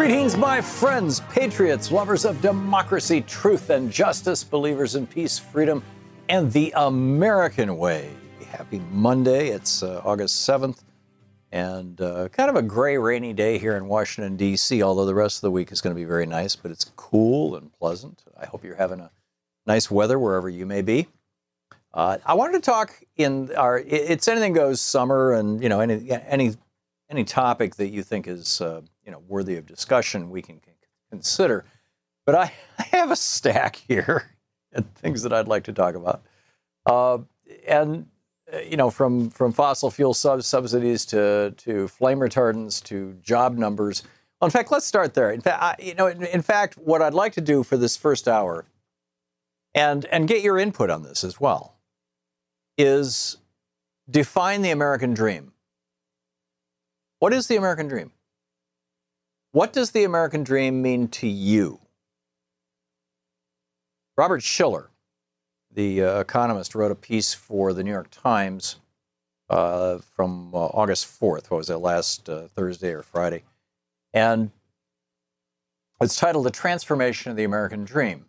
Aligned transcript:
Greetings, 0.00 0.34
my 0.34 0.62
friends, 0.62 1.20
patriots, 1.28 1.92
lovers 1.92 2.24
of 2.24 2.40
democracy, 2.40 3.20
truth, 3.20 3.68
and 3.68 3.92
justice, 3.92 4.42
believers 4.42 4.94
in 4.94 5.06
peace, 5.06 5.38
freedom, 5.38 5.84
and 6.30 6.50
the 6.54 6.72
American 6.74 7.76
way. 7.76 8.08
Happy 8.48 8.80
Monday. 8.92 9.48
It's 9.48 9.82
uh, 9.82 10.00
August 10.02 10.48
7th, 10.48 10.84
and 11.52 12.00
uh, 12.00 12.30
kind 12.30 12.48
of 12.48 12.56
a 12.56 12.62
gray, 12.62 12.96
rainy 12.96 13.34
day 13.34 13.58
here 13.58 13.76
in 13.76 13.88
Washington, 13.88 14.38
D.C., 14.38 14.82
although 14.82 15.04
the 15.04 15.14
rest 15.14 15.36
of 15.36 15.42
the 15.42 15.50
week 15.50 15.70
is 15.70 15.82
going 15.82 15.94
to 15.94 16.00
be 16.00 16.06
very 16.06 16.24
nice, 16.24 16.56
but 16.56 16.70
it's 16.70 16.86
cool 16.96 17.54
and 17.54 17.70
pleasant. 17.70 18.24
I 18.40 18.46
hope 18.46 18.64
you're 18.64 18.76
having 18.76 19.00
a 19.00 19.10
nice 19.66 19.90
weather 19.90 20.18
wherever 20.18 20.48
you 20.48 20.64
may 20.64 20.80
be. 20.80 21.08
Uh, 21.92 22.16
I 22.24 22.32
wanted 22.32 22.54
to 22.54 22.60
talk 22.70 23.04
in 23.18 23.54
our 23.54 23.78
it's 23.78 24.28
anything 24.28 24.54
goes 24.54 24.80
summer, 24.80 25.34
and 25.34 25.62
you 25.62 25.68
know 25.68 25.80
any 25.80 26.10
any 26.10 26.54
any 27.10 27.24
topic 27.24 27.76
that 27.76 27.88
you 27.88 28.02
think 28.02 28.26
is 28.26 28.60
uh, 28.60 28.80
you 29.04 29.12
know 29.12 29.22
worthy 29.28 29.56
of 29.56 29.66
discussion, 29.66 30.30
we 30.30 30.40
can 30.40 30.60
consider. 31.10 31.64
But 32.24 32.34
I, 32.34 32.52
I 32.78 32.82
have 32.96 33.10
a 33.10 33.16
stack 33.16 33.76
here 33.76 34.30
and 34.72 34.92
things 34.94 35.22
that 35.22 35.32
I'd 35.32 35.48
like 35.48 35.64
to 35.64 35.72
talk 35.72 35.94
about, 35.94 36.22
uh, 36.86 37.18
and 37.66 38.06
uh, 38.52 38.58
you 38.58 38.76
know 38.76 38.90
from 38.90 39.30
from 39.30 39.52
fossil 39.52 39.90
fuel 39.90 40.14
sub- 40.14 40.44
subsidies 40.44 41.04
to 41.06 41.52
to 41.58 41.88
flame 41.88 42.20
retardants 42.20 42.82
to 42.84 43.14
job 43.22 43.56
numbers. 43.58 44.04
Well, 44.40 44.46
in 44.46 44.52
fact, 44.52 44.70
let's 44.72 44.86
start 44.86 45.12
there. 45.12 45.30
In 45.32 45.42
fact, 45.42 45.82
you 45.82 45.94
know, 45.94 46.06
in, 46.06 46.22
in 46.22 46.40
fact, 46.40 46.78
what 46.78 47.02
I'd 47.02 47.12
like 47.12 47.34
to 47.34 47.42
do 47.42 47.62
for 47.62 47.76
this 47.76 47.96
first 47.96 48.28
hour, 48.28 48.64
and 49.74 50.06
and 50.06 50.28
get 50.28 50.42
your 50.42 50.58
input 50.58 50.88
on 50.90 51.02
this 51.02 51.24
as 51.24 51.40
well 51.40 51.76
is 52.78 53.36
define 54.08 54.62
the 54.62 54.70
American 54.70 55.12
dream. 55.12 55.52
What 57.20 57.34
is 57.34 57.46
the 57.48 57.56
American 57.56 57.86
dream? 57.86 58.12
What 59.52 59.74
does 59.74 59.90
the 59.90 60.04
American 60.04 60.42
dream 60.42 60.80
mean 60.80 61.06
to 61.08 61.28
you? 61.28 61.78
Robert 64.16 64.42
Shiller, 64.42 64.88
the 65.70 66.02
uh, 66.02 66.20
economist, 66.20 66.74
wrote 66.74 66.90
a 66.90 66.94
piece 66.94 67.34
for 67.34 67.74
the 67.74 67.84
New 67.84 67.90
York 67.90 68.08
Times 68.10 68.76
uh, 69.50 69.98
from 69.98 70.54
uh, 70.54 70.58
August 70.58 71.06
4th. 71.20 71.50
What 71.50 71.58
was 71.58 71.68
it, 71.68 71.76
last 71.76 72.30
uh, 72.30 72.48
Thursday 72.48 72.92
or 72.92 73.02
Friday? 73.02 73.42
And 74.14 74.50
it's 76.00 76.16
titled 76.16 76.46
The 76.46 76.50
Transformation 76.50 77.30
of 77.30 77.36
the 77.36 77.44
American 77.44 77.84
Dream. 77.84 78.24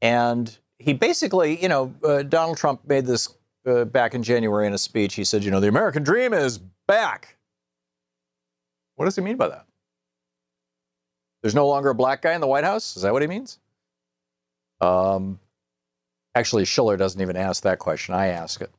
And 0.00 0.56
he 0.78 0.92
basically, 0.92 1.60
you 1.60 1.68
know, 1.68 1.92
uh, 2.04 2.22
Donald 2.22 2.56
Trump 2.56 2.86
made 2.86 3.04
this 3.04 3.34
uh, 3.66 3.84
back 3.84 4.14
in 4.14 4.22
January 4.22 4.68
in 4.68 4.74
a 4.74 4.78
speech. 4.78 5.14
He 5.14 5.24
said, 5.24 5.42
you 5.42 5.50
know, 5.50 5.58
the 5.58 5.66
American 5.66 6.04
dream 6.04 6.32
is 6.32 6.58
back. 6.86 7.34
What 8.98 9.04
does 9.04 9.14
he 9.14 9.22
mean 9.22 9.36
by 9.36 9.46
that? 9.46 9.64
There's 11.40 11.54
no 11.54 11.68
longer 11.68 11.90
a 11.90 11.94
black 11.94 12.20
guy 12.20 12.34
in 12.34 12.40
the 12.40 12.48
White 12.48 12.64
House? 12.64 12.96
Is 12.96 13.02
that 13.02 13.12
what 13.12 13.22
he 13.22 13.28
means? 13.28 13.60
Um, 14.80 15.38
actually, 16.34 16.64
Shiller 16.64 16.96
doesn't 16.96 17.20
even 17.20 17.36
ask 17.36 17.62
that 17.62 17.78
question. 17.78 18.16
I 18.16 18.26
ask 18.26 18.60
it. 18.60 18.72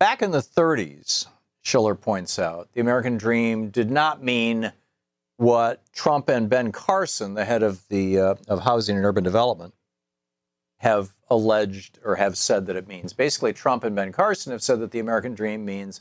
Back 0.00 0.20
in 0.20 0.32
the 0.32 0.40
30s, 0.40 1.28
Shiller 1.62 1.94
points 1.94 2.40
out, 2.40 2.68
the 2.72 2.80
American 2.80 3.16
dream 3.18 3.68
did 3.68 3.88
not 3.88 4.20
mean 4.20 4.72
what 5.36 5.84
Trump 5.92 6.28
and 6.28 6.50
Ben 6.50 6.72
Carson, 6.72 7.34
the 7.34 7.44
head 7.44 7.62
of 7.62 7.86
the 7.86 8.18
uh, 8.18 8.34
of 8.48 8.62
housing 8.62 8.96
and 8.96 9.06
urban 9.06 9.22
development, 9.22 9.74
have 10.78 11.10
alleged 11.30 12.00
or 12.04 12.16
have 12.16 12.36
said 12.36 12.66
that 12.66 12.74
it 12.74 12.88
means. 12.88 13.12
Basically, 13.12 13.52
Trump 13.52 13.84
and 13.84 13.94
Ben 13.94 14.10
Carson 14.10 14.50
have 14.50 14.62
said 14.62 14.80
that 14.80 14.90
the 14.90 14.98
American 14.98 15.34
dream 15.34 15.64
means 15.64 16.00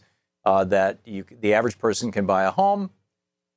uh, 0.50 0.64
that 0.64 0.98
you, 1.06 1.24
the 1.42 1.54
average 1.54 1.78
person 1.78 2.12
can 2.12 2.26
buy 2.26 2.44
a 2.44 2.50
home 2.50 2.90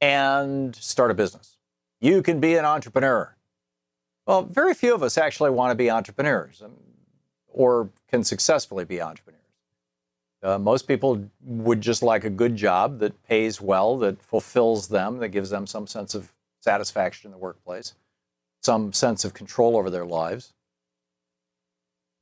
and 0.03 0.77
start 0.77 1.11
a 1.11 1.15
business. 1.15 1.57
You 2.03 2.23
can 2.23 2.39
be 2.39 2.57
an 2.57 2.67
entrepreneur. 2.67 3.35
Well, 4.27 4.43
very 4.43 4.75
few 4.75 4.95
of 4.95 5.03
us 5.03 5.17
actually 5.17 5.51
want 5.51 5.71
to 5.71 5.75
be 5.75 5.91
entrepreneurs 5.91 6.61
um, 6.63 6.73
or 7.49 7.89
can 8.09 8.23
successfully 8.25 8.85
be 8.85 9.01
entrepreneurs. 9.01 9.41
Uh, 10.43 10.59
most 10.59 10.87
people 10.87 11.31
would 11.41 11.81
just 11.81 12.03
like 12.03 12.25
a 12.25 12.31
good 12.31 12.57
job 12.57 12.99
that 12.99 13.23
pays 13.23 13.59
well, 13.59 13.97
that 13.99 14.21
fulfills 14.23 14.89
them, 14.89 15.19
that 15.19 15.29
gives 15.29 15.49
them 15.49 15.67
some 15.67 15.87
sense 15.87 16.15
of 16.15 16.31
satisfaction 16.61 17.29
in 17.29 17.33
the 17.33 17.39
workplace, 17.39 17.95
some 18.61 18.93
sense 18.93 19.25
of 19.25 19.33
control 19.33 19.79
over 19.79 19.89
their 19.89 20.05
lives. 20.05 20.53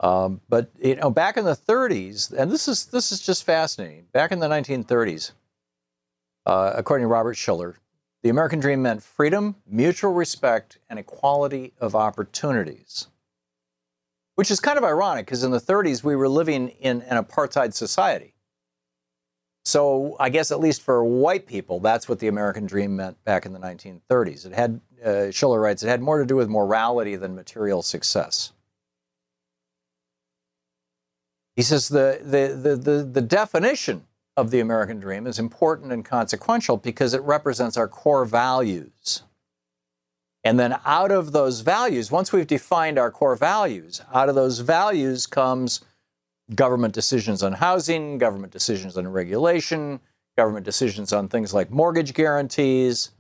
Um, 0.01 0.41
but 0.49 0.71
you 0.83 0.97
know, 0.97 1.11
back 1.11 1.37
in 1.37 1.45
the 1.45 1.55
30s, 1.55 2.33
and 2.33 2.51
this 2.51 2.67
is 2.69 2.87
this 2.87 3.13
is 3.13 3.21
just 3.21 3.45
fascinating. 3.45 4.07
Back 4.13 4.33
in 4.33 4.39
the 4.41 4.49
1930s, 4.49 5.33
uh, 6.47 6.73
according 6.75 7.05
to 7.05 7.09
Robert 7.09 7.35
Shiller, 7.35 7.77
the 8.23 8.31
American 8.31 8.61
dream 8.61 8.83
meant 8.83 9.03
freedom, 9.03 9.57
mutual 9.67 10.13
respect, 10.13 10.79
and 10.89 10.99
equality 10.99 11.75
of 11.79 11.95
opportunities. 11.95 13.09
Which 14.37 14.51
is 14.51 14.59
kind 14.59 14.79
of 14.79 14.85
ironic 14.85 15.27
because 15.27 15.45
in 15.45 15.51
the 15.51 15.61
30s 15.61 16.03
we 16.03 16.17
were 16.17 16.29
living 16.29 16.69
in 16.69 17.03
an 17.03 17.23
apartheid 17.23 17.75
society. 17.75 18.35
So 19.67 20.17
I 20.19 20.31
guess 20.31 20.51
at 20.51 20.61
least 20.61 20.81
for 20.81 21.05
white 21.05 21.47
people, 21.47 21.79
that's 21.81 22.09
what 22.09 22.19
the 22.21 22.29
American 22.29 22.65
dream 22.67 22.97
meant 22.97 23.23
back 23.25 23.45
in 23.45 23.53
the 23.53 23.59
1930s. 23.59 24.47
It 24.47 24.55
had, 24.55 24.81
uh, 25.05 25.31
Shiller 25.31 25.61
writes, 25.61 25.83
it 25.83 25.89
had 25.89 26.01
more 26.01 26.19
to 26.19 26.25
do 26.25 26.37
with 26.37 26.49
morality 26.49 27.17
than 27.17 27.35
material 27.35 27.83
success. 27.83 28.53
He 31.61 31.65
says 31.65 31.91
the, 31.91 32.19
the, 32.23 32.75
the, 32.75 33.05
the, 33.05 33.21
definition 33.21 34.07
of 34.35 34.51
the 34.51 34.61
American 34.61 34.99
dream 34.99 35.27
is 35.27 35.39
important 35.39 35.93
and 35.93 36.03
consequential 36.03 36.79
because 36.79 37.13
it 37.13 37.21
represents 37.21 37.77
our 37.77 37.87
core 37.87 38.25
values. 38.25 39.25
And 40.43 40.59
then 40.59 40.81
out 40.87 41.13
of 41.13 41.33
those 41.33 41.61
values, 41.61 42.11
once 42.11 42.33
we've 42.33 42.47
defined 42.47 42.99
our 42.99 43.11
core 43.11 43.37
values, 43.37 44.01
out 44.11 44.31
of 44.31 44.35
those 44.35 44.61
values 44.61 45.27
comes 45.27 45.83
government 46.55 46.95
decisions 46.95 47.43
on 47.43 47.53
housing, 47.53 48.17
government 48.17 48.55
decisions 48.55 48.97
on 48.97 49.07
regulation, 49.07 50.01
government 50.39 50.65
decisions 50.65 51.13
on 51.13 51.29
things 51.29 51.53
like 51.53 51.71
mortgage 51.71 52.15
guarantees, 52.15 53.11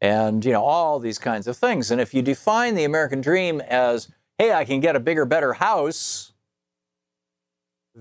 and 0.00 0.46
you 0.46 0.52
know 0.52 0.64
all 0.64 0.98
these 0.98 1.18
kinds 1.18 1.46
of 1.46 1.58
things. 1.58 1.90
And 1.90 2.00
if 2.00 2.14
you 2.14 2.22
define 2.22 2.74
the 2.74 2.84
American 2.84 3.20
dream 3.20 3.60
as, 3.60 4.08
hey, 4.38 4.50
I 4.50 4.64
can 4.64 4.80
get 4.80 4.96
a 4.96 5.00
bigger, 5.00 5.26
better 5.26 5.52
house, 5.52 6.29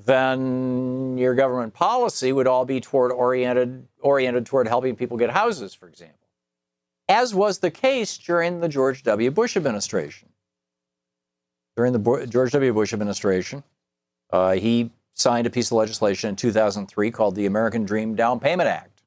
then 0.06 1.18
your 1.18 1.36
government 1.36 1.74
policy 1.74 2.32
would 2.32 2.48
all 2.48 2.66
be 2.66 2.80
toward 2.80 3.12
oriented 3.12 3.88
oriented 4.02 4.46
toward 4.46 4.68
helping 4.68 4.96
people 4.96 5.18
get 5.18 5.30
houses, 5.30 5.74
for 5.74 5.88
example. 5.88 6.16
As 7.08 7.34
was 7.34 7.60
the 7.60 7.72
case 7.72 8.18
during 8.18 8.60
the 8.60 8.70
George 8.70 9.04
W. 9.04 9.32
Bush 9.32 9.58
administration. 9.58 10.30
during 11.76 11.94
the 11.94 12.28
George 12.30 12.52
W. 12.52 12.74
Bush 12.74 12.94
administration. 12.94 13.64
Uh, 14.32 14.54
he 14.54 14.92
signed 15.14 15.48
a 15.48 15.50
piece 15.50 15.68
of 15.68 15.74
legislation 15.74 16.30
in 16.30 16.36
2003 16.36 17.12
called 17.12 17.36
the 17.36 17.46
American 17.46 17.86
Dream 17.86 18.16
Down 18.16 18.40
Payment 18.40 18.70
Act. 18.70 19.02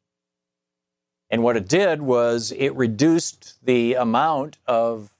And 1.30 1.42
what 1.42 1.56
it 1.56 1.68
did 1.68 2.02
was 2.02 2.52
it 2.52 2.74
reduced 2.76 3.64
the 3.64 3.94
amount 3.94 4.58
of, 4.66 5.10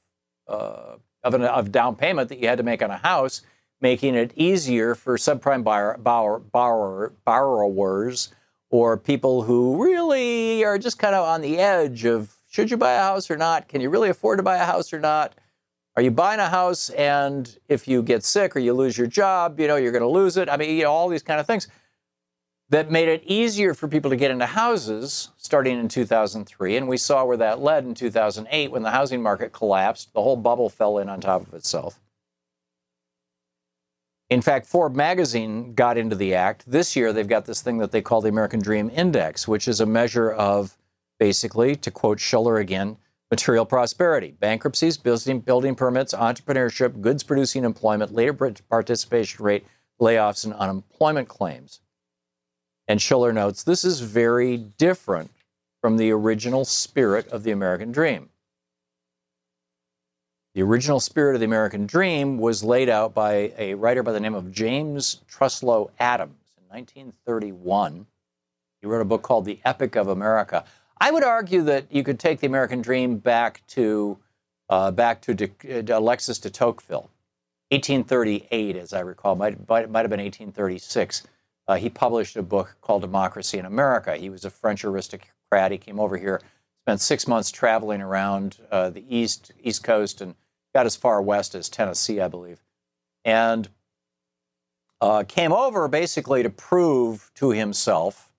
uh, 0.46 0.96
of, 1.22 1.34
an, 1.34 1.42
of 1.42 1.72
down 1.72 1.96
payment 1.96 2.28
that 2.28 2.38
you 2.38 2.48
had 2.48 2.58
to 2.58 2.64
make 2.64 2.82
on 2.82 2.90
a 2.90 2.98
house, 2.98 3.42
making 3.82 4.14
it 4.14 4.32
easier 4.36 4.94
for 4.94 5.16
subprime 5.16 5.64
buyer, 5.64 5.98
borrower, 5.98 6.38
borrower, 6.38 7.12
borrowers 7.24 8.32
or 8.70 8.96
people 8.96 9.42
who 9.42 9.82
really 9.82 10.64
are 10.64 10.78
just 10.78 10.98
kind 10.98 11.14
of 11.14 11.26
on 11.26 11.42
the 11.42 11.58
edge 11.58 12.04
of 12.04 12.34
should 12.48 12.70
you 12.70 12.76
buy 12.76 12.92
a 12.92 13.00
house 13.00 13.30
or 13.30 13.36
not? 13.36 13.68
Can 13.68 13.80
you 13.80 13.90
really 13.90 14.08
afford 14.08 14.38
to 14.38 14.42
buy 14.42 14.56
a 14.56 14.64
house 14.64 14.92
or 14.92 15.00
not? 15.00 15.34
Are 15.96 16.02
you 16.02 16.10
buying 16.10 16.40
a 16.40 16.48
house 16.48 16.88
and 16.90 17.58
if 17.68 17.86
you 17.86 18.02
get 18.02 18.24
sick 18.24 18.56
or 18.56 18.60
you 18.60 18.72
lose 18.72 18.96
your 18.96 19.06
job, 19.06 19.60
you 19.60 19.66
know, 19.66 19.76
you're 19.76 19.92
going 19.92 20.02
to 20.02 20.08
lose 20.08 20.36
it? 20.36 20.48
I 20.48 20.56
mean, 20.56 20.76
you 20.76 20.84
know, 20.84 20.92
all 20.92 21.08
these 21.08 21.22
kind 21.22 21.38
of 21.38 21.46
things 21.46 21.68
that 22.70 22.90
made 22.90 23.08
it 23.08 23.22
easier 23.26 23.74
for 23.74 23.88
people 23.88 24.10
to 24.10 24.16
get 24.16 24.30
into 24.30 24.46
houses 24.46 25.30
starting 25.36 25.78
in 25.78 25.88
2003. 25.88 26.76
And 26.76 26.88
we 26.88 26.96
saw 26.96 27.24
where 27.24 27.36
that 27.36 27.60
led 27.60 27.84
in 27.84 27.94
2008 27.94 28.70
when 28.70 28.82
the 28.82 28.90
housing 28.90 29.22
market 29.22 29.52
collapsed. 29.52 30.14
The 30.14 30.22
whole 30.22 30.36
bubble 30.36 30.70
fell 30.70 30.96
in 30.96 31.10
on 31.10 31.20
top 31.20 31.46
of 31.46 31.52
itself. 31.52 32.00
In 34.32 34.40
fact, 34.40 34.64
Forbes 34.64 34.96
magazine 34.96 35.74
got 35.74 35.98
into 35.98 36.16
the 36.16 36.34
act. 36.34 36.64
This 36.66 36.96
year, 36.96 37.12
they've 37.12 37.28
got 37.28 37.44
this 37.44 37.60
thing 37.60 37.76
that 37.76 37.92
they 37.92 38.00
call 38.00 38.22
the 38.22 38.30
American 38.30 38.62
Dream 38.62 38.90
Index, 38.94 39.46
which 39.46 39.68
is 39.68 39.78
a 39.80 39.84
measure 39.84 40.32
of 40.32 40.78
basically, 41.20 41.76
to 41.76 41.90
quote 41.90 42.18
Shiller 42.18 42.56
again, 42.56 42.96
material 43.30 43.66
prosperity, 43.66 44.30
bankruptcies, 44.40 44.96
building, 44.96 45.40
building 45.40 45.74
permits, 45.74 46.14
entrepreneurship, 46.14 47.02
goods 47.02 47.22
producing 47.22 47.62
employment, 47.62 48.14
labor 48.14 48.54
participation 48.70 49.44
rate, 49.44 49.66
layoffs, 50.00 50.46
and 50.46 50.54
unemployment 50.54 51.28
claims. 51.28 51.80
And 52.88 53.02
Shiller 53.02 53.34
notes 53.34 53.62
this 53.62 53.84
is 53.84 54.00
very 54.00 54.56
different 54.56 55.30
from 55.82 55.98
the 55.98 56.10
original 56.10 56.64
spirit 56.64 57.28
of 57.28 57.42
the 57.42 57.50
American 57.50 57.92
dream. 57.92 58.30
The 60.54 60.62
original 60.62 61.00
spirit 61.00 61.34
of 61.34 61.40
the 61.40 61.46
American 61.46 61.86
dream 61.86 62.36
was 62.36 62.62
laid 62.62 62.90
out 62.90 63.14
by 63.14 63.54
a 63.56 63.72
writer 63.72 64.02
by 64.02 64.12
the 64.12 64.20
name 64.20 64.34
of 64.34 64.52
James 64.52 65.22
Truslow 65.26 65.90
Adams 65.98 66.36
in 66.58 66.64
1931. 66.68 68.06
He 68.82 68.86
wrote 68.86 69.00
a 69.00 69.06
book 69.06 69.22
called 69.22 69.46
The 69.46 69.60
Epic 69.64 69.96
of 69.96 70.08
America. 70.08 70.66
I 71.00 71.10
would 71.10 71.24
argue 71.24 71.62
that 71.62 71.86
you 71.90 72.04
could 72.04 72.18
take 72.18 72.40
the 72.40 72.46
American 72.46 72.82
Dream 72.82 73.16
back 73.16 73.66
to 73.68 74.18
uh, 74.68 74.90
back 74.90 75.22
to 75.22 75.34
de, 75.34 75.50
uh, 75.70 75.98
Alexis 75.98 76.38
de 76.38 76.50
Tocqueville, 76.50 77.10
1838, 77.70 78.76
as 78.76 78.92
I 78.92 79.00
recall, 79.00 79.36
might, 79.36 79.68
might, 79.68 79.90
might 79.90 80.00
have 80.00 80.10
been 80.10 80.20
1836. 80.20 81.26
Uh, 81.66 81.76
he 81.76 81.88
published 81.88 82.36
a 82.36 82.42
book 82.42 82.76
called 82.82 83.02
Democracy 83.02 83.58
in 83.58 83.64
America. 83.64 84.16
He 84.16 84.28
was 84.28 84.44
a 84.44 84.50
French 84.50 84.84
aristocrat. 84.84 85.72
He 85.72 85.78
came 85.78 85.98
over 85.98 86.18
here, 86.18 86.42
spent 86.84 87.00
six 87.00 87.26
months 87.26 87.50
traveling 87.50 88.02
around 88.02 88.58
uh, 88.70 88.90
the 88.90 89.04
east 89.08 89.52
east 89.62 89.82
coast, 89.82 90.20
and 90.20 90.34
got 90.74 90.86
as 90.86 90.96
far 90.96 91.20
west 91.20 91.54
as 91.54 91.68
Tennessee, 91.68 92.20
I 92.20 92.28
believe, 92.28 92.62
and 93.24 93.68
uh, 95.00 95.24
came 95.26 95.52
over 95.52 95.88
basically 95.88 96.42
to 96.42 96.50
prove 96.50 97.30
to 97.34 97.50
himself 97.50 98.30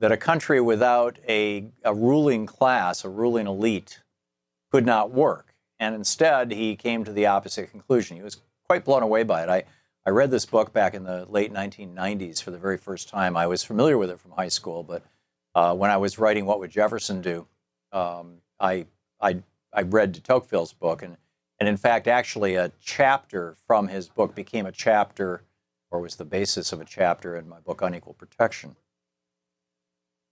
that 0.00 0.10
a 0.10 0.16
country 0.16 0.60
without 0.60 1.18
a, 1.28 1.66
a 1.84 1.94
ruling 1.94 2.44
class, 2.44 3.04
a 3.04 3.08
ruling 3.08 3.46
elite, 3.46 4.00
could 4.72 4.84
not 4.84 5.12
work. 5.12 5.54
And 5.78 5.94
instead, 5.94 6.50
he 6.50 6.74
came 6.74 7.04
to 7.04 7.12
the 7.12 7.26
opposite 7.26 7.70
conclusion. 7.70 8.16
He 8.16 8.22
was 8.22 8.38
quite 8.66 8.84
blown 8.84 9.02
away 9.02 9.22
by 9.22 9.44
it. 9.44 9.48
I, 9.48 9.64
I 10.04 10.10
read 10.10 10.32
this 10.32 10.44
book 10.44 10.72
back 10.72 10.94
in 10.94 11.04
the 11.04 11.24
late 11.26 11.52
1990s 11.52 12.42
for 12.42 12.50
the 12.50 12.58
very 12.58 12.78
first 12.78 13.08
time. 13.08 13.36
I 13.36 13.46
was 13.46 13.62
familiar 13.62 13.96
with 13.96 14.10
it 14.10 14.18
from 14.18 14.32
high 14.32 14.48
school, 14.48 14.82
but 14.82 15.04
uh, 15.54 15.74
when 15.74 15.90
I 15.90 15.98
was 15.98 16.18
writing 16.18 16.46
What 16.46 16.58
Would 16.58 16.70
Jefferson 16.70 17.20
Do, 17.20 17.46
um, 17.92 18.38
I, 18.58 18.86
I, 19.20 19.42
I 19.72 19.82
read 19.82 20.12
de 20.12 20.20
Tocqueville's 20.20 20.72
book. 20.72 21.02
And, 21.02 21.16
and 21.62 21.68
in 21.68 21.76
fact, 21.76 22.08
actually, 22.08 22.56
a 22.56 22.72
chapter 22.80 23.54
from 23.68 23.86
his 23.86 24.08
book 24.08 24.34
became 24.34 24.66
a 24.66 24.72
chapter 24.72 25.44
or 25.92 26.00
was 26.00 26.16
the 26.16 26.24
basis 26.24 26.72
of 26.72 26.80
a 26.80 26.84
chapter 26.84 27.36
in 27.36 27.48
my 27.48 27.60
book, 27.60 27.82
Unequal 27.82 28.14
Protection. 28.14 28.74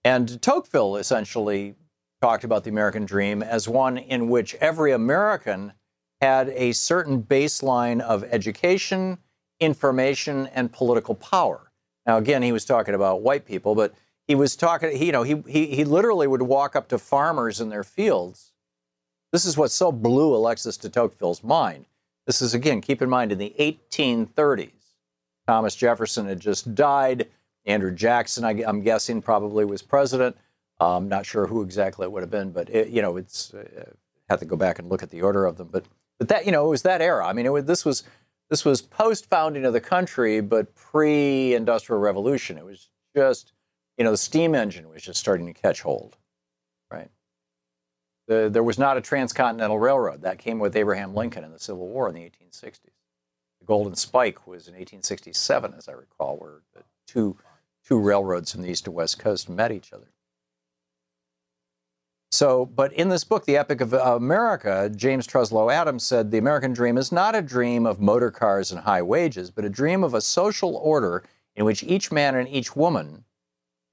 And 0.03 0.41
Tocqueville 0.41 0.97
essentially 0.97 1.75
talked 2.21 2.43
about 2.43 2.65
the 2.65 2.69
American 2.69 3.05
dream 3.05 3.41
as 3.41 3.69
one 3.69 3.97
in 3.97 4.27
which 4.27 4.55
every 4.55 4.91
American 4.91 5.71
had 6.19 6.49
a 6.49 6.73
certain 6.73 7.23
baseline 7.23 8.01
of 8.01 8.25
education, 8.25 9.17
information, 9.61 10.47
and 10.47 10.73
political 10.73 11.15
power. 11.15 11.71
Now, 12.05 12.17
again, 12.17 12.43
he 12.43 12.51
was 12.51 12.65
talking 12.65 12.93
about 12.93 13.21
white 13.21 13.45
people, 13.45 13.73
but 13.73 13.93
he 14.27 14.35
was 14.35 14.57
talking, 14.57 15.01
you 15.01 15.13
know, 15.13 15.23
he, 15.23 15.41
he, 15.47 15.67
he 15.67 15.85
literally 15.85 16.27
would 16.27 16.41
walk 16.41 16.75
up 16.75 16.89
to 16.89 16.97
farmers 16.97 17.61
in 17.61 17.69
their 17.69 17.85
fields. 17.85 18.50
This 19.31 19.45
is 19.45 19.57
what 19.57 19.71
so 19.71 19.91
blew 19.91 20.35
Alexis 20.35 20.77
de 20.77 20.89
Tocqueville's 20.89 21.43
mind. 21.43 21.85
This 22.25 22.41
is, 22.41 22.53
again, 22.53 22.81
keep 22.81 23.01
in 23.01 23.09
mind, 23.09 23.31
in 23.31 23.37
the 23.37 23.53
1830s, 23.59 24.71
Thomas 25.47 25.75
Jefferson 25.75 26.27
had 26.27 26.39
just 26.39 26.75
died. 26.75 27.29
Andrew 27.65 27.91
Jackson, 27.91 28.43
I, 28.43 28.61
am 28.61 28.81
guessing, 28.81 29.21
probably 29.21 29.65
was 29.65 29.81
president. 29.81 30.37
I'm 30.79 31.07
not 31.07 31.25
sure 31.25 31.47
who 31.47 31.61
exactly 31.61 32.05
it 32.05 32.11
would 32.11 32.23
have 32.23 32.31
been, 32.31 32.51
but 32.51 32.69
it, 32.69 32.89
you 32.89 33.01
know, 33.01 33.17
it's 33.17 33.53
uh, 33.53 33.85
have 34.29 34.39
to 34.39 34.45
go 34.45 34.55
back 34.55 34.79
and 34.79 34.89
look 34.89 35.03
at 35.03 35.09
the 35.11 35.21
order 35.21 35.45
of 35.45 35.57
them. 35.57 35.69
But 35.71 35.85
but 36.17 36.27
that 36.29 36.45
you 36.45 36.51
know, 36.51 36.65
it 36.65 36.69
was 36.69 36.81
that 36.83 37.01
era. 37.01 37.27
I 37.27 37.33
mean, 37.33 37.45
it 37.45 37.49
was, 37.49 37.65
this 37.65 37.85
was 37.85 38.03
this 38.49 38.65
was 38.65 38.81
post 38.81 39.29
founding 39.29 39.65
of 39.65 39.73
the 39.73 39.81
country, 39.81 40.41
but 40.41 40.73
pre 40.73 41.53
industrial 41.53 41.99
revolution. 41.99 42.57
It 42.57 42.65
was 42.65 42.89
just 43.15 43.53
you 43.97 44.03
know, 44.03 44.11
the 44.11 44.17
steam 44.17 44.55
engine 44.55 44.89
was 44.89 45.03
just 45.03 45.19
starting 45.19 45.45
to 45.45 45.53
catch 45.53 45.81
hold? 45.81 46.17
The, 48.27 48.49
there 48.49 48.63
was 48.63 48.77
not 48.77 48.97
a 48.97 49.01
transcontinental 49.01 49.79
railroad 49.79 50.21
that 50.21 50.37
came 50.37 50.59
with 50.59 50.75
Abraham 50.75 51.13
Lincoln 51.13 51.43
in 51.43 51.51
the 51.51 51.59
Civil 51.59 51.87
War 51.87 52.07
in 52.07 52.15
the 52.15 52.21
1860s. 52.21 52.79
The 53.59 53.65
Golden 53.65 53.95
Spike 53.95 54.47
was 54.47 54.67
in 54.67 54.73
1867, 54.73 55.73
as 55.77 55.87
I 55.87 55.93
recall, 55.93 56.37
where 56.37 56.61
the 56.73 56.83
two 57.07 57.37
two 57.83 57.99
railroads 57.99 58.51
from 58.51 58.61
the 58.61 58.69
east 58.69 58.85
to 58.85 58.91
west 58.91 59.19
coast 59.19 59.49
met 59.49 59.71
each 59.71 59.91
other. 59.91 60.07
So, 62.31 62.65
but 62.65 62.93
in 62.93 63.09
this 63.09 63.23
book, 63.25 63.45
The 63.45 63.57
Epic 63.57 63.81
of 63.81 63.91
America, 63.93 64.89
James 64.95 65.27
Truslow 65.27 65.69
Adams 65.69 66.03
said 66.03 66.31
the 66.31 66.37
American 66.37 66.71
dream 66.71 66.97
is 66.97 67.11
not 67.11 67.35
a 67.35 67.41
dream 67.41 67.85
of 67.85 67.99
motor 67.99 68.31
cars 68.31 68.71
and 68.71 68.81
high 68.81 69.01
wages, 69.01 69.51
but 69.51 69.65
a 69.65 69.69
dream 69.69 70.03
of 70.03 70.13
a 70.13 70.21
social 70.21 70.75
order 70.77 71.23
in 71.55 71.65
which 71.65 71.83
each 71.83 72.11
man 72.11 72.35
and 72.35 72.47
each 72.47 72.75
woman 72.75 73.25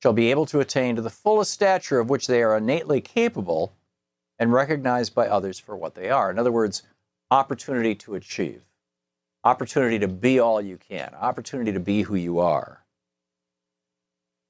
shall 0.01 0.13
be 0.13 0.31
able 0.31 0.47
to 0.47 0.61
attain 0.61 0.95
to 0.95 1.03
the 1.03 1.11
fullest 1.11 1.53
stature 1.53 1.99
of 1.99 2.09
which 2.09 2.29
they 2.29 2.43
are 2.43 2.57
innately 2.57 3.01
capable 3.01 3.73
and 4.39 4.53
recognized 4.53 5.15
by 5.15 5.29
others 5.29 5.59
for 5.59 5.77
what 5.77 5.95
they 5.95 6.11
are. 6.11 6.31
In 6.31 6.39
other 6.39 6.53
words, 6.53 6.83
opportunity 7.31 7.95
to 7.97 8.15
achieve, 8.15 8.63
opportunity 9.45 9.99
to 9.99 10.09
be 10.09 10.39
all 10.39 10.61
you 10.61 10.77
can, 10.77 11.15
opportunity 11.15 11.73
to 11.73 11.81
be 11.81 12.03
who 12.03 12.15
you 12.15 12.39
are. 12.39 12.85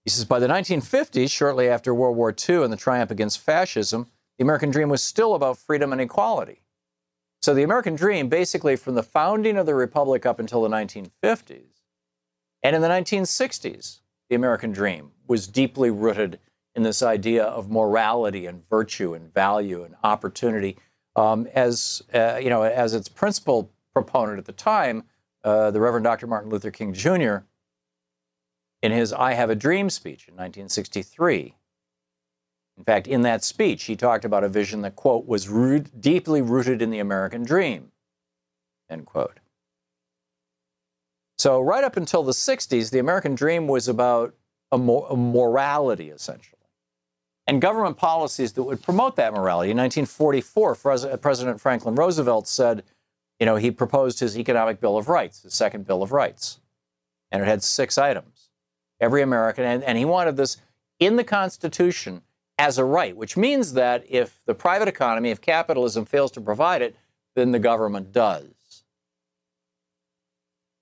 He 0.04 0.10
says 0.10 0.24
by 0.24 0.38
the 0.38 0.46
1950s, 0.46 1.30
shortly 1.30 1.68
after 1.68 1.94
World 1.94 2.16
War 2.16 2.34
II 2.48 2.64
and 2.64 2.72
the 2.72 2.76
triumph 2.76 3.10
against 3.10 3.40
fascism, 3.40 4.06
the 4.38 4.44
American 4.44 4.70
dream 4.70 4.88
was 4.88 5.02
still 5.02 5.34
about 5.34 5.58
freedom 5.58 5.92
and 5.92 6.00
equality. 6.00 6.62
So 7.42 7.54
the 7.54 7.62
American 7.62 7.94
dream, 7.94 8.28
basically 8.28 8.76
from 8.76 8.94
the 8.94 9.02
founding 9.02 9.56
of 9.56 9.66
the 9.66 9.74
Republic 9.74 10.26
up 10.26 10.38
until 10.38 10.62
the 10.62 10.68
1950s, 10.68 11.82
and 12.62 12.74
in 12.74 12.82
the 12.82 12.88
1960s, 12.88 14.00
the 14.28 14.34
American 14.34 14.72
dream 14.72 15.12
was 15.26 15.46
deeply 15.46 15.90
rooted 15.90 16.38
in 16.78 16.82
this 16.84 17.02
idea 17.02 17.44
of 17.44 17.70
morality 17.70 18.46
and 18.46 18.66
virtue 18.70 19.12
and 19.12 19.32
value 19.34 19.84
and 19.84 19.94
opportunity. 20.02 20.78
Um, 21.16 21.46
as 21.54 22.02
uh, 22.14 22.38
you 22.42 22.48
know, 22.48 22.62
as 22.62 22.94
its 22.94 23.08
principal 23.08 23.70
proponent 23.92 24.38
at 24.38 24.46
the 24.46 24.52
time, 24.52 25.04
uh, 25.44 25.70
the 25.70 25.80
Reverend 25.80 26.04
Dr. 26.04 26.26
Martin 26.26 26.50
Luther 26.50 26.70
King 26.70 26.94
Jr 26.94 27.38
in 28.82 28.92
his 28.92 29.12
I 29.12 29.32
Have 29.32 29.50
a 29.50 29.54
Dream 29.54 29.90
speech 29.90 30.28
in 30.28 30.34
1963. 30.34 31.54
In 32.76 32.84
fact, 32.84 33.08
in 33.08 33.22
that 33.22 33.42
speech, 33.42 33.84
he 33.84 33.96
talked 33.96 34.24
about 34.24 34.44
a 34.44 34.48
vision 34.48 34.82
that, 34.82 34.94
quote, 34.94 35.26
was 35.26 35.48
root, 35.48 36.00
deeply 36.00 36.42
rooted 36.42 36.80
in 36.80 36.90
the 36.90 37.00
American 37.00 37.42
dream, 37.42 37.90
end 38.88 39.04
quote. 39.04 39.40
So, 41.38 41.60
right 41.60 41.82
up 41.82 41.96
until 41.96 42.22
the 42.22 42.32
60s, 42.32 42.90
the 42.90 43.00
American 43.00 43.34
dream 43.34 43.66
was 43.66 43.88
about 43.88 44.34
a, 44.70 44.76
a 44.76 45.16
morality, 45.16 46.10
essentially, 46.10 46.57
and 47.48 47.62
government 47.62 47.96
policies 47.96 48.52
that 48.52 48.62
would 48.62 48.82
promote 48.82 49.16
that 49.16 49.32
morality. 49.32 49.70
In 49.70 49.78
1944, 49.78 51.16
President 51.16 51.60
Franklin 51.60 51.94
Roosevelt 51.94 52.46
said, 52.46 52.84
you 53.40 53.46
know, 53.46 53.56
he 53.56 53.70
proposed 53.70 54.20
his 54.20 54.38
Economic 54.38 54.80
Bill 54.80 54.98
of 54.98 55.08
Rights, 55.08 55.42
his 55.42 55.54
second 55.54 55.86
Bill 55.86 56.02
of 56.02 56.12
Rights, 56.12 56.60
and 57.32 57.42
it 57.42 57.46
had 57.46 57.62
six 57.62 57.96
items 57.96 58.50
every 59.00 59.22
American, 59.22 59.64
and, 59.64 59.82
and 59.84 59.96
he 59.96 60.04
wanted 60.04 60.36
this 60.36 60.58
in 60.98 61.16
the 61.16 61.24
Constitution 61.24 62.22
as 62.58 62.76
a 62.76 62.84
right, 62.84 63.16
which 63.16 63.36
means 63.36 63.72
that 63.74 64.04
if 64.08 64.40
the 64.44 64.54
private 64.54 64.88
economy, 64.88 65.30
if 65.30 65.40
capitalism 65.40 66.04
fails 66.04 66.32
to 66.32 66.40
provide 66.40 66.82
it, 66.82 66.96
then 67.36 67.52
the 67.52 67.58
government 67.58 68.12
does. 68.12 68.48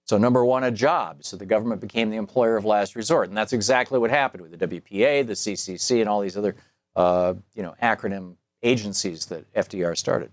So, 0.06 0.18
number 0.18 0.44
one, 0.44 0.62
a 0.62 0.70
job. 0.70 1.24
So 1.24 1.36
the 1.36 1.46
government 1.46 1.80
became 1.80 2.10
the 2.10 2.16
employer 2.16 2.56
of 2.56 2.64
last 2.64 2.94
resort. 2.94 3.28
And 3.28 3.36
that's 3.36 3.52
exactly 3.52 3.98
what 3.98 4.10
happened 4.10 4.42
with 4.42 4.56
the 4.56 4.68
WPA, 4.68 5.26
the 5.26 5.32
CCC, 5.32 6.00
and 6.00 6.08
all 6.08 6.20
these 6.20 6.36
other 6.36 6.54
uh, 6.94 7.34
you 7.54 7.62
know, 7.62 7.74
acronym 7.82 8.36
agencies 8.62 9.26
that 9.26 9.52
FDR 9.52 9.96
started. 9.96 10.30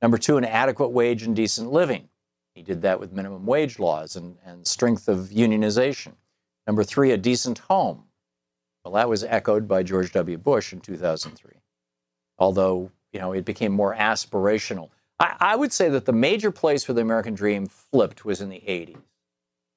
Number 0.00 0.18
two, 0.18 0.38
an 0.38 0.44
adequate 0.44 0.88
wage 0.88 1.22
and 1.22 1.36
decent 1.36 1.70
living. 1.70 2.08
He 2.54 2.62
did 2.62 2.82
that 2.82 3.00
with 3.00 3.12
minimum 3.12 3.46
wage 3.46 3.78
laws 3.78 4.16
and, 4.16 4.36
and 4.44 4.66
strength 4.66 5.08
of 5.08 5.28
unionization. 5.28 6.14
Number 6.66 6.82
three, 6.82 7.12
a 7.12 7.16
decent 7.16 7.58
home. 7.58 8.04
Well, 8.84 8.94
that 8.94 9.08
was 9.08 9.24
echoed 9.24 9.68
by 9.68 9.82
George 9.82 10.12
W. 10.12 10.38
Bush 10.38 10.72
in 10.72 10.80
2003. 10.80 11.52
Although, 12.38 12.90
you 13.12 13.20
know, 13.20 13.32
it 13.32 13.44
became 13.44 13.72
more 13.72 13.94
aspirational. 13.94 14.88
I, 15.22 15.36
I 15.38 15.56
would 15.56 15.72
say 15.72 15.88
that 15.88 16.04
the 16.04 16.12
major 16.12 16.50
place 16.50 16.86
where 16.86 16.94
the 16.96 17.00
American 17.00 17.34
dream 17.34 17.66
flipped 17.66 18.24
was 18.24 18.40
in 18.40 18.48
the 18.48 18.62
80s, 18.66 18.98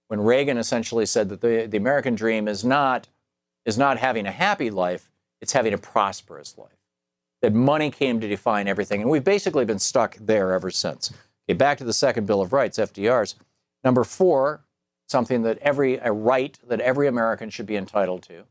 when 0.08 0.20
Reagan 0.20 0.58
essentially 0.58 1.06
said 1.06 1.30
that 1.30 1.42
the, 1.42 1.68
the 1.68 1.78
American 1.78 2.16
dream 2.16 2.48
is 2.48 2.66
not, 2.66 3.08
is 3.66 3.78
not 3.78 3.98
having 3.98 4.26
a 4.26 4.32
happy 4.32 4.72
life, 4.72 5.12
it's 5.42 5.54
having 5.54 5.74
a 5.74 5.78
prosperous 5.78 6.58
life. 6.58 6.70
That 7.42 7.54
money 7.54 7.92
came 7.92 8.20
to 8.22 8.28
define 8.28 8.68
everything. 8.68 9.02
And 9.02 9.10
we've 9.10 9.24
basically 9.24 9.66
been 9.66 9.80
stuck 9.80 10.18
there 10.20 10.52
ever 10.52 10.72
since. 10.72 11.14
Okay, 11.48 11.56
back 11.56 11.78
to 11.78 11.84
the 11.84 11.94
second 11.94 12.26
Bill 12.26 12.42
of 12.42 12.52
Rights, 12.52 12.80
FDR's. 12.80 13.36
Number 13.84 14.04
four, 14.04 14.62
something 15.08 15.44
that 15.44 15.60
every, 15.60 15.98
a 15.98 16.12
right 16.12 16.58
that 16.68 16.82
every 16.82 17.08
American 17.08 17.52
should 17.52 17.68
be 17.68 17.76
entitled 17.76 18.24
to. 18.24 18.46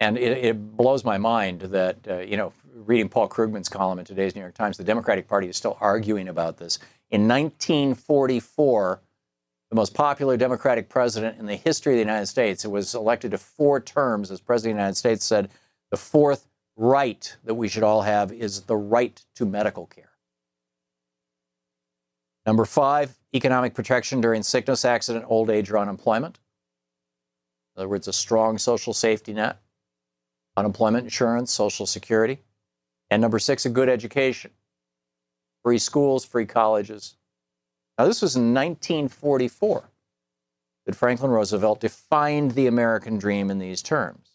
And 0.00 0.18
it, 0.18 0.44
it 0.44 0.76
blows 0.76 1.04
my 1.04 1.16
mind 1.16 1.62
that, 1.62 1.96
uh, 2.08 2.18
you 2.18 2.36
know, 2.36 2.52
reading 2.88 3.10
Paul 3.10 3.28
Krugman's 3.28 3.68
column 3.68 3.98
in 3.98 4.06
today's 4.06 4.34
New 4.34 4.40
York 4.40 4.54
Times, 4.54 4.78
the 4.78 4.82
Democratic 4.82 5.28
Party 5.28 5.46
is 5.46 5.58
still 5.58 5.76
arguing 5.78 6.26
about 6.26 6.56
this. 6.56 6.78
In 7.10 7.28
1944, 7.28 9.00
the 9.68 9.76
most 9.76 9.92
popular 9.92 10.38
Democratic 10.38 10.88
president 10.88 11.38
in 11.38 11.44
the 11.44 11.54
history 11.54 11.92
of 11.92 11.96
the 11.96 12.10
United 12.10 12.26
States, 12.26 12.62
who 12.62 12.70
was 12.70 12.94
elected 12.94 13.32
to 13.32 13.38
four 13.38 13.78
terms 13.78 14.30
as 14.30 14.40
president 14.40 14.72
of 14.72 14.76
the 14.76 14.80
United 14.80 14.96
States, 14.96 15.24
said 15.26 15.50
the 15.90 15.98
fourth 15.98 16.48
right 16.76 17.36
that 17.44 17.54
we 17.54 17.68
should 17.68 17.82
all 17.82 18.00
have 18.00 18.32
is 18.32 18.62
the 18.62 18.76
right 18.76 19.22
to 19.34 19.44
medical 19.44 19.84
care. 19.86 20.12
Number 22.46 22.64
five, 22.64 23.18
economic 23.34 23.74
protection 23.74 24.22
during 24.22 24.42
sickness, 24.42 24.86
accident, 24.86 25.26
old 25.28 25.50
age, 25.50 25.70
or 25.70 25.76
unemployment. 25.76 26.38
In 27.76 27.80
other 27.80 27.88
words, 27.88 28.08
a 28.08 28.14
strong 28.14 28.56
social 28.56 28.94
safety 28.94 29.34
net, 29.34 29.60
unemployment 30.56 31.04
insurance, 31.04 31.52
social 31.52 31.84
security. 31.84 32.38
And 33.10 33.22
number 33.22 33.38
six, 33.38 33.64
a 33.64 33.70
good 33.70 33.88
education. 33.88 34.50
Free 35.62 35.78
schools, 35.78 36.24
free 36.24 36.46
colleges. 36.46 37.16
Now, 37.98 38.06
this 38.06 38.22
was 38.22 38.36
in 38.36 38.54
1944 38.54 39.90
that 40.86 40.94
Franklin 40.94 41.30
Roosevelt 41.30 41.80
defined 41.80 42.52
the 42.52 42.66
American 42.66 43.18
dream 43.18 43.50
in 43.50 43.58
these 43.58 43.82
terms. 43.82 44.30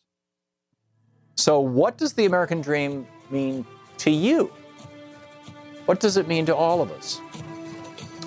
So, 1.36 1.60
what 1.60 1.98
does 1.98 2.14
the 2.14 2.26
American 2.26 2.62
dream 2.62 3.08
mean 3.32 3.66
to 4.00 4.12
you? 4.12 4.52
What 5.86 6.00
does 6.00 6.18
it 6.18 6.28
mean 6.28 6.46
to 6.46 6.56
all 6.56 6.82
of 6.82 6.92
us? 6.92 7.20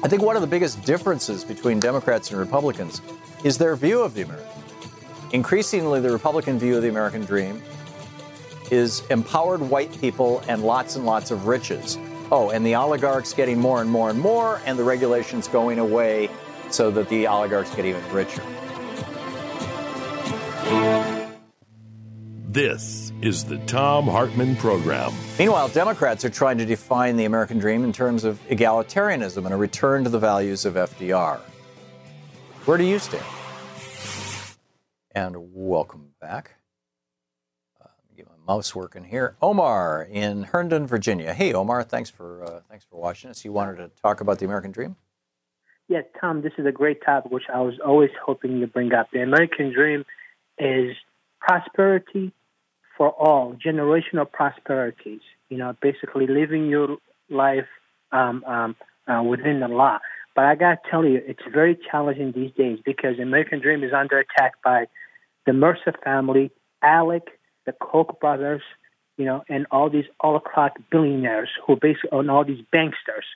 I 0.03 0.09
think 0.09 0.23
one 0.23 0.37
of 0.37 0.43
the 0.43 0.49
biggest 0.49 0.83
differences 0.85 1.45
between 1.45 1.81
Democrats 1.81 2.31
and 2.31 2.39
Republicans 2.39 3.01
is 3.45 3.59
their 3.59 3.77
view 3.77 4.03
of 4.03 4.15
the 4.15 4.23
American. 4.23 4.49
Increasingly, 5.33 6.01
the 6.01 6.11
Republican 6.11 6.59
view 6.59 6.77
of 6.77 6.83
the 6.83 6.89
American 6.89 7.25
dream 7.25 7.63
is 8.71 9.03
empowered 9.11 9.61
white 9.61 10.01
people 10.01 10.43
and 10.49 10.63
lots 10.63 10.97
and 10.97 11.07
lots 11.07 11.31
of 11.31 11.47
riches. 11.47 11.99
Oh, 12.31 12.51
and 12.51 12.67
the 12.67 12.75
oligarchs 12.75 13.33
getting 13.33 13.61
more 13.61 13.81
and 13.81 13.91
more 13.91 14.11
and 14.11 14.19
more, 14.19 14.61
and 14.67 14.79
the 14.79 14.85
regulations 14.85 15.49
going 15.49 15.79
away 15.79 16.29
so 16.71 16.91
that 16.91 17.09
the 17.09 17.27
oligarchs 17.27 17.75
get 17.75 17.85
even 17.85 18.03
richer. 18.13 18.43
This 22.49 23.13
is 23.21 23.45
the 23.45 23.59
Thom 23.67 24.07
Hartmann 24.07 24.57
Program. 24.57 25.13
Meanwhile, 25.39 25.69
Democrats 25.69 26.25
are 26.25 26.31
trying 26.31 26.59
to 26.59 26.65
define 26.65 27.17
the 27.17 27.27
American 27.27 27.59
dream 27.59 27.85
in 27.85 27.93
terms 27.93 28.25
of 28.25 28.41
egalitarianism 28.49 29.45
and 29.45 29.53
a 29.53 29.57
return 29.57 30.05
to 30.05 30.11
the 30.11 30.19
values 30.19 30.65
of 30.65 30.75
FDR. 30.75 31.39
Where 32.65 32.79
do 32.79 32.85
you 32.85 32.99
stand? 32.99 33.25
And 35.15 35.37
welcome 35.53 36.09
back 36.21 36.56
mouse 38.47 38.75
working 38.75 39.05
here. 39.05 39.37
Omar 39.43 40.07
in 40.11 40.45
Herndon, 40.45 40.87
Virginia. 40.87 41.35
Hey, 41.35 41.53
Omar, 41.53 41.83
thanks 41.83 42.11
for 42.11 42.45
uh, 42.45 42.61
thanks 42.69 42.85
for 42.85 43.01
watching 43.01 43.31
us. 43.31 43.45
You 43.45 43.53
wanted 43.53 43.77
to 43.77 43.91
talk 44.03 44.21
about 44.21 44.39
the 44.39 44.45
American 44.45 44.73
dream? 44.73 44.97
Yeah, 45.89 46.03
Thom, 46.21 46.43
this 46.43 46.53
is 46.59 46.67
a 46.67 46.73
great 46.73 47.05
topic, 47.05 47.31
which 47.31 47.45
I 47.53 47.61
was 47.61 47.75
always 47.85 48.11
hoping 48.25 48.61
to 48.61 48.67
bring 48.67 48.93
up. 48.93 49.09
The 49.13 49.23
American 49.23 49.73
dream 49.73 50.05
is 50.59 50.97
prosperity 51.41 52.33
for 52.97 53.11
all, 53.11 53.55
generational 53.55 54.31
prosperities. 54.31 55.21
You 55.49 55.59
know, 55.59 55.77
basically 55.81 56.27
living 56.27 56.67
your 56.67 56.97
life 57.31 57.69
um, 58.11 58.43
um, 58.45 58.77
uh, 59.07 59.23
within 59.23 59.61
the 59.61 59.69
law. 59.69 59.99
But 60.35 60.45
I 60.45 60.55
got 60.55 60.83
to 60.83 60.91
tell 60.91 61.05
you, 61.05 61.23
it's 61.25 61.43
very 61.51 61.79
challenging 61.91 62.33
these 62.33 62.53
days 62.53 62.79
because 62.85 63.17
the 63.17 63.23
American 63.23 63.61
dream 63.61 63.83
is 63.83 63.93
under 63.93 64.19
attack 64.19 64.55
by 64.63 64.87
the 65.47 65.53
Mercer 65.53 65.95
family, 66.05 66.51
ALEC, 66.85 67.23
the 67.67 67.73
Koch 67.73 68.19
brothers, 68.21 68.63
you 69.17 69.25
know, 69.25 69.45
and 69.49 69.67
all 69.71 69.91
these 69.91 70.07
oligarch 70.21 70.75
billionaires 70.91 71.51
who 71.67 71.77
basically 71.77 72.11
own 72.13 72.31
all 72.31 72.45
these 72.45 72.65
banksters 72.73 73.27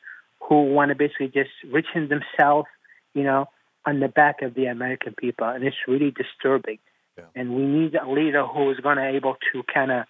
who 0.40 0.64
want 0.64 0.88
to 0.90 0.94
basically 0.94 1.28
just 1.28 1.50
richen 1.66 2.08
themselves, 2.08 2.68
you 3.14 3.22
know, 3.22 3.46
on 3.86 4.00
the 4.00 4.08
back 4.08 4.42
of 4.42 4.54
the 4.54 4.66
American 4.66 5.14
people, 5.14 5.48
and 5.48 5.64
it's 5.64 5.76
really 5.86 6.10
disturbing. 6.10 6.78
Yeah. 7.16 7.24
And 7.34 7.54
we 7.54 7.62
need 7.62 7.94
a 7.94 8.08
leader 8.08 8.46
who 8.46 8.70
is 8.70 8.78
going 8.78 8.96
to 8.96 9.06
able 9.06 9.36
to 9.52 9.62
kind 9.62 9.90
of 9.90 10.04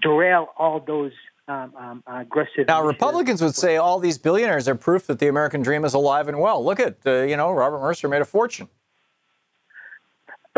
derail 0.00 0.48
all 0.56 0.80
those 0.80 1.12
um, 1.48 1.72
um, 1.76 2.04
aggressive. 2.06 2.68
Now, 2.68 2.84
Republicans 2.84 3.42
would 3.42 3.56
say 3.56 3.76
all 3.76 3.98
these 3.98 4.18
billionaires 4.18 4.68
are 4.68 4.74
proof 4.74 5.06
that 5.08 5.18
the 5.18 5.28
American 5.28 5.62
dream 5.62 5.84
is 5.84 5.94
alive 5.94 6.28
and 6.28 6.38
well. 6.40 6.64
Look 6.64 6.78
at, 6.78 6.98
uh, 7.04 7.22
you 7.22 7.36
know, 7.36 7.50
Robert 7.50 7.80
Mercer 7.80 8.08
made 8.08 8.22
a 8.22 8.24
fortune. 8.24 8.68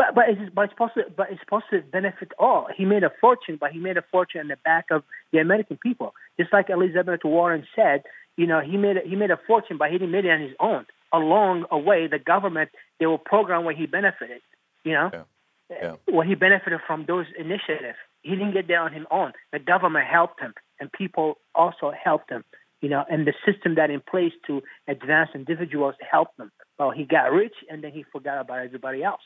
But 0.03 0.15
but 0.15 0.29
it's, 0.29 0.53
but 0.53 0.63
it's 0.63 0.73
supposed 0.73 1.15
but 1.15 1.27
it's 1.31 1.41
to 1.69 1.81
benefit 1.91 2.31
all. 2.37 2.67
He 2.75 2.85
made 2.85 3.03
a 3.03 3.11
fortune, 3.21 3.57
but 3.59 3.71
he 3.71 3.79
made 3.79 3.97
a 3.97 4.03
fortune 4.11 4.41
in 4.41 4.47
the 4.47 4.57
back 4.57 4.85
of 4.91 5.03
the 5.31 5.39
American 5.39 5.77
people. 5.77 6.13
Just 6.39 6.51
like 6.51 6.69
Elizabeth 6.69 7.21
Warren 7.23 7.65
said, 7.75 8.03
you 8.35 8.47
know, 8.47 8.59
he 8.59 8.77
made 8.77 8.97
a, 8.97 9.01
he 9.07 9.15
made 9.15 9.31
a 9.31 9.39
fortune, 9.47 9.77
but 9.77 9.91
he 9.91 9.97
didn't 9.97 10.11
make 10.11 10.25
it 10.25 10.31
on 10.31 10.41
his 10.41 10.55
own. 10.59 10.85
Along 11.13 11.65
a 11.71 11.77
way, 11.77 12.07
the 12.07 12.19
government 12.19 12.71
they 12.99 13.05
will 13.05 13.17
program 13.17 13.63
where 13.65 13.75
he 13.75 13.85
benefited. 13.85 14.41
You 14.83 14.93
know, 14.93 15.09
yeah. 15.13 15.23
Yeah. 15.69 15.95
where 16.09 16.25
he 16.25 16.35
benefited 16.35 16.79
from 16.85 17.05
those 17.05 17.25
initiatives. 17.37 17.97
He 18.23 18.31
didn't 18.31 18.53
get 18.53 18.67
there 18.67 18.81
on 18.81 18.93
his 18.93 19.05
own. 19.11 19.33
The 19.51 19.59
government 19.59 20.05
helped 20.07 20.41
him, 20.41 20.53
and 20.79 20.91
people 20.91 21.37
also 21.55 21.91
helped 21.91 22.29
him. 22.29 22.43
You 22.81 22.89
know, 22.89 23.05
and 23.09 23.25
the 23.25 23.33
system 23.45 23.75
that 23.75 23.89
in 23.89 24.01
place 24.01 24.33
to 24.47 24.61
advance 24.87 25.29
individuals 25.33 25.95
helped 26.11 26.37
him. 26.37 26.51
Well, 26.77 26.91
he 26.91 27.05
got 27.05 27.31
rich, 27.31 27.53
and 27.69 27.81
then 27.83 27.91
he 27.91 28.03
forgot 28.11 28.41
about 28.41 28.59
everybody 28.59 29.03
else. 29.03 29.21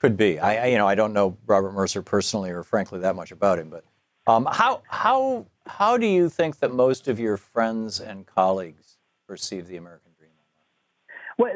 Could 0.00 0.16
be. 0.16 0.38
I, 0.38 0.66
you 0.66 0.78
know, 0.78 0.86
I 0.86 0.94
don't 0.94 1.12
know 1.12 1.36
Robert 1.46 1.72
Mercer 1.72 2.02
personally, 2.02 2.50
or 2.50 2.62
frankly, 2.62 3.00
that 3.00 3.16
much 3.16 3.32
about 3.32 3.58
him. 3.58 3.70
But 3.70 3.84
um, 4.26 4.46
how 4.50 4.82
how 4.88 5.46
how 5.66 5.96
do 5.96 6.06
you 6.06 6.28
think 6.28 6.58
that 6.58 6.72
most 6.72 7.08
of 7.08 7.18
your 7.18 7.36
friends 7.36 8.00
and 8.00 8.26
colleagues 8.26 8.96
perceive 9.26 9.66
the 9.66 9.76
American 9.76 10.12
dream? 10.18 10.30
Well, 11.38 11.52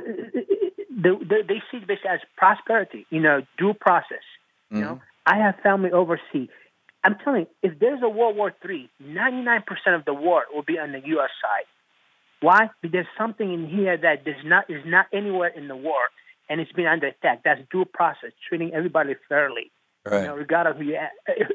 they, 0.90 1.42
they 1.42 1.62
see 1.70 1.84
this 1.86 1.98
as 2.08 2.20
prosperity. 2.36 3.06
You 3.10 3.20
know, 3.20 3.42
due 3.58 3.74
process. 3.74 4.24
You 4.70 4.78
mm-hmm. 4.78 4.86
know, 4.86 5.00
I 5.26 5.36
have 5.36 5.56
family 5.62 5.92
overseas. 5.92 6.48
I'm 7.04 7.16
telling 7.22 7.42
you, 7.42 7.70
if 7.70 7.78
there's 7.78 8.02
a 8.02 8.08
World 8.08 8.36
War 8.36 8.52
III, 8.68 8.90
99% 9.02 9.62
of 9.94 10.04
the 10.04 10.14
war 10.14 10.44
will 10.52 10.62
be 10.62 10.78
on 10.78 10.92
the 10.92 11.00
U.S. 11.06 11.30
side. 11.40 11.64
Why? 12.40 12.70
Because 12.82 12.92
there's 12.92 13.06
something 13.16 13.52
in 13.52 13.68
here 13.68 13.96
that 13.96 14.24
does 14.24 14.42
not 14.44 14.70
is 14.70 14.84
not 14.84 15.06
anywhere 15.12 15.48
in 15.48 15.68
the 15.68 15.76
war 15.76 16.00
and 16.48 16.60
it's 16.60 16.72
been 16.72 16.86
under 16.86 17.06
attack. 17.08 17.42
That's 17.44 17.60
due 17.70 17.84
process, 17.84 18.32
treating 18.48 18.72
everybody 18.74 19.14
fairly, 19.28 19.70
right. 20.04 20.22
you 20.22 20.26
know, 20.28 20.36
regardless 20.36 20.76
of 20.76 20.78
who 20.78 20.84
you, 20.84 20.98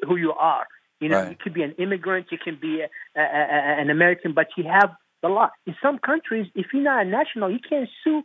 who 0.08 0.16
you 0.18 0.34
are. 0.34 0.68
You 1.00 1.10
know, 1.10 1.22
right. 1.22 1.32
you 1.32 1.36
could 1.36 1.54
be 1.54 1.64
an 1.64 1.74
immigrant, 1.78 2.28
you 2.32 2.38
can 2.38 2.58
be 2.62 2.82
a, 2.82 3.20
a, 3.20 3.22
a, 3.22 3.82
an 3.82 3.90
American, 3.90 4.34
but 4.34 4.48
you 4.56 4.64
have 4.66 4.92
the 5.22 5.28
law. 5.28 5.50
In 5.66 5.76
some 5.82 5.98
countries, 6.00 6.48
if 6.56 6.68
you're 6.74 6.84
not 6.84 7.06
a 7.06 7.10
national, 7.10 7.52
you 7.52 7.60
can't 7.60 7.90
sue 8.04 8.24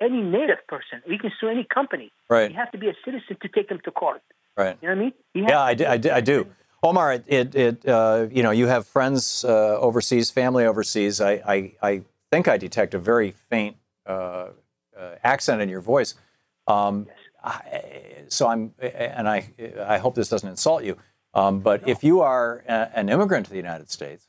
any 0.00 0.20
native 0.20 0.66
person. 0.68 1.02
Or 1.06 1.12
you 1.12 1.18
can 1.18 1.30
sue 1.40 1.48
any 1.48 1.64
company. 1.64 2.12
Right. 2.28 2.50
You 2.50 2.56
have 2.56 2.72
to 2.72 2.78
be 2.78 2.88
a 2.88 2.94
citizen 3.04 3.36
to 3.40 3.48
take 3.48 3.68
them 3.68 3.78
to 3.84 3.90
court. 3.90 4.22
Right. 4.56 4.76
You 4.82 4.88
know 4.88 4.94
what 4.94 5.00
I 5.00 5.04
mean? 5.04 5.48
yeah, 5.48 5.62
I 5.62 5.74
do, 5.74 5.86
I 5.86 5.96
do. 5.96 6.10
I 6.10 6.20
do. 6.20 6.46
Omar, 6.82 7.12
it, 7.12 7.24
it, 7.26 7.54
it 7.54 7.88
uh, 7.88 8.26
you 8.30 8.42
know, 8.42 8.50
you 8.50 8.66
have 8.66 8.86
friends 8.86 9.44
uh, 9.44 9.78
overseas, 9.78 10.30
family 10.30 10.64
overseas. 10.64 11.20
I, 11.20 11.32
I, 11.46 11.72
I 11.82 12.02
think 12.30 12.48
I 12.48 12.56
detect 12.56 12.94
a 12.94 12.98
very 12.98 13.32
faint 13.32 13.76
uh, 14.06 14.48
uh, 15.00 15.16
accent 15.24 15.62
in 15.62 15.68
your 15.68 15.80
voice. 15.80 16.14
Um, 16.66 17.06
I, 17.42 18.24
so 18.28 18.48
I'm, 18.48 18.74
and 18.80 19.28
I, 19.28 19.50
I 19.86 19.98
hope 19.98 20.14
this 20.14 20.28
doesn't 20.28 20.48
insult 20.48 20.84
you. 20.84 20.96
Um, 21.32 21.60
but 21.60 21.88
if 21.88 22.04
you 22.04 22.20
are 22.20 22.64
a, 22.68 22.90
an 22.94 23.08
immigrant 23.08 23.46
to 23.46 23.50
the 23.50 23.56
United 23.56 23.90
States, 23.90 24.28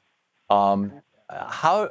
um, 0.49 1.01
how 1.29 1.89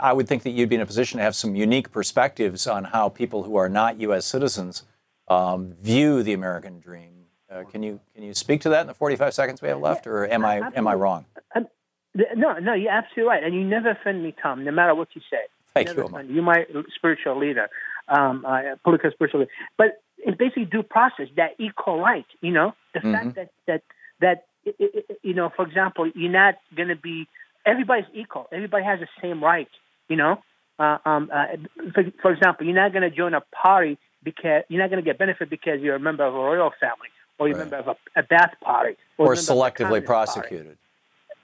I 0.00 0.12
would 0.12 0.28
think 0.28 0.44
that 0.44 0.50
you'd 0.50 0.68
be 0.68 0.76
in 0.76 0.80
a 0.80 0.86
position 0.86 1.18
to 1.18 1.24
have 1.24 1.34
some 1.34 1.54
unique 1.54 1.90
perspectives 1.90 2.66
on 2.66 2.84
how 2.84 3.08
people 3.08 3.42
who 3.42 3.56
are 3.56 3.68
not 3.68 4.00
U.S. 4.00 4.24
citizens 4.24 4.84
um, 5.28 5.74
view 5.80 6.22
the 6.22 6.32
American 6.32 6.78
dream. 6.80 7.26
Uh, 7.50 7.64
can 7.64 7.82
you 7.82 8.00
can 8.14 8.22
you 8.22 8.34
speak 8.34 8.60
to 8.62 8.68
that 8.70 8.82
in 8.82 8.86
the 8.86 8.94
45 8.94 9.34
seconds 9.34 9.60
we 9.60 9.68
have 9.68 9.80
left, 9.80 10.06
or 10.06 10.26
am 10.26 10.44
I 10.44 10.70
am 10.74 10.86
I 10.86 10.94
wrong? 10.94 11.26
Um, 11.54 11.66
no, 12.14 12.58
no, 12.58 12.72
you're 12.74 12.90
absolutely 12.90 13.28
right, 13.28 13.42
and 13.42 13.54
you 13.54 13.64
never 13.64 13.90
offend 13.90 14.22
me, 14.22 14.34
Thom, 14.42 14.64
no 14.64 14.70
matter 14.70 14.94
what 14.94 15.08
you 15.14 15.22
say. 15.30 15.42
Thank 15.74 15.96
you. 15.96 16.04
Omar. 16.04 16.22
You're 16.24 16.42
my 16.42 16.66
spiritual 16.94 17.38
leader, 17.38 17.68
um, 18.08 18.44
uh, 18.46 18.76
political 18.84 19.10
spiritual. 19.10 19.46
But 19.76 20.00
it's 20.18 20.36
basically 20.36 20.66
due 20.66 20.82
process, 20.82 21.28
that 21.36 21.52
equal 21.58 21.98
right. 22.00 22.26
You 22.40 22.52
know, 22.52 22.74
the 22.94 23.00
Mhm. 23.00 23.12
fact 23.12 23.34
that 23.36 23.48
that 23.66 23.82
that 24.20 24.44
i- 24.66 24.74
i- 24.80 24.90
i- 25.10 25.16
you 25.22 25.34
know, 25.34 25.48
for 25.50 25.66
example, 25.66 26.06
you're 26.14 26.30
not 26.30 26.54
going 26.76 26.88
to 26.88 26.96
be 26.96 27.26
everybody's 27.66 28.06
equal. 28.14 28.48
Everybody 28.52 28.84
has 28.84 29.00
the 29.00 29.08
same 29.20 29.42
right. 29.42 29.68
You 30.08 30.16
know, 30.16 30.42
uh, 30.78 30.98
um, 31.04 31.30
uh, 31.32 31.46
for, 31.94 32.04
for 32.20 32.30
example, 32.32 32.66
you're 32.66 32.74
not 32.74 32.92
going 32.92 33.02
to 33.08 33.10
join 33.10 33.34
a 33.34 33.40
party 33.52 33.98
because 34.22 34.62
you're 34.68 34.80
not 34.80 34.90
going 34.90 35.02
to 35.02 35.08
get 35.08 35.18
benefit 35.18 35.48
because 35.50 35.80
you're 35.80 35.96
a 35.96 36.00
member 36.00 36.24
of 36.24 36.34
a 36.34 36.38
royal 36.38 36.72
family 36.78 37.08
or 37.38 37.48
you're 37.48 37.56
a 37.56 37.60
member 37.60 37.76
of 37.76 37.88
a, 37.88 37.96
a 38.16 38.22
Ba'ath 38.22 38.58
party 38.60 38.96
Or 39.18 39.26
a 39.32 39.36
member 39.36 39.40
of 39.40 39.46
the 39.46 39.52
selectively 39.52 40.04
Communist 40.04 40.06
Party. 40.06 40.06
prosecuted. 40.06 40.76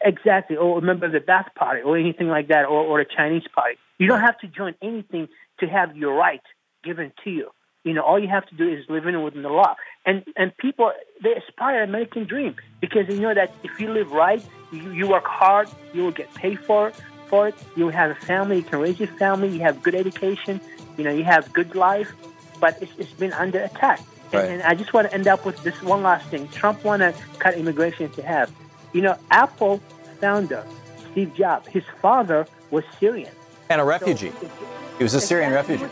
Exactly, 0.00 0.56
or 0.56 0.78
a 0.78 0.82
member 0.82 1.06
of 1.06 1.12
the 1.12 1.18
Ba'ath 1.20 1.52
Party, 1.56 1.80
or 1.82 1.96
anything 1.96 2.28
like 2.28 2.46
that, 2.48 2.66
or, 2.66 2.84
or 2.84 3.00
a 3.00 3.04
Chinese 3.04 3.42
Party. 3.52 3.76
You 3.98 4.06
don't 4.06 4.20
have 4.20 4.38
to 4.40 4.46
join 4.46 4.76
anything 4.80 5.28
to 5.60 5.66
have 5.66 5.96
your 5.96 6.14
right 6.14 6.42
given 6.84 7.12
to 7.24 7.30
you. 7.30 7.50
You 7.84 7.94
know, 7.94 8.02
all 8.02 8.18
you 8.18 8.28
have 8.28 8.46
to 8.48 8.54
do 8.54 8.68
is 8.68 8.84
live 8.88 9.06
in 9.06 9.22
within 9.22 9.42
the 9.42 9.48
law. 9.48 9.74
And 10.04 10.24
and 10.36 10.56
people 10.56 10.92
they 11.22 11.34
aspire 11.34 11.82
American 11.82 12.24
dream 12.24 12.56
because 12.80 13.06
they 13.06 13.18
know 13.18 13.32
that 13.34 13.52
if 13.62 13.80
you 13.80 13.90
live 13.92 14.10
right, 14.12 14.42
you, 14.72 14.90
you 14.92 15.06
work 15.08 15.24
hard, 15.24 15.68
you 15.94 16.02
will 16.04 16.10
get 16.22 16.32
paid 16.34 16.58
for 16.60 16.92
for 17.28 17.48
it. 17.48 17.54
You 17.76 17.84
will 17.86 17.92
have 17.92 18.10
a 18.10 18.14
family, 18.14 18.56
you 18.56 18.62
can 18.62 18.80
raise 18.80 18.98
your 18.98 19.08
family, 19.08 19.48
you 19.48 19.60
have 19.60 19.82
good 19.82 19.94
education, 19.94 20.60
you 20.96 21.04
know, 21.04 21.10
you 21.12 21.24
have 21.24 21.52
good 21.52 21.74
life. 21.74 22.12
But 22.60 22.82
it's, 22.82 22.92
it's 22.98 23.12
been 23.12 23.32
under 23.32 23.60
attack. 23.60 24.00
And, 24.00 24.34
Right. 24.34 24.50
and 24.50 24.62
I 24.62 24.74
just 24.74 24.92
want 24.92 25.08
to 25.08 25.14
end 25.14 25.26
up 25.28 25.44
with 25.46 25.62
this 25.62 25.80
one 25.82 26.02
last 26.02 26.26
thing. 26.28 26.48
Trump 26.48 26.84
want 26.84 27.00
to 27.02 27.14
cut 27.38 27.54
immigration 27.54 28.10
to 28.10 28.22
half. 28.22 28.50
You 28.92 29.00
know, 29.02 29.16
Apple 29.30 29.80
founder 30.20 30.64
Steve 31.12 31.34
Jobs, 31.34 31.68
his 31.68 31.84
father 32.02 32.46
was 32.70 32.84
Syrian. 32.98 33.32
And 33.70 33.80
a 33.80 33.84
refugee. 33.84 34.28
it's- 34.28 34.50
He 34.98 35.04
was 35.04 35.14
a 35.14 35.20
Syrian 35.20 35.52
refugee. 35.52 35.86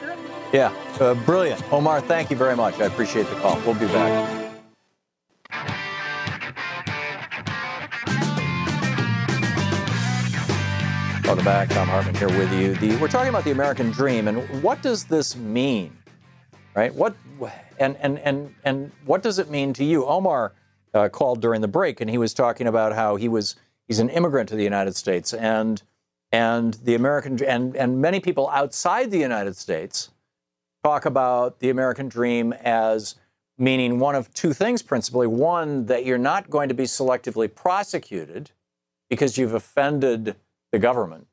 Yeah, 0.52 0.74
uh, 0.98 1.14
brilliant. 1.14 1.62
Omar, 1.72 2.00
thank 2.00 2.28
you 2.28 2.36
very 2.36 2.56
much. 2.56 2.80
I 2.80 2.86
appreciate 2.86 3.28
the 3.28 3.36
call. 3.36 3.56
We'll 3.60 3.74
be 3.74 3.86
back. 3.86 4.46
Welcome 11.24 11.44
back. 11.44 11.68
Thom 11.68 11.86
Hartmann 11.86 12.16
here 12.16 12.28
with 12.28 12.52
you. 12.52 12.74
The, 12.74 12.96
we're 12.96 13.06
talking 13.06 13.28
about 13.28 13.44
the 13.44 13.52
American 13.52 13.92
dream 13.92 14.26
and 14.26 14.62
what 14.62 14.82
does 14.82 15.04
this 15.04 15.36
mean, 15.36 15.96
right? 16.74 16.92
What 16.92 17.14
and 17.78 17.96
and 17.98 18.18
and 18.20 18.54
and 18.64 18.90
what 19.04 19.22
does 19.22 19.38
it 19.38 19.50
mean 19.50 19.72
to 19.74 19.84
you? 19.84 20.04
Omar 20.04 20.52
uh, 20.94 21.08
called 21.08 21.40
during 21.40 21.60
the 21.60 21.68
break 21.68 22.00
and 22.00 22.10
he 22.10 22.18
was 22.18 22.34
talking 22.34 22.66
about 22.66 22.92
how 22.92 23.14
he 23.16 23.28
was 23.28 23.54
he's 23.86 23.98
an 24.00 24.08
immigrant 24.08 24.48
to 24.48 24.56
the 24.56 24.64
United 24.64 24.96
States 24.96 25.32
and 25.32 25.82
and 26.32 26.74
the 26.74 26.94
American 26.94 27.42
and 27.44 27.76
and 27.76 28.00
many 28.00 28.20
people 28.20 28.48
outside 28.50 29.10
the 29.10 29.18
United 29.18 29.56
States 29.56 30.10
talk 30.82 31.04
about 31.04 31.60
the 31.60 31.70
American 31.70 32.08
dream 32.08 32.52
as 32.52 33.16
meaning 33.58 33.98
one 33.98 34.14
of 34.14 34.32
two 34.34 34.52
things 34.52 34.82
principally. 34.82 35.26
One, 35.26 35.86
that 35.86 36.04
you're 36.04 36.18
not 36.18 36.50
going 36.50 36.68
to 36.68 36.74
be 36.74 36.84
selectively 36.84 37.52
prosecuted 37.52 38.50
because 39.08 39.38
you've 39.38 39.54
offended 39.54 40.36
the 40.72 40.78
government. 40.78 41.26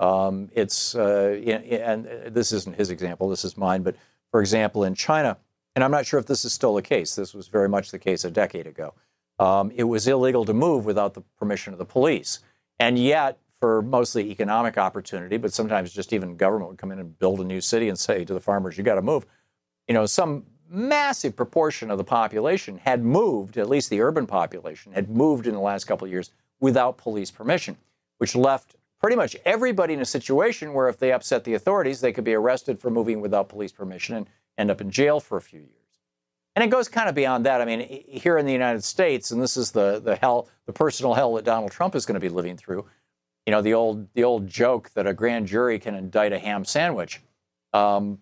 Um, 0.00 0.50
it's, 0.52 0.94
uh, 0.94 1.40
and 1.44 2.06
this 2.34 2.52
isn't 2.52 2.76
his 2.76 2.90
example, 2.90 3.28
this 3.28 3.44
is 3.44 3.56
mine, 3.56 3.82
but 3.82 3.96
for 4.30 4.40
example, 4.40 4.84
in 4.84 4.94
China, 4.94 5.36
and 5.74 5.84
I'm 5.84 5.90
not 5.90 6.06
sure 6.06 6.20
if 6.20 6.26
this 6.26 6.44
is 6.44 6.52
still 6.52 6.74
the 6.74 6.82
case, 6.82 7.14
this 7.14 7.34
was 7.34 7.48
very 7.48 7.68
much 7.68 7.90
the 7.90 7.98
case 7.98 8.24
a 8.24 8.30
decade 8.30 8.66
ago, 8.66 8.94
um, 9.38 9.72
it 9.74 9.84
was 9.84 10.06
illegal 10.06 10.44
to 10.44 10.54
move 10.54 10.84
without 10.84 11.14
the 11.14 11.22
permission 11.38 11.72
of 11.72 11.78
the 11.78 11.84
police. 11.84 12.40
And 12.78 12.98
yet, 12.98 13.38
for 13.64 13.80
mostly 13.80 14.30
economic 14.30 14.76
opportunity, 14.76 15.38
but 15.38 15.50
sometimes 15.50 15.90
just 15.90 16.12
even 16.12 16.36
government 16.36 16.68
would 16.68 16.76
come 16.76 16.92
in 16.92 16.98
and 16.98 17.18
build 17.18 17.40
a 17.40 17.44
new 17.44 17.62
city 17.62 17.88
and 17.88 17.98
say 17.98 18.22
to 18.22 18.34
the 18.34 18.40
farmers, 18.40 18.76
you 18.76 18.84
got 18.84 18.96
to 18.96 19.00
move. 19.00 19.24
You 19.88 19.94
know, 19.94 20.04
some 20.04 20.44
massive 20.68 21.34
proportion 21.34 21.90
of 21.90 21.96
the 21.96 22.04
population 22.04 22.76
had 22.76 23.02
moved, 23.02 23.56
at 23.56 23.70
least 23.70 23.88
the 23.88 24.02
urban 24.02 24.26
population, 24.26 24.92
had 24.92 25.08
moved 25.08 25.46
in 25.46 25.54
the 25.54 25.60
last 25.60 25.84
couple 25.84 26.04
of 26.04 26.12
years 26.12 26.30
without 26.60 26.98
police 26.98 27.30
permission, 27.30 27.78
which 28.18 28.36
left 28.36 28.76
pretty 29.00 29.16
much 29.16 29.34
everybody 29.46 29.94
in 29.94 30.02
a 30.02 30.04
situation 30.04 30.74
where 30.74 30.90
if 30.90 30.98
they 30.98 31.10
upset 31.10 31.44
the 31.44 31.54
authorities, 31.54 32.02
they 32.02 32.12
could 32.12 32.22
be 32.22 32.34
arrested 32.34 32.78
for 32.78 32.90
moving 32.90 33.22
without 33.22 33.48
police 33.48 33.72
permission 33.72 34.14
and 34.14 34.26
end 34.58 34.70
up 34.70 34.82
in 34.82 34.90
jail 34.90 35.20
for 35.20 35.38
a 35.38 35.42
few 35.42 35.60
years. 35.60 35.70
And 36.54 36.62
it 36.62 36.68
goes 36.68 36.86
kind 36.86 37.08
of 37.08 37.14
beyond 37.14 37.46
that. 37.46 37.62
I 37.62 37.64
mean, 37.64 37.80
here 38.08 38.36
in 38.36 38.44
the 38.44 38.52
United 38.52 38.84
States, 38.84 39.30
and 39.30 39.40
this 39.40 39.56
is 39.56 39.70
the 39.70 40.02
the 40.04 40.16
hell, 40.16 40.48
the 40.66 40.72
personal 40.74 41.14
hell 41.14 41.32
that 41.36 41.46
Donald 41.46 41.72
Trump 41.72 41.94
is 41.94 42.04
going 42.04 42.14
to 42.14 42.20
be 42.20 42.28
living 42.28 42.58
through. 42.58 42.84
You 43.46 43.50
know, 43.50 43.62
the 43.62 43.74
old 43.74 44.12
the 44.14 44.24
old 44.24 44.46
joke 44.46 44.90
that 44.94 45.06
a 45.06 45.12
grand 45.12 45.46
jury 45.46 45.78
can 45.78 45.94
indict 45.94 46.32
a 46.32 46.38
ham 46.38 46.64
sandwich 46.64 47.20
um, 47.74 48.20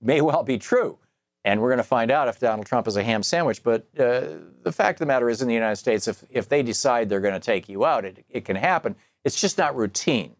may 0.00 0.20
well 0.20 0.42
be 0.42 0.58
true. 0.58 0.98
And 1.44 1.60
we're 1.62 1.68
going 1.68 1.78
to 1.78 1.84
find 1.84 2.10
out 2.10 2.28
if 2.28 2.40
Donald 2.40 2.66
Trump 2.66 2.88
is 2.88 2.96
a 2.96 3.02
ham 3.02 3.22
sandwich. 3.22 3.62
But 3.62 3.86
uh, 3.98 4.22
the 4.62 4.72
fact 4.72 4.96
of 4.96 5.00
the 5.00 5.06
matter 5.06 5.30
is, 5.30 5.40
in 5.40 5.48
the 5.48 5.54
United 5.54 5.76
States, 5.76 6.08
if, 6.08 6.24
if 6.30 6.48
they 6.48 6.62
decide 6.62 7.08
they're 7.08 7.20
going 7.20 7.32
to 7.32 7.40
take 7.40 7.68
you 7.68 7.86
out, 7.86 8.04
it, 8.04 8.24
it 8.28 8.44
can 8.44 8.56
happen. 8.56 8.96
It's 9.24 9.40
just 9.40 9.56
not 9.56 9.76
routine. 9.76 10.34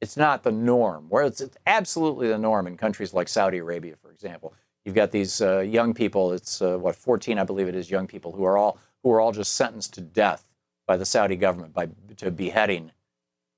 It's 0.00 0.16
not 0.16 0.42
the 0.42 0.50
norm. 0.50 1.06
Where 1.08 1.24
it's, 1.24 1.40
it's 1.40 1.56
absolutely 1.66 2.28
the 2.28 2.38
norm 2.38 2.66
in 2.66 2.76
countries 2.76 3.12
like 3.12 3.28
Saudi 3.28 3.58
Arabia, 3.58 3.96
for 4.00 4.10
example. 4.10 4.54
You've 4.84 4.94
got 4.94 5.10
these 5.10 5.42
uh, 5.42 5.60
young 5.60 5.92
people. 5.92 6.32
It's 6.32 6.62
uh, 6.62 6.78
what 6.78 6.96
14, 6.96 7.38
I 7.38 7.44
believe 7.44 7.68
it 7.68 7.74
is, 7.74 7.90
young 7.90 8.06
people 8.06 8.32
who 8.32 8.44
are 8.44 8.56
all 8.56 8.78
who 9.02 9.12
are 9.12 9.20
all 9.20 9.30
just 9.30 9.52
sentenced 9.52 9.94
to 9.94 10.00
death 10.00 10.47
by 10.88 10.96
the 10.96 11.04
Saudi 11.04 11.36
government 11.36 11.72
by 11.72 11.88
to 12.16 12.32
beheading 12.32 12.90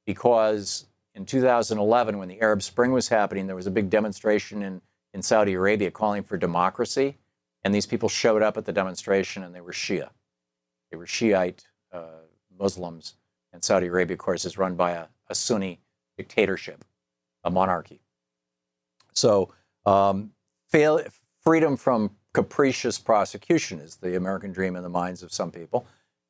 because 0.04 0.86
in 1.14 1.24
2011, 1.24 2.18
when 2.18 2.28
the 2.28 2.40
Arab 2.40 2.62
Spring 2.62 2.92
was 2.92 3.08
happening, 3.08 3.46
there 3.46 3.56
was 3.56 3.66
a 3.66 3.70
big 3.70 3.88
demonstration 3.88 4.62
in, 4.62 4.82
in 5.14 5.22
Saudi 5.22 5.54
Arabia 5.54 5.90
calling 5.90 6.22
for 6.22 6.36
democracy. 6.36 7.16
And 7.62 7.74
these 7.74 7.86
people 7.86 8.08
showed 8.08 8.42
up 8.42 8.56
at 8.56 8.64
the 8.64 8.72
demonstration 8.72 9.44
and 9.44 9.54
they 9.54 9.60
were 9.60 9.72
Shia. 9.72 10.10
They 10.90 10.96
were 10.96 11.06
Shiite 11.06 11.64
uh, 11.92 12.24
Muslims. 12.58 13.14
And 13.52 13.62
Saudi 13.62 13.86
Arabia, 13.86 14.14
of 14.14 14.18
course, 14.18 14.44
is 14.44 14.58
run 14.58 14.74
by 14.74 14.92
a, 14.92 15.06
a 15.28 15.34
Sunni 15.34 15.80
dictatorship, 16.16 16.84
a 17.44 17.50
monarchy. 17.50 18.00
So, 19.12 19.52
um, 19.86 20.32
fail, 20.68 21.00
freedom 21.40 21.76
from 21.76 22.10
capricious 22.32 22.98
prosecution 22.98 23.80
is 23.80 23.96
the 23.96 24.16
American 24.16 24.52
dream 24.52 24.76
in 24.76 24.82
the 24.82 24.88
minds 24.88 25.22
of 25.22 25.32
some 25.32 25.50
people. 25.50 25.86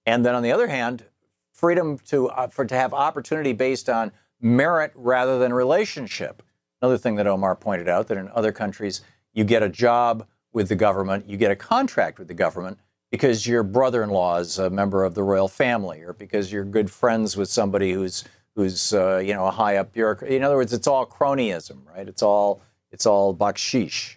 And 0.06 0.24
then 0.24 0.34
on 0.34 0.42
the 0.42 0.52
other 0.52 0.68
hand, 0.68 1.04
freedom 1.52 1.98
to 1.98 2.28
uh, 2.30 2.48
for 2.48 2.64
to 2.64 2.74
have 2.74 2.94
opportunity 2.94 3.52
based 3.52 3.88
on 3.88 4.12
merit 4.40 4.92
rather 4.94 5.38
than 5.38 5.52
relationship. 5.52 6.42
Another 6.80 6.96
thing 6.96 7.16
that 7.16 7.26
Omar 7.26 7.54
pointed 7.56 7.88
out 7.88 8.08
that 8.08 8.16
in 8.16 8.28
other 8.30 8.52
countries 8.52 9.02
you 9.34 9.44
get 9.44 9.62
a 9.62 9.68
job 9.68 10.26
with 10.52 10.68
the 10.68 10.74
government, 10.74 11.28
you 11.28 11.36
get 11.36 11.50
a 11.50 11.56
contract 11.56 12.18
with 12.18 12.28
the 12.28 12.34
government 12.34 12.78
because 13.10 13.46
your 13.46 13.62
brother-in-law 13.62 14.38
is 14.38 14.58
a 14.58 14.70
member 14.70 15.04
of 15.04 15.14
the 15.14 15.22
royal 15.22 15.48
family, 15.48 16.00
or 16.00 16.14
because 16.14 16.50
you're 16.50 16.64
good 16.64 16.90
friends 16.90 17.36
with 17.36 17.50
somebody 17.50 17.92
who's 17.92 18.24
who's 18.56 18.94
uh, 18.94 19.18
you 19.18 19.34
know 19.34 19.46
a 19.46 19.50
high 19.50 19.76
up 19.76 19.92
bureaucrat. 19.92 20.30
In 20.30 20.42
other 20.42 20.56
words, 20.56 20.72
it's 20.72 20.86
all 20.86 21.06
cronyism, 21.06 21.86
right? 21.86 22.08
It's 22.08 22.22
all 22.22 22.62
it's 22.90 23.04
all 23.04 23.34
bakshish. 23.34 24.16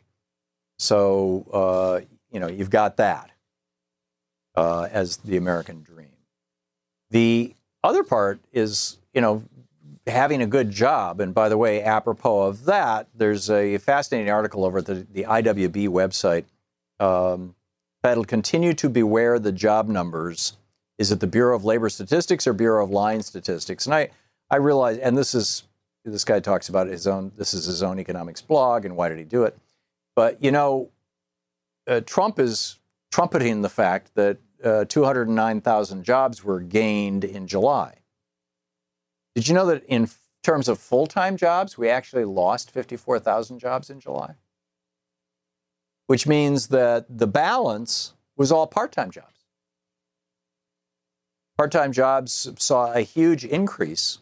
So 0.79 1.45
uh, 1.51 2.05
you 2.31 2.39
know 2.39 2.47
you've 2.47 2.69
got 2.69 2.95
that 2.97 3.32
uh, 4.55 4.87
as 4.91 5.17
the 5.17 5.37
American 5.37 5.81
dream. 5.81 6.09
The 7.09 7.55
other 7.83 8.03
part 8.03 8.39
is, 8.51 8.97
you 9.13 9.21
know, 9.21 9.43
having 10.07 10.41
a 10.41 10.47
good 10.47 10.69
job. 10.71 11.19
And 11.19 11.33
by 11.33 11.49
the 11.49 11.57
way, 11.57 11.83
apropos 11.83 12.41
of 12.43 12.65
that, 12.65 13.07
there's 13.15 13.49
a 13.49 13.77
fascinating 13.77 14.31
article 14.31 14.65
over 14.65 14.79
at 14.79 14.85
the, 14.85 15.05
the 15.11 15.23
IWB 15.23 15.87
website 15.89 16.45
um, 16.99 17.55
titled 18.03 18.27
Continue 18.27 18.73
to 18.73 18.89
Beware 18.89 19.39
the 19.39 19.51
Job 19.51 19.87
Numbers. 19.87 20.57
Is 20.97 21.11
it 21.11 21.19
the 21.19 21.27
Bureau 21.27 21.55
of 21.55 21.65
Labor 21.65 21.89
Statistics 21.89 22.45
or 22.47 22.53
Bureau 22.53 22.83
of 22.83 22.91
Line 22.91 23.21
Statistics? 23.21 23.85
And 23.85 23.95
I, 23.95 24.09
I 24.49 24.57
realize, 24.57 24.97
and 24.97 25.17
this 25.17 25.33
is, 25.33 25.63
this 26.05 26.25
guy 26.25 26.39
talks 26.39 26.69
about 26.69 26.87
his 26.87 27.07
own, 27.07 27.31
this 27.37 27.53
is 27.53 27.65
his 27.65 27.81
own 27.81 27.99
economics 27.99 28.41
blog 28.41 28.85
and 28.85 28.95
why 28.95 29.09
did 29.09 29.17
he 29.17 29.23
do 29.23 29.43
it? 29.43 29.57
But, 30.15 30.43
you 30.43 30.51
know, 30.51 30.89
uh, 31.87 32.01
Trump 32.01 32.39
is 32.39 32.77
trumpeting 33.13 33.61
the 33.61 33.69
fact 33.69 34.09
that 34.15 34.39
uh, 34.63 34.85
209,000 34.85 36.03
jobs 36.03 36.43
were 36.43 36.59
gained 36.59 37.23
in 37.23 37.45
July. 37.45 37.93
Did 39.35 39.47
you 39.47 39.53
know 39.53 39.67
that 39.67 39.83
in 39.83 40.09
terms 40.41 40.67
of 40.67 40.79
full 40.79 41.05
time 41.05 41.37
jobs, 41.37 41.77
we 41.77 41.89
actually 41.89 42.25
lost 42.25 42.71
54,000 42.71 43.59
jobs 43.59 43.91
in 43.91 43.99
July? 43.99 44.33
Which 46.07 46.25
means 46.25 46.69
that 46.69 47.05
the 47.07 47.27
balance 47.27 48.13
was 48.35 48.51
all 48.51 48.65
part 48.65 48.91
time 48.91 49.11
jobs. 49.11 49.45
Part 51.55 51.71
time 51.71 51.91
jobs 51.91 52.49
saw 52.57 52.93
a 52.93 53.01
huge 53.01 53.45
increase 53.45 54.21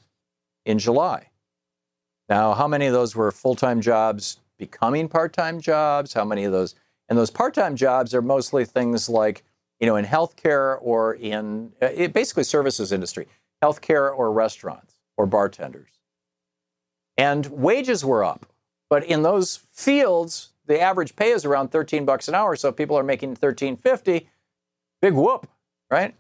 in 0.66 0.80
July. 0.80 1.30
Now, 2.28 2.56
how 2.56 2.68
many 2.68 2.88
of 2.88 2.94
those 2.94 3.16
were 3.16 3.32
full 3.32 3.56
time 3.56 3.80
jobs 3.80 4.42
becoming 4.58 5.08
part 5.08 5.32
time 5.32 5.62
jobs? 5.62 6.12
How 6.12 6.26
many 6.26 6.44
of 6.44 6.52
those? 6.52 6.76
And 7.12 7.18
those 7.18 7.30
part 7.30 7.54
time 7.54 7.76
jobs 7.76 8.16
are 8.16 8.22
mostly 8.22 8.64
things 8.64 9.10
like, 9.10 9.44
you 9.82 9.86
know, 9.86 9.98
in 9.98 10.06
healthcare 10.06 10.78
or 10.80 11.16
in 11.16 11.74
uh, 11.82 12.08
basically 12.08 12.46
services 12.46 12.94
industry, 12.94 13.28
healthcare 13.62 14.18
or 14.18 14.32
restaurants 14.32 14.96
or 15.18 15.26
bartenders. 15.26 15.90
And 17.18 17.46
wages 17.48 18.06
were 18.06 18.24
up. 18.24 18.46
But 18.90 19.04
in 19.04 19.24
those 19.24 19.60
fields, 19.74 20.54
the 20.68 20.80
average 20.80 21.18
pay 21.18 21.32
is 21.32 21.44
around 21.44 21.68
13 21.70 22.06
bucks 22.06 22.30
an 22.30 22.34
hour. 22.34 22.56
So 22.56 22.72
people 22.72 22.98
are 22.98 23.04
making 23.04 23.36
13.50. 23.36 24.28
Big 25.02 25.14
whoop, 25.14 25.50
right? 25.90 26.16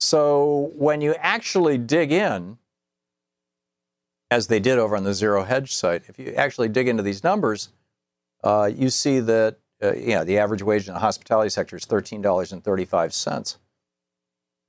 So 0.00 0.72
when 0.74 1.00
you 1.00 1.14
actually 1.14 1.78
dig 1.78 2.10
in, 2.10 2.58
as 4.28 4.48
they 4.48 4.58
did 4.58 4.78
over 4.78 4.96
on 4.96 5.04
the 5.04 5.14
Zero 5.14 5.44
Hedge 5.44 5.72
site, 5.72 6.02
if 6.08 6.18
you 6.18 6.32
actually 6.32 6.68
dig 6.68 6.88
into 6.88 7.04
these 7.04 7.22
numbers, 7.22 7.68
uh, 8.42 8.70
you 8.74 8.90
see 8.90 9.20
that 9.20 9.58
uh, 9.82 9.92
the 10.24 10.38
average 10.38 10.62
wage 10.62 10.88
in 10.88 10.94
the 10.94 11.00
hospitality 11.00 11.50
sector 11.50 11.76
is 11.76 11.84
thirteen 11.84 12.22
dollars 12.22 12.52
and 12.52 12.62
thirty-five 12.62 13.12
cents. 13.12 13.58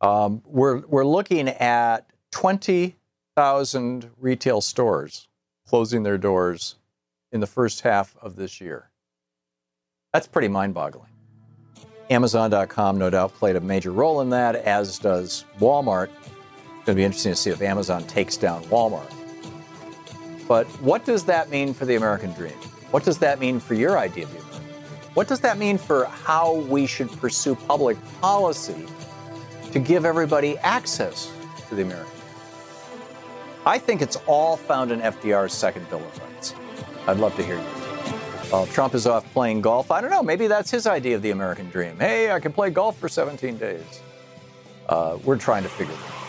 Um, 0.01 0.41
we're 0.45 0.79
we're 0.87 1.05
looking 1.05 1.47
at 1.47 2.09
twenty 2.31 2.95
thousand 3.35 4.09
retail 4.17 4.61
stores 4.61 5.27
closing 5.67 6.03
their 6.03 6.17
doors 6.17 6.75
in 7.31 7.39
the 7.39 7.47
first 7.47 7.81
half 7.81 8.15
of 8.21 8.35
this 8.35 8.61
year. 8.61 8.89
That's 10.11 10.27
pretty 10.27 10.49
mind-boggling. 10.49 11.09
Amazon.com, 12.09 12.99
no 12.99 13.09
doubt, 13.09 13.33
played 13.33 13.55
a 13.55 13.61
major 13.61 13.91
role 13.91 14.21
in 14.21 14.29
that, 14.29 14.55
as 14.55 14.99
does 14.99 15.45
Walmart. 15.59 16.09
It's 16.09 16.85
going 16.85 16.85
to 16.85 16.93
be 16.95 17.03
interesting 17.03 17.31
to 17.31 17.35
see 17.35 17.49
if 17.49 17.61
Amazon 17.61 18.03
takes 18.03 18.37
down 18.37 18.63
Walmart. 18.65 19.11
But 20.47 20.67
what 20.81 21.05
does 21.05 21.23
that 21.25 21.49
mean 21.49 21.73
for 21.73 21.85
the 21.85 21.95
American 21.95 22.33
dream? 22.33 22.53
What 22.93 23.03
does 23.03 23.17
that 23.17 23.39
mean 23.39 23.59
for 23.59 23.73
your 23.73 23.97
idea 23.97 24.25
of 24.25 24.31
the 24.33 24.37
American? 24.37 24.61
What 25.15 25.27
does 25.27 25.39
that 25.39 25.57
mean 25.57 25.79
for 25.79 26.05
how 26.05 26.57
we 26.57 26.85
should 26.85 27.11
pursue 27.13 27.55
public 27.55 27.97
policy 28.21 28.85
to 29.71 29.79
give 29.79 30.05
everybody 30.05 30.59
access 30.59 31.31
to 31.69 31.73
the 31.73 31.81
American? 31.81 32.11
I 33.65 33.79
think 33.79 34.03
it's 34.03 34.17
all 34.27 34.57
found 34.57 34.91
in 34.91 35.01
FDR's 35.01 35.53
second 35.53 35.89
Bill 35.89 36.01
of 36.01 36.19
Rights. 36.19 36.53
I'd 37.07 37.17
love 37.17 37.35
to 37.37 37.43
hear 37.43 37.55
you. 37.55 37.61
While 38.51 38.67
Trump 38.67 38.93
is 38.93 39.07
off 39.07 39.25
playing 39.33 39.61
golf, 39.61 39.89
I 39.89 39.99
don't 39.99 40.11
know, 40.11 40.21
maybe 40.21 40.45
that's 40.45 40.69
his 40.69 40.85
idea 40.85 41.15
of 41.15 41.23
the 41.23 41.31
American 41.31 41.71
dream. 41.71 41.97
Hey, 41.97 42.29
I 42.29 42.39
can 42.39 42.53
play 42.53 42.69
golf 42.69 42.99
for 42.99 43.09
17 43.09 43.57
days. 43.57 44.03
Uh, 44.87 45.17
we're 45.23 45.39
trying 45.39 45.63
to 45.63 45.69
figure 45.69 45.95
that 45.95 46.13
out. 46.13 46.22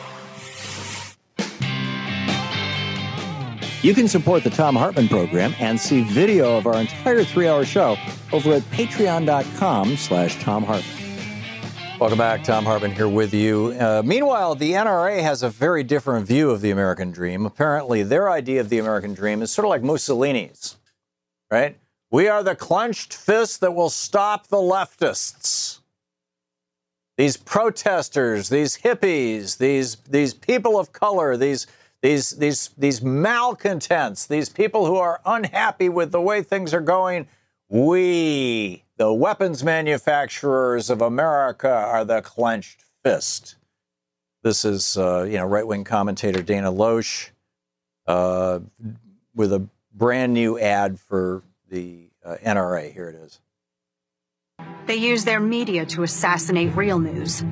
You 3.85 3.93
can 3.93 4.09
support 4.09 4.43
the 4.43 4.49
Thom 4.49 4.77
Hartmann 4.77 5.09
program 5.09 5.55
and 5.59 5.79
see 5.79 6.05
video 6.05 6.57
of 6.57 6.67
our 6.67 6.81
entire 6.81 7.23
three-hour 7.23 7.67
show 7.67 7.99
over 8.33 8.55
at 8.55 8.63
patreon.com 8.71 9.99
slash 9.99 10.43
Thom 10.43 10.65
Hartmann. 10.65 11.99
Welcome 12.01 12.17
back. 12.17 12.43
Thom 12.45 12.65
Hartmann 12.65 12.93
here 12.93 13.11
with 13.11 13.35
you. 13.35 13.77
Uh, 13.79 14.01
meanwhile, 14.03 14.55
the 14.55 14.73
NRA 14.73 15.21
has 15.21 15.43
a 15.43 15.51
very 15.51 15.83
different 15.83 16.27
view 16.27 16.51
of 16.51 16.63
the 16.63 16.71
American 16.71 17.11
dream. 17.11 17.45
Apparently, 17.45 18.03
their 18.03 18.31
idea 18.31 18.63
of 18.63 18.71
the 18.71 18.79
American 18.79 19.13
dream 19.13 19.43
is 19.43 19.51
sort 19.51 19.67
of 19.67 19.69
like 19.69 19.83
Mussolini's, 19.83 20.79
right? 21.51 21.77
We 22.11 22.27
are 22.27 22.43
the 22.43 22.57
clenched 22.57 23.13
fist 23.13 23.61
that 23.61 23.75
will 23.75 23.91
stop 23.91 24.47
the 24.47 24.57
leftists. 24.57 25.81
These 27.19 27.37
protesters, 27.37 28.49
these 28.49 28.79
hippies, 28.79 29.59
these, 29.59 29.97
these 30.09 30.33
people 30.33 30.79
of 30.79 30.93
color, 30.93 31.37
these 31.37 31.67
these 32.05 32.33
these 32.33 32.69
these 32.77 33.01
malcontents, 33.01 34.27
these 34.27 34.51
people 34.51 34.85
who 34.85 34.97
are 34.97 35.23
unhappy 35.25 35.89
with 35.89 36.13
the 36.13 36.21
way 36.21 36.43
things 36.43 36.75
are 36.75 36.83
going, 36.83 37.27
we, 37.71 38.85
the 38.99 39.11
weapons 39.11 39.65
manufacturers 39.65 40.91
of 40.91 41.01
America, 41.01 41.71
are 41.71 42.05
the 42.05 42.21
clenched 42.21 42.85
fist. 43.03 43.57
This 44.43 44.67
is 44.67 44.99
uh, 44.99 45.23
you 45.23 45.39
know 45.39 45.47
right 45.47 45.67
wing 45.67 45.85
commentator 45.85 46.43
Dana 46.43 46.71
Loesch 46.71 47.31
uh, 48.07 48.61
with 49.35 49.55
a 49.55 49.67
brand 49.95 50.35
new 50.35 50.59
ad 50.59 51.01
for 51.01 51.43
the 51.71 52.11
uh, 52.23 52.37
NRA. 52.45 52.93
Here 52.93 53.09
it 53.09 53.15
is. 53.15 53.41
They 54.85 54.97
use 54.97 55.25
their 55.25 55.41
media 55.41 55.87
to 55.87 56.03
assassinate 56.03 56.77
real 56.77 56.99
news. 56.99 57.43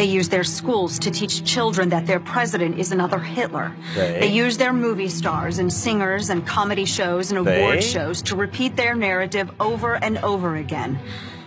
They 0.00 0.06
use 0.06 0.30
their 0.30 0.44
schools 0.44 0.98
to 1.00 1.10
teach 1.10 1.44
children 1.44 1.90
that 1.90 2.06
their 2.06 2.20
president 2.20 2.78
is 2.78 2.90
another 2.90 3.18
Hitler. 3.18 3.76
They, 3.94 4.20
they 4.20 4.26
use 4.28 4.56
their 4.56 4.72
movie 4.72 5.10
stars 5.10 5.58
and 5.58 5.70
singers 5.70 6.30
and 6.30 6.46
comedy 6.46 6.86
shows 6.86 7.30
and 7.30 7.38
award 7.46 7.80
they? 7.80 7.82
shows 7.82 8.22
to 8.22 8.34
repeat 8.34 8.76
their 8.76 8.94
narrative 8.94 9.50
over 9.60 10.02
and 10.02 10.16
over 10.24 10.56
again. 10.56 10.98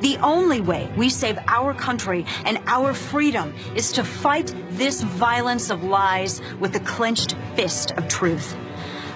the 0.00 0.16
only 0.18 0.60
way 0.60 0.90
we 0.96 1.08
save 1.08 1.38
our 1.46 1.72
country 1.74 2.24
and 2.44 2.58
our 2.66 2.92
freedom 2.94 3.54
is 3.74 3.92
to 3.92 4.04
fight 4.04 4.54
this 4.70 5.02
violence 5.02 5.70
of 5.70 5.84
lies 5.84 6.40
with 6.58 6.72
the 6.72 6.80
clenched 6.80 7.36
fist 7.54 7.92
of 7.92 8.08
truth. 8.08 8.56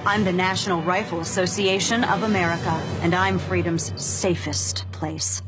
I'm 0.06 0.24
the 0.24 0.32
National 0.32 0.82
Rifle 0.82 1.20
Association 1.20 2.04
of 2.04 2.24
America, 2.24 2.72
and 3.02 3.14
I'm 3.14 3.38
freedom's 3.38 3.86
safest 4.00 4.84
place. 4.92 5.42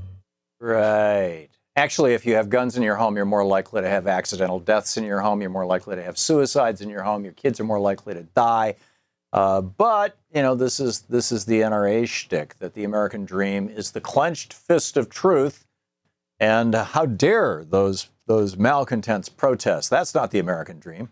Right. 0.60 1.48
Actually, 1.76 2.14
if 2.14 2.24
you 2.24 2.36
have 2.36 2.48
guns 2.48 2.78
in 2.78 2.82
your 2.82 2.96
home, 2.96 3.16
you're 3.16 3.26
more 3.26 3.44
likely 3.44 3.82
to 3.82 3.88
have 3.88 4.06
accidental 4.06 4.58
deaths 4.58 4.96
in 4.96 5.04
your 5.04 5.20
home. 5.20 5.42
You're 5.42 5.50
more 5.50 5.66
likely 5.66 5.94
to 5.96 6.02
have 6.02 6.16
suicides 6.16 6.80
in 6.80 6.88
your 6.88 7.02
home. 7.02 7.22
Your 7.22 7.34
kids 7.34 7.60
are 7.60 7.64
more 7.64 7.78
likely 7.78 8.14
to 8.14 8.22
die. 8.22 8.76
Uh, 9.36 9.60
but 9.60 10.16
you 10.34 10.40
know, 10.40 10.54
this 10.54 10.80
is 10.80 11.02
this 11.02 11.30
is 11.30 11.44
the 11.44 11.60
NRA 11.60 12.08
shtick 12.08 12.58
that 12.58 12.72
the 12.72 12.84
American 12.84 13.26
dream 13.26 13.68
is 13.68 13.90
the 13.90 14.00
clenched 14.00 14.54
fist 14.54 14.96
of 14.96 15.10
truth, 15.10 15.66
and 16.40 16.74
how 16.74 17.04
dare 17.04 17.62
those 17.62 18.08
those 18.26 18.56
malcontents 18.56 19.28
protest? 19.28 19.90
That's 19.90 20.14
not 20.14 20.30
the 20.30 20.38
American 20.38 20.80
dream. 20.80 21.10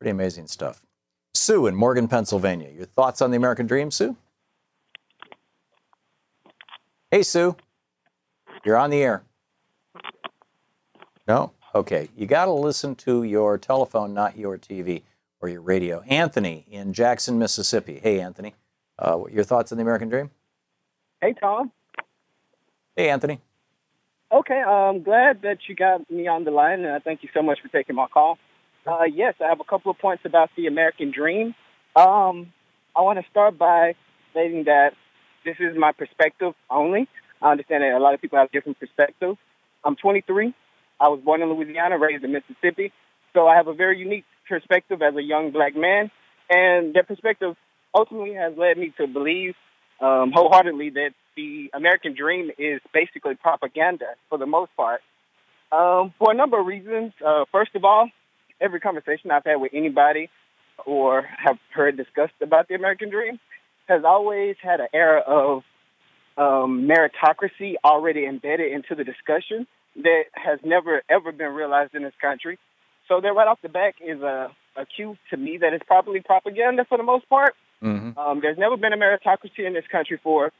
Pretty 0.00 0.10
amazing 0.10 0.46
stuff. 0.46 0.80
Sue 1.34 1.66
in 1.66 1.74
Morgan, 1.74 2.08
Pennsylvania. 2.08 2.70
Your 2.74 2.86
thoughts 2.86 3.20
on 3.20 3.30
the 3.30 3.36
American 3.36 3.66
dream, 3.66 3.90
Sue? 3.90 4.16
Hey, 7.10 7.22
Sue. 7.22 7.56
You're 8.64 8.78
on 8.78 8.88
the 8.88 9.02
air. 9.02 9.22
No? 11.28 11.52
Okay. 11.74 12.08
You 12.16 12.26
got 12.26 12.46
to 12.46 12.52
listen 12.52 12.94
to 12.96 13.22
your 13.22 13.58
telephone, 13.58 14.14
not 14.14 14.38
your 14.38 14.56
TV 14.56 15.02
or 15.40 15.48
your 15.48 15.60
radio. 15.60 16.00
Anthony 16.02 16.66
in 16.70 16.92
Jackson, 16.92 17.38
Mississippi. 17.38 18.00
Hey, 18.02 18.20
Anthony. 18.20 18.54
Uh, 18.98 19.24
your 19.30 19.44
thoughts 19.44 19.72
on 19.72 19.78
the 19.78 19.82
American 19.82 20.08
Dream? 20.08 20.30
Hey, 21.20 21.34
Thom. 21.40 21.72
Hey, 22.94 23.10
Anthony. 23.10 23.40
Okay, 24.32 24.60
I'm 24.60 25.02
glad 25.02 25.42
that 25.42 25.58
you 25.68 25.74
got 25.74 26.10
me 26.10 26.26
on 26.26 26.44
the 26.44 26.50
line, 26.50 26.80
and 26.80 26.88
I 26.88 26.98
thank 26.98 27.22
you 27.22 27.28
so 27.32 27.42
much 27.42 27.60
for 27.62 27.68
taking 27.68 27.94
my 27.94 28.06
call. 28.12 28.38
Uh, 28.86 29.04
yes, 29.04 29.34
I 29.40 29.48
have 29.48 29.60
a 29.60 29.64
couple 29.64 29.90
of 29.90 29.98
points 29.98 30.24
about 30.24 30.50
the 30.56 30.66
American 30.66 31.12
Dream. 31.12 31.54
Um, 31.94 32.52
I 32.96 33.02
want 33.02 33.18
to 33.18 33.24
start 33.30 33.58
by 33.58 33.94
stating 34.32 34.64
that 34.64 34.94
this 35.44 35.56
is 35.60 35.76
my 35.76 35.92
perspective 35.92 36.54
only. 36.70 37.08
I 37.40 37.52
understand 37.52 37.82
that 37.82 37.92
a 37.92 37.98
lot 37.98 38.14
of 38.14 38.20
people 38.20 38.38
have 38.38 38.50
different 38.50 38.80
perspectives. 38.80 39.38
I'm 39.84 39.96
23. 39.96 40.54
I 40.98 41.08
was 41.08 41.20
born 41.24 41.42
in 41.42 41.48
Louisiana, 41.52 41.98
raised 41.98 42.24
in 42.24 42.32
Mississippi. 42.32 42.92
So 43.32 43.46
I 43.46 43.54
have 43.54 43.68
a 43.68 43.74
very 43.74 43.98
unique 43.98 44.24
perspective 44.48 45.02
as 45.02 45.14
a 45.16 45.22
young 45.22 45.50
black 45.50 45.76
man. 45.76 46.10
And 46.48 46.94
that 46.94 47.08
perspective 47.08 47.56
ultimately 47.94 48.34
has 48.34 48.52
led 48.56 48.78
me 48.78 48.92
to 48.98 49.06
believe 49.06 49.54
um, 50.00 50.32
wholeheartedly 50.34 50.90
that 50.90 51.10
the 51.36 51.70
American 51.74 52.14
dream 52.14 52.50
is 52.58 52.80
basically 52.92 53.34
propaganda 53.34 54.06
for 54.28 54.38
the 54.38 54.46
most 54.46 54.70
part. 54.76 55.00
Um, 55.72 56.14
for 56.18 56.30
a 56.30 56.34
number 56.34 56.60
of 56.60 56.66
reasons. 56.66 57.12
Uh, 57.24 57.44
first 57.50 57.74
of 57.74 57.84
all, 57.84 58.08
every 58.60 58.80
conversation 58.80 59.30
I've 59.30 59.44
had 59.44 59.56
with 59.56 59.72
anybody 59.74 60.30
or 60.84 61.22
have 61.22 61.58
heard 61.74 61.96
discussed 61.96 62.34
about 62.42 62.68
the 62.68 62.74
American 62.74 63.10
dream 63.10 63.38
has 63.88 64.02
always 64.04 64.56
had 64.62 64.80
an 64.80 64.88
era 64.92 65.20
of 65.20 65.62
um, 66.36 66.88
meritocracy 66.88 67.74
already 67.84 68.26
embedded 68.26 68.72
into 68.72 68.94
the 68.94 69.04
discussion 69.04 69.66
that 69.96 70.24
has 70.32 70.58
never 70.64 71.02
ever 71.08 71.32
been 71.32 71.52
realized 71.52 71.94
in 71.94 72.02
this 72.02 72.12
country. 72.20 72.58
So 73.08 73.20
that 73.20 73.32
right 73.34 73.48
off 73.48 73.58
the 73.62 73.68
back 73.68 73.96
is 74.04 74.20
a 74.20 74.50
a 74.76 74.84
cue 74.84 75.16
to 75.30 75.36
me 75.36 75.58
that 75.58 75.72
it's 75.72 75.84
probably 75.86 76.20
propaganda 76.20 76.84
for 76.88 76.98
the 76.98 77.04
most 77.04 77.28
part. 77.28 77.54
Mm-hmm. 77.82 78.18
Um, 78.18 78.40
there's 78.40 78.58
never 78.58 78.76
been 78.76 78.92
a 78.92 78.96
meritocracy 78.96 79.66
in 79.66 79.74
this 79.74 79.84
country 79.90 80.18
for, 80.22 80.52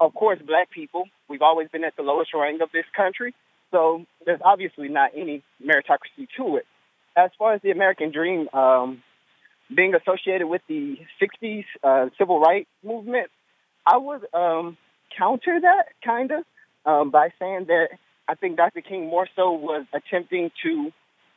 of 0.00 0.14
course, 0.14 0.38
black 0.44 0.70
people. 0.70 1.04
We've 1.28 1.42
always 1.42 1.68
been 1.68 1.84
at 1.84 1.96
the 1.96 2.02
lowest 2.02 2.32
rank 2.34 2.60
of 2.62 2.70
this 2.72 2.84
country. 2.96 3.34
So 3.70 4.04
there's 4.24 4.40
obviously 4.44 4.88
not 4.88 5.12
any 5.16 5.42
meritocracy 5.62 6.28
to 6.36 6.56
it. 6.56 6.66
As 7.16 7.30
far 7.38 7.54
as 7.54 7.62
the 7.62 7.70
American 7.70 8.12
dream 8.12 8.48
um, 8.52 9.02
being 9.74 9.94
associated 9.94 10.46
with 10.46 10.62
the 10.68 10.98
60s 11.22 11.64
uh, 11.82 12.10
civil 12.18 12.40
rights 12.40 12.68
movement, 12.82 13.28
I 13.86 13.96
would 13.98 14.26
um, 14.34 14.76
counter 15.16 15.60
that 15.60 15.86
kind 16.04 16.30
of 16.30 16.44
um, 16.86 17.10
by 17.10 17.30
saying 17.38 17.66
that 17.68 17.88
I 18.28 18.34
think 18.34 18.56
Dr. 18.56 18.80
King 18.80 19.08
more 19.08 19.28
so 19.36 19.52
was 19.52 19.86
attempting 19.92 20.50
to 20.64 20.92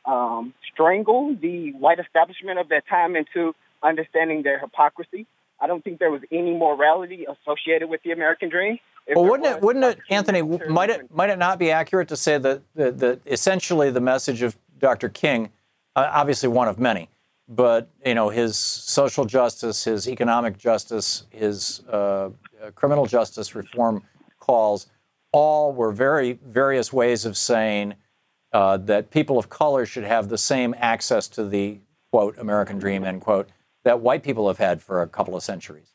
um, 0.07 0.53
strangle 0.73 1.35
the 1.39 1.73
white 1.73 1.99
establishment 1.99 2.59
of 2.59 2.69
that 2.69 2.87
time 2.87 3.15
into 3.15 3.53
understanding 3.83 4.43
their 4.43 4.59
hypocrisy. 4.59 5.27
I 5.59 5.67
don't 5.67 5.83
think 5.83 5.99
there 5.99 6.11
was 6.11 6.21
any 6.31 6.53
morality 6.53 7.25
associated 7.25 7.89
with 7.89 8.01
the 8.03 8.11
American 8.11 8.49
dream. 8.49 8.79
Well, 9.15 9.25
wouldn't 9.25 9.57
it, 9.57 9.61
wouldn't 9.61 9.85
it, 9.85 9.99
Anthony? 10.09 10.41
Might 10.41 10.89
it, 10.89 11.13
might 11.13 11.29
it 11.29 11.39
not 11.39 11.59
be 11.59 11.71
accurate 11.71 12.09
to 12.09 12.17
say 12.17 12.37
that 12.37 12.61
that, 12.75 12.99
that 12.99 13.21
essentially 13.25 13.89
the 13.89 14.01
message 14.01 14.41
of 14.41 14.57
Dr. 14.79 15.09
King, 15.09 15.49
uh, 15.95 16.09
obviously 16.11 16.49
one 16.49 16.67
of 16.67 16.77
many, 16.77 17.09
but 17.47 17.89
you 18.05 18.15
know 18.15 18.29
his 18.29 18.57
social 18.57 19.25
justice, 19.25 19.85
his 19.85 20.09
economic 20.09 20.57
justice, 20.57 21.25
his 21.29 21.83
uh, 21.89 21.95
uh, 21.95 22.29
criminal 22.75 23.05
justice 23.05 23.55
reform 23.55 24.03
calls, 24.39 24.87
all 25.31 25.71
were 25.73 25.91
very 25.93 26.33
various 26.45 26.91
ways 26.91 27.25
of 27.25 27.37
saying 27.37 27.93
uh, 28.53 28.77
that 28.77 29.11
people 29.11 29.37
of 29.37 29.49
color 29.49 29.85
should 29.85 30.03
have 30.03 30.29
the 30.29 30.37
same 30.37 30.75
access 30.77 31.27
to 31.29 31.47
the 31.47 31.79
quote 32.11 32.37
American 32.37 32.79
dream 32.79 33.03
end 33.03 33.21
quote 33.21 33.49
that 33.83 33.99
white 34.01 34.23
people 34.23 34.47
have 34.47 34.57
had 34.57 34.81
for 34.81 35.01
a 35.01 35.07
couple 35.07 35.35
of 35.35 35.43
centuries. 35.43 35.93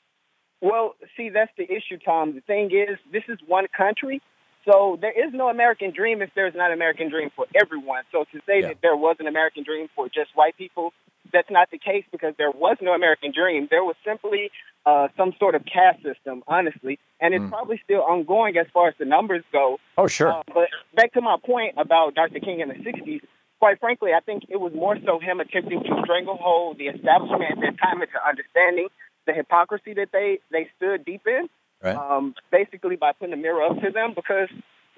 Well, 0.60 0.94
see, 1.16 1.28
that's 1.28 1.50
the 1.58 1.64
issue, 1.64 1.98
Thom. 2.04 2.34
The 2.34 2.40
thing 2.42 2.70
is, 2.70 2.98
this 3.12 3.24
is 3.28 3.38
one 3.46 3.66
country, 3.76 4.22
so 4.64 4.98
there 5.01 5.12
is 5.12 5.33
no 5.33 5.48
American 5.48 5.92
dream 5.92 6.22
if 6.22 6.31
there's 6.35 6.55
not 6.55 6.68
an 6.70 6.75
American 6.75 7.11
dream 7.11 7.31
for 7.35 7.46
everyone. 7.55 8.05
So 8.12 8.25
to 8.33 8.38
say 8.46 8.61
Yeah. 8.61 8.68
that 8.68 8.81
there 8.83 8.96
was 8.96 9.16
an 9.20 9.27
American 9.27 9.64
dream 9.64 9.88
for 9.94 10.09
just 10.09 10.35
white 10.35 10.57
people, 10.57 10.92
that's 11.33 11.51
not 11.51 11.70
the 11.70 11.79
case 11.79 12.05
because 12.12 12.35
there 12.37 12.51
was 12.51 12.77
no 12.81 12.92
American 12.92 13.33
dream. 13.33 13.66
There 13.70 13.85
was 13.85 13.96
simply 14.05 14.51
uh, 14.85 15.09
some 15.16 15.33
sort 15.38 15.55
of 15.55 15.64
caste 15.64 16.03
system, 16.03 16.42
honestly, 16.48 16.98
and 17.20 17.35
it's 17.35 17.48
probably 17.48 17.81
still 17.85 18.03
ongoing 18.03 18.57
as 18.57 18.66
far 18.75 18.88
as 18.88 18.94
the 18.98 19.05
numbers 19.05 19.44
go. 19.53 19.79
Oh, 19.96 20.09
sure. 20.09 20.33
Uh, 20.33 20.42
but 20.53 20.68
back 20.94 21.12
to 21.12 21.20
my 21.20 21.37
point 21.44 21.75
about 21.79 22.14
Dr. 22.14 22.40
King 22.40 22.61
in 22.61 22.68
the 22.68 22.75
60s, 22.75 23.20
quite 23.61 23.79
frankly, 23.79 24.11
I 24.12 24.20
think 24.20 24.44
it 24.48 24.57
was 24.59 24.72
more 24.75 24.96
so 25.07 25.20
him 25.20 25.38
attempting 25.38 25.83
to 25.85 26.01
stranglehold 26.03 26.79
the 26.79 26.87
establishment 26.88 27.53
at 27.53 27.61
that 27.61 27.79
time 27.79 28.03
into 28.03 28.18
understanding 28.27 28.88
the 29.27 29.33
hypocrisy 29.33 29.94
that 29.94 30.09
they, 30.12 30.40
they 30.51 30.68
stood 30.77 31.05
deep 31.05 31.22
in, 31.27 31.48
Right. 31.82 31.96
um, 31.96 32.34
basically 32.50 32.96
by 32.96 33.12
putting 33.12 33.32
a 33.32 33.36
mirror 33.36 33.62
up 33.64 33.80
to 33.80 33.90
them 33.90 34.12
because 34.14 34.48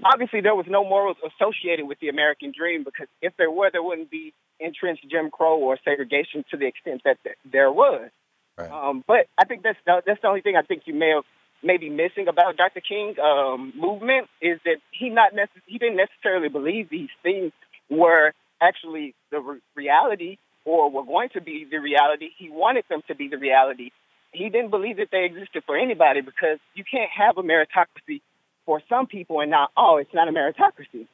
obviously 0.05 0.41
there 0.41 0.55
was 0.55 0.67
no 0.69 0.85
morals 0.85 1.17
associated 1.25 1.87
with 1.87 1.99
the 2.01 2.09
American 2.09 2.53
dream 2.57 2.85
because 2.85 3.07
if 3.23 3.33
there 3.39 3.51
were, 3.51 3.71
there 3.71 3.83
wouldn't 3.83 4.11
be 4.11 4.33
entrenched 4.61 5.07
Jim 5.11 5.31
Crow 5.31 5.59
or 5.59 5.79
segregation 5.85 6.45
to 6.51 6.57
the 6.57 6.67
extent 6.67 7.03
that 7.05 7.17
th- 7.23 7.37
there 7.51 7.71
was. 7.73 8.11
Right. 8.59 8.71
Um, 8.71 9.03
but 9.07 9.27
I 9.39 9.45
think 9.45 9.63
that's 9.63 9.79
the, 9.87 10.03
that's 10.07 10.21
the 10.23 10.29
only 10.29 10.43
thing 10.43 10.57
I 10.57 10.63
think 10.63 10.83
you 10.87 10.95
may 10.95 11.11
have 11.15 11.25
maybe 11.63 11.89
missing 11.89 12.29
about 12.29 12.57
Dr. 12.57 12.81
King 12.81 13.15
um, 13.19 13.73
movement 13.77 14.29
is 14.41 14.61
that 14.65 14.77
he 14.93 15.09
not 15.09 15.33
necess- 15.33 15.65
he 15.67 15.79
didn't 15.79 15.97
necessarily 15.97 16.49
believe 16.49 16.91
these 16.91 17.09
things 17.23 17.53
were 17.91 18.33
actually 18.61 19.15
the 19.31 19.41
re- 19.41 19.61
reality 19.75 20.37
or 20.65 20.91
were 20.91 21.05
going 21.05 21.31
to 21.31 21.41
be 21.41 21.67
the 21.69 21.79
reality. 21.79 22.29
He 22.37 22.49
wanted 22.51 22.85
them 22.89 23.03
to 23.09 23.15
be 23.15 23.29
the 23.29 23.39
reality. 23.39 23.91
He 24.35 24.51
didn't 24.51 24.71
believe 24.71 24.97
that 24.99 25.09
they 25.11 25.25
existed 25.25 25.63
for 25.65 25.77
anybody 25.77 26.21
because 26.21 26.59
you 26.75 26.85
can't 26.85 27.11
have 27.11 27.39
a 27.39 27.43
meritocracy 27.43 28.21
for 28.67 28.83
some 28.89 29.07
people 29.07 29.41
and 29.41 29.51
not 29.51 29.71
oh 29.77 29.97
it's 29.97 30.13
not 30.13 30.29
a 30.29 30.33
meritocracy. 30.33 31.07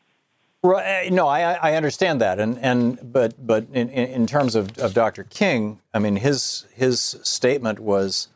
Right, 0.63 1.11
no, 1.11 1.27
I, 1.27 1.55
I 1.55 1.75
understand 1.75 2.21
that, 2.21 2.39
and 2.39 2.59
and 2.59 3.13
but 3.13 3.35
but 3.47 3.67
in, 3.73 3.89
in 3.89 4.09
in 4.11 4.27
terms 4.27 4.55
of, 4.55 4.77
of 4.77 4.93
Dr. 4.93 5.25
King, 5.25 5.81
I 5.95 5.99
mean 5.99 6.17
his 6.17 6.67
his 6.75 7.01
statement 7.23 7.81
was, 7.81 8.29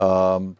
um, 0.00 0.56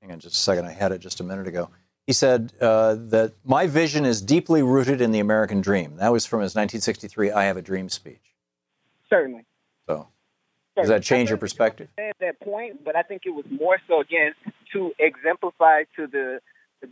hang 0.00 0.12
on 0.12 0.18
just 0.18 0.36
a 0.36 0.38
second, 0.38 0.64
I 0.64 0.72
had 0.72 0.92
it 0.92 0.98
just 0.98 1.20
a 1.20 1.24
minute 1.24 1.46
ago. 1.46 1.68
He 2.06 2.14
said 2.14 2.54
uh, 2.58 2.96
that 2.98 3.34
my 3.44 3.66
vision 3.66 4.06
is 4.06 4.22
deeply 4.22 4.62
rooted 4.62 5.02
in 5.02 5.12
the 5.12 5.20
American 5.20 5.60
dream. 5.60 5.96
That 5.96 6.10
was 6.10 6.24
from 6.24 6.40
his 6.40 6.54
1963 6.54 7.30
"I 7.30 7.44
Have 7.44 7.58
a 7.58 7.62
Dream" 7.62 7.90
speech. 7.90 8.34
Certainly. 9.10 9.44
Does 10.76 10.88
that 10.88 11.02
change 11.02 11.28
your 11.28 11.38
perspective? 11.38 11.88
at 11.98 12.16
that 12.20 12.40
point, 12.40 12.84
but 12.84 12.96
I 12.96 13.02
think 13.02 13.22
it 13.26 13.30
was 13.30 13.44
more 13.50 13.78
so 13.88 14.00
again 14.00 14.32
to 14.72 14.92
exemplify 14.98 15.84
to 15.96 16.06
the 16.06 16.40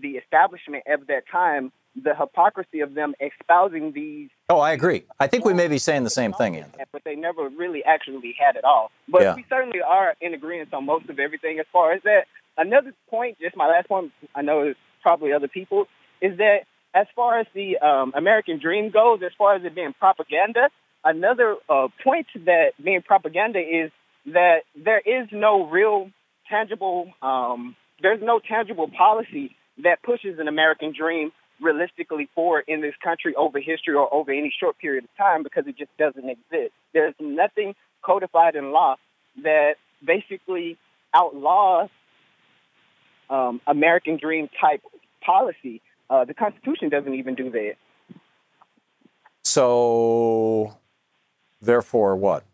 the 0.03 0.11
establishment 0.19 0.85
of 0.87 1.07
that 1.07 1.23
time 1.31 1.73
the 2.03 2.15
hypocrisy 2.15 2.81
of 2.81 2.95
them 2.95 3.15
espousing 3.21 3.91
these, 3.93 4.29
Oh, 4.51 4.61
I 4.61 4.73
agree. 4.73 5.05
I 5.19 5.27
think 5.27 5.45
we 5.45 5.55
may 5.55 5.67
be 5.67 5.79
saying 5.79 6.05
the 6.05 6.11
same 6.11 6.33
thing, 6.33 6.57
Anthony. 6.57 6.85
but 6.93 7.03
they 7.05 7.17
never 7.17 7.49
really 7.49 7.83
actually 7.85 8.35
had 8.39 8.55
it 8.57 8.65
all. 8.65 8.91
But 9.09 9.23
Yeah. 9.23 9.35
we 9.35 9.45
certainly 9.49 9.81
are 9.81 10.15
in 10.21 10.33
agreement 10.35 10.73
on 10.75 10.85
most 10.85 11.09
of 11.09 11.19
everything 11.19 11.59
as 11.59 11.67
far 11.73 11.93
as 11.93 12.03
that. 12.05 12.27
Another 12.57 12.93
point, 13.11 13.39
just 13.41 13.57
my 13.57 13.67
last 13.67 13.89
point, 13.89 14.13
I 14.35 14.43
know 14.43 14.61
it's 14.63 14.79
probably 15.03 15.33
other 15.33 15.49
people, 15.49 15.87
is 16.21 16.37
that 16.39 16.65
as 16.95 17.07
far 17.17 17.39
as 17.41 17.47
the 17.55 17.79
um, 17.79 18.13
American 18.15 18.59
dream 18.61 18.91
goes, 18.91 19.21
as 19.25 19.33
far 19.37 19.55
as 19.55 19.65
it 19.65 19.75
being 19.75 19.95
propaganda, 19.99 20.69
another 21.05 21.57
uh, 21.69 21.89
point 22.03 22.27
that 22.45 22.73
being 22.83 23.03
propaganda 23.03 23.59
is 23.59 23.91
that 24.27 24.61
there 24.77 25.01
is 25.01 25.29
no 25.33 25.67
real 25.67 26.11
tangible, 26.49 27.13
um, 27.23 27.77
there's 28.03 28.21
no 28.23 28.41
tangible 28.41 28.89
policy 28.89 29.57
that 29.83 30.03
pushes 30.03 30.39
an 30.39 30.49
American 30.49 30.93
dream 30.97 31.33
realistically 31.61 32.29
forward 32.35 32.65
in 32.69 32.81
this 32.81 32.95
country 33.03 33.35
over 33.35 33.59
history 33.59 33.95
or 33.95 34.13
over 34.13 34.31
any 34.31 34.53
short 34.61 34.79
period 34.79 35.05
of 35.05 35.11
time 35.17 35.43
because 35.43 35.65
it 35.67 35.77
just 35.77 35.91
doesn't 35.99 36.29
exist. 36.29 36.73
There's 36.93 37.15
nothing 37.19 37.75
codified 38.03 38.55
in 38.55 38.71
law 38.71 38.97
that 39.43 39.75
basically 40.05 40.79
outlaws 41.15 41.89
um, 43.31 43.61
American 43.67 44.19
dream 44.21 44.49
type 44.61 44.83
policy. 45.25 45.83
Uh, 46.09 46.25
the 46.25 46.35
Constitution 46.35 46.89
doesn't 46.89 47.15
even 47.15 47.35
do 47.35 47.51
that. 47.51 47.75
So, 49.45 50.77
therefore, 51.61 52.17
what? 52.17 52.45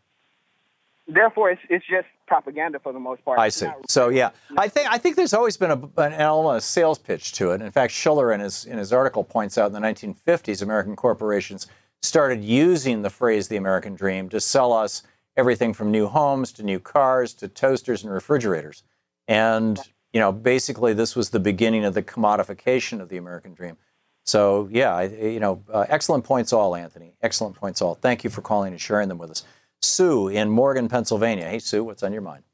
Therefore, 1.07 1.51
it's, 1.51 1.61
it's 1.69 1.85
just 1.87 2.07
propaganda 2.27 2.79
for 2.79 2.93
the 2.93 2.99
most 2.99 3.23
part. 3.25 3.39
I 3.39 3.51
see. 3.51 3.67
not- 3.67 3.91
So 3.91 4.09
yeah, 4.09 4.31
I 4.57 4.69
think 4.69 4.91
I 4.91 4.97
think 4.99 5.17
there's 5.17 5.35
always 5.35 5.57
been 5.57 5.71
a, 5.71 6.01
an 6.01 6.15
element 6.15 6.57
of 6.57 6.63
sales 6.63 6.99
pitch 6.99 7.33
to 7.35 7.51
it. 7.51 7.61
In 7.61 7.71
fact, 7.71 7.93
Shiller 7.93 8.33
in 8.33 8.41
his 8.41 8.65
in 8.65 8.79
his 8.79 8.93
article 8.93 9.23
points 9.23 9.59
out 9.59 9.67
in 9.67 9.73
the 9.75 9.81
1950s, 9.81 10.63
American 10.63 10.97
corporations 10.97 11.67
started 12.03 12.43
using 12.43 13.03
the 13.03 13.11
phrase 13.11 13.49
"the 13.49 13.57
American 13.57 13.95
dream" 13.95 14.31
to 14.31 14.41
sell 14.41 14.73
us 14.73 15.03
everything 15.37 15.75
from 15.75 15.91
new 15.91 16.07
homes 16.07 16.53
to 16.53 16.63
new 16.63 16.81
cars 16.81 17.35
to 17.35 17.49
toasters 17.49 18.03
and 18.03 18.13
refrigerators. 18.13 18.83
And 19.29 19.79
you 20.15 20.21
know, 20.21 20.33
basically, 20.33 20.95
this 20.95 21.15
was 21.15 21.31
the 21.31 21.41
beginning 21.41 21.85
of 21.85 21.93
the 21.93 22.03
commodification 22.03 23.01
of 23.01 23.09
the 23.11 23.17
American 23.19 23.53
dream. 23.53 23.77
So 24.25 24.69
yeah, 24.71 24.95
I, 24.95 25.05
you 25.05 25.41
know, 25.41 25.63
uh, 25.73 25.85
excellent 25.89 26.25
points 26.25 26.53
all, 26.53 26.75
Anthony. 26.75 27.15
Excellent 27.23 27.57
points 27.57 27.83
all. 27.83 27.95
Thank 27.95 28.25
you 28.25 28.31
for 28.31 28.41
calling 28.41 28.73
and 28.73 28.81
sharing 28.81 29.09
them 29.09 29.19
with 29.19 29.31
us. 29.31 29.45
Sue 29.83 30.29
in 30.29 30.51
Morgan, 30.51 30.89
Pennsylvania. 30.89 31.47
Hey, 31.47 31.59
Sue, 31.59 31.85
what's 31.85 32.03
on 32.03 32.13
your 32.13 32.23
mind? 32.23 32.45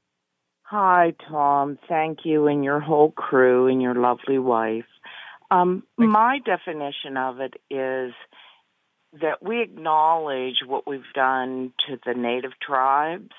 Hi, 0.63 1.15
Thom. 1.29 1.79
Thank 1.89 2.21
you 2.25 2.47
and 2.47 2.65
your 2.65 2.81
whole 2.81 3.11
crew 3.13 3.67
and 3.69 3.81
your 3.81 3.95
lovely 3.95 4.39
wife. 4.39 4.85
Um, 5.51 5.83
my 5.97 6.39
definition 6.45 7.17
of 7.17 7.41
it 7.41 7.55
is 7.71 8.13
that 9.21 9.43
we 9.43 9.63
acknowledge 9.63 10.59
what 10.65 10.87
we've 10.87 11.13
done 11.15 11.73
to 11.89 11.99
the 12.07 12.15
native 12.15 12.53
tribes 12.63 13.33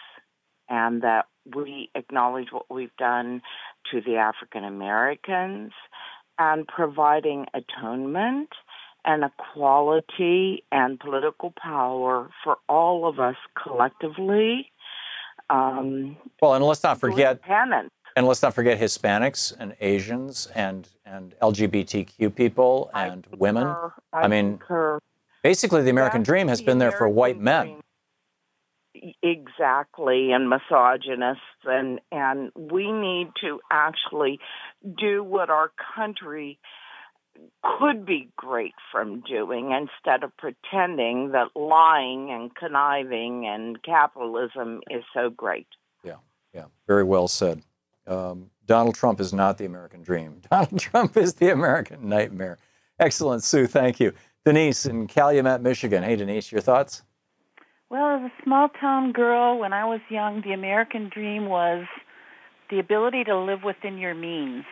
and 0.68 1.04
that 1.04 1.28
we 1.56 1.90
acknowledge 1.96 2.48
what 2.52 2.70
we've 2.70 2.96
done 2.98 3.42
to 3.92 4.02
the 4.02 4.18
African 4.18 4.66
Americans 4.66 5.72
and 6.40 6.68
providing 6.68 7.46
atonement 7.54 8.50
and 9.06 9.24
equality 9.24 10.64
and 10.72 11.00
political 11.00 11.54
power 11.62 12.30
for 12.44 12.58
all 12.70 13.08
of 13.08 13.20
us 13.20 13.36
collectively. 13.62 14.72
Um, 15.50 16.18
Well, 16.42 16.54
and 16.54 16.64
let's 16.64 16.84
not 16.84 17.00
forget 17.00 17.42
penance. 17.42 17.90
And 18.16 18.28
let's 18.28 18.42
not 18.42 18.54
forget 18.54 18.80
Hispanics 18.80 19.54
and 19.58 19.76
Asians 19.80 20.48
and 20.54 20.88
and 21.06 21.34
LGBTQ 21.42 22.36
people 22.36 22.92
and 22.94 23.26
women. 23.38 23.64
concur. 23.64 23.94
I, 24.14 24.28
mean, 24.28 24.58
concur. 24.58 25.00
basically, 25.44 25.82
the 25.82 25.90
American 25.90 26.22
That's 26.22 26.28
dream 26.28 26.48
has 26.50 26.60
the 26.60 26.66
been 26.66 26.78
there 26.78 26.92
for 26.92 27.08
white 27.10 27.38
American 27.38 27.44
men. 27.44 27.66
dream. 27.68 29.14
Exactly, 29.24 30.32
and 30.32 30.50
misogynists, 30.50 31.42
and 31.66 32.00
and 32.12 32.52
we 32.56 32.92
need 32.92 33.30
to 33.42 33.60
actually 33.72 34.40
do 34.98 35.24
what 35.24 35.50
our 35.50 35.72
country 35.96 36.60
could 37.64 38.06
be 38.06 38.30
great 38.36 38.74
from 38.92 39.22
doing 39.22 39.72
instead 39.72 40.24
of 40.24 40.36
pretending 40.38 41.32
that 41.32 41.48
lying 41.56 42.30
and 42.32 42.54
conniving 42.56 43.48
and 43.48 43.82
capitalism 43.84 44.82
is 44.90 45.04
so 45.14 45.30
great. 45.30 45.68
Yeah, 46.04 46.18
yeah, 46.54 46.66
very 46.88 47.04
well 47.04 47.28
said. 47.28 47.62
Um, 48.08 48.50
Donald 48.66 48.96
Trump 48.96 49.20
is 49.20 49.34
not 49.34 49.58
the 49.58 49.66
American 49.66 50.02
dream. 50.02 50.42
Donald 50.52 50.80
Trump 50.80 51.18
is 51.18 51.36
the 51.36 51.52
American 51.52 52.08
nightmare. 52.10 52.58
Excellent, 53.00 53.44
Sue. 53.44 53.68
Thank 53.68 54.00
you. 54.00 54.14
Denise 54.46 54.86
in 54.86 55.08
Calumet, 55.08 55.62
Michigan. 55.62 56.04
Hey, 56.04 56.16
Denise, 56.16 56.52
your 56.52 56.62
thoughts? 56.62 57.04
Well, 57.90 58.16
as 58.16 58.22
a 58.32 58.44
small 58.44 58.70
town 58.70 59.12
girl, 59.12 59.60
when 59.60 59.74
I 59.74 59.86
was 59.86 60.00
young, 60.10 60.42
the 60.42 60.54
American 60.54 61.10
dream 61.14 61.48
was 61.48 61.86
the 62.72 62.80
ability 62.80 63.26
to 63.26 63.38
live 63.38 63.64
within 63.64 63.98
your 63.98 64.16
means. 64.16 64.64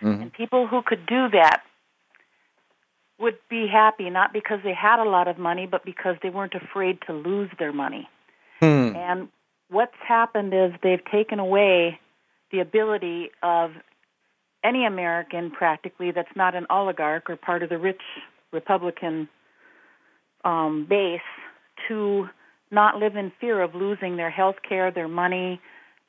Mm-hmm. 0.00 0.22
And 0.22 0.32
people 0.32 0.66
who 0.66 0.80
could 0.80 1.04
do 1.06 1.28
that 1.32 1.62
would 3.18 3.36
be 3.50 3.66
happy, 3.66 4.08
not 4.10 4.32
because 4.32 4.60
they 4.62 4.72
had 4.72 5.02
a 5.02 5.08
lot 5.08 5.28
of 5.28 5.38
money, 5.38 5.66
but 5.66 5.84
because 5.84 6.16
they 6.22 6.30
weren't 6.30 6.54
afraid 6.54 6.98
to 7.06 7.12
lose 7.12 7.50
their 7.58 7.72
money. 7.72 8.08
Hmm. 8.60 8.94
And 8.96 9.28
what's 9.68 9.96
happened 10.06 10.54
is 10.54 10.72
they've 10.82 11.04
taken 11.10 11.38
away 11.40 11.98
the 12.52 12.60
ability 12.60 13.30
of 13.42 13.72
any 14.64 14.86
American 14.86 15.50
practically 15.50 16.12
that's 16.12 16.34
not 16.36 16.54
an 16.54 16.66
oligarch 16.70 17.28
or 17.28 17.36
part 17.36 17.62
of 17.62 17.68
the 17.68 17.78
rich 17.78 18.00
Republican 18.52 19.28
um, 20.44 20.86
base 20.88 21.20
to 21.88 22.28
not 22.70 22.96
live 22.96 23.16
in 23.16 23.32
fear 23.40 23.62
of 23.62 23.74
losing 23.74 24.16
their 24.16 24.30
health 24.30 24.56
care, 24.66 24.90
their 24.90 25.08
money, 25.08 25.60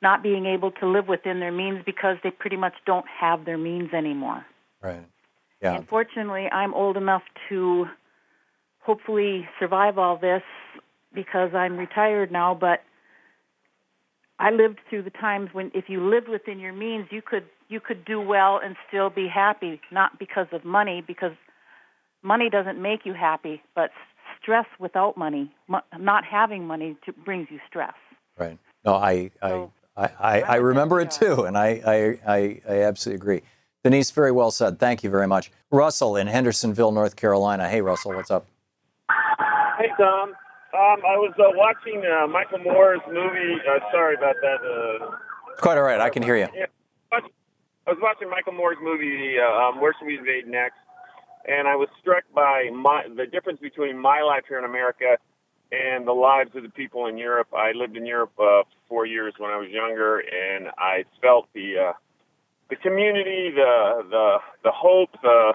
not 0.02 0.22
being 0.22 0.46
able 0.46 0.70
to 0.72 0.86
live 0.86 1.08
within 1.08 1.40
their 1.40 1.52
means 1.52 1.82
because 1.84 2.16
they 2.22 2.30
pretty 2.30 2.56
much 2.56 2.74
don't 2.86 3.06
have 3.08 3.44
their 3.44 3.58
means 3.58 3.92
anymore. 3.92 4.44
Right. 4.82 5.04
Yeah. 5.62 5.76
Unfortunately, 5.76 6.48
I'm 6.50 6.72
old 6.72 6.96
enough 6.96 7.22
to 7.50 7.86
hopefully 8.80 9.46
survive 9.58 9.98
all 9.98 10.16
this 10.16 10.42
because 11.14 11.54
I'm 11.54 11.76
retired 11.76 12.32
now, 12.32 12.54
but 12.54 12.82
I 14.38 14.50
lived 14.50 14.78
through 14.88 15.02
the 15.02 15.10
times 15.10 15.50
when 15.52 15.70
if 15.74 15.84
you 15.88 16.08
lived 16.08 16.28
within 16.28 16.58
your 16.58 16.72
means, 16.72 17.08
you 17.10 17.20
could 17.20 17.44
you 17.68 17.78
could 17.78 18.04
do 18.04 18.20
well 18.20 18.58
and 18.62 18.74
still 18.88 19.10
be 19.10 19.28
happy, 19.28 19.80
not 19.92 20.18
because 20.18 20.46
of 20.52 20.64
money 20.64 21.04
because 21.06 21.32
money 22.22 22.48
doesn't 22.48 22.80
make 22.80 23.04
you 23.04 23.12
happy, 23.12 23.62
but 23.74 23.90
stress 24.40 24.66
without 24.78 25.16
money, 25.16 25.52
not 25.98 26.24
having 26.24 26.66
money 26.66 26.96
brings 27.24 27.48
you 27.50 27.58
stress. 27.68 27.94
Right. 28.38 28.58
No, 28.84 28.94
I 28.94 29.30
so, 29.42 29.72
I, 30.00 30.10
I, 30.18 30.40
I, 30.40 30.56
remember 30.56 30.98
it 31.00 31.10
too, 31.10 31.44
and 31.44 31.58
I, 31.58 31.82
I, 31.86 32.34
I, 32.34 32.60
I 32.66 32.82
absolutely 32.84 33.16
agree. 33.16 33.42
Denise, 33.84 34.10
very 34.10 34.32
well 34.32 34.50
said. 34.50 34.78
Thank 34.78 35.04
you 35.04 35.10
very 35.10 35.26
much. 35.26 35.50
Russell 35.70 36.16
in 36.16 36.26
Hendersonville, 36.26 36.92
North 36.92 37.16
Carolina. 37.16 37.68
Hey, 37.68 37.82
Russell, 37.82 38.14
what's 38.14 38.30
up? 38.30 38.46
Hey, 39.78 39.88
Thom. 39.98 40.30
Um, 40.72 41.02
I 41.04 41.16
was 41.16 41.34
uh, 41.38 41.50
watching 41.54 42.02
uh, 42.06 42.26
Michael 42.28 42.58
Moore's 42.58 43.00
movie. 43.08 43.56
Uh, 43.68 43.80
sorry 43.90 44.14
about 44.14 44.36
that. 44.40 44.60
Uh, 44.64 45.16
Quite 45.58 45.76
all 45.76 45.84
right. 45.84 46.00
I 46.00 46.08
can 46.08 46.22
hear 46.22 46.36
you. 46.36 46.48
Yeah, 46.54 46.66
I 47.12 47.90
was 47.90 47.98
watching 48.00 48.30
Michael 48.30 48.52
Moore's 48.52 48.78
movie, 48.80 49.36
uh, 49.38 49.68
um, 49.68 49.80
Where 49.80 49.94
Should 49.98 50.06
We 50.06 50.18
Invade 50.18 50.46
Next? 50.46 50.76
And 51.46 51.66
I 51.66 51.74
was 51.74 51.88
struck 52.00 52.24
by 52.34 52.70
my, 52.72 53.04
the 53.16 53.26
difference 53.26 53.58
between 53.60 53.98
my 53.98 54.22
life 54.22 54.44
here 54.48 54.58
in 54.58 54.64
America 54.64 55.16
and 55.72 56.06
the 56.06 56.12
lives 56.12 56.50
of 56.54 56.62
the 56.62 56.68
people 56.68 57.06
in 57.06 57.18
Europe. 57.18 57.48
I 57.52 57.72
lived 57.72 57.96
in 57.96 58.06
Europe 58.06 58.32
uh, 58.38 58.62
for 58.62 58.79
four 58.90 59.06
years 59.06 59.32
when 59.38 59.50
I 59.50 59.56
was 59.56 59.70
younger, 59.70 60.18
and 60.18 60.68
I 60.76 61.04
felt 61.22 61.48
the 61.54 61.68
uh, 61.78 61.92
the 62.68 62.76
community, 62.76 63.50
the 63.54 64.04
the 64.10 64.38
the 64.64 64.72
hope, 64.72 65.12
the 65.22 65.52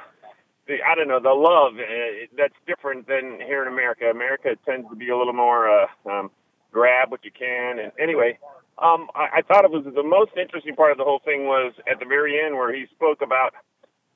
the 0.68 0.78
I 0.82 0.96
don't 0.96 1.08
know, 1.08 1.20
the 1.20 1.38
love. 1.38 1.74
Uh, 1.76 2.26
that's 2.36 2.56
different 2.66 3.08
than 3.08 3.38
here 3.46 3.62
in 3.62 3.68
America. 3.72 4.06
America 4.10 4.56
tends 4.66 4.90
to 4.90 4.96
be 4.96 5.10
a 5.10 5.18
little 5.18 5.34
more 5.34 5.70
uh, 5.70 5.88
um, 6.10 6.32
grab 6.72 7.12
what 7.12 7.24
you 7.24 7.32
can. 7.32 7.80
And 7.80 7.92
anyway, 8.00 8.40
um, 8.78 9.08
I, 9.16 9.40
I 9.40 9.42
thought 9.48 9.64
it 9.64 9.72
was 9.72 9.86
the 9.86 10.04
most 10.04 10.32
interesting 10.36 10.76
part 10.76 10.92
of 10.92 10.98
the 10.98 11.04
whole 11.04 11.22
thing 11.24 11.46
was 11.46 11.74
at 11.90 12.00
the 12.00 12.06
very 12.06 12.40
end 12.44 12.56
where 12.56 12.74
he 12.74 12.86
spoke 12.96 13.22
about 13.22 13.54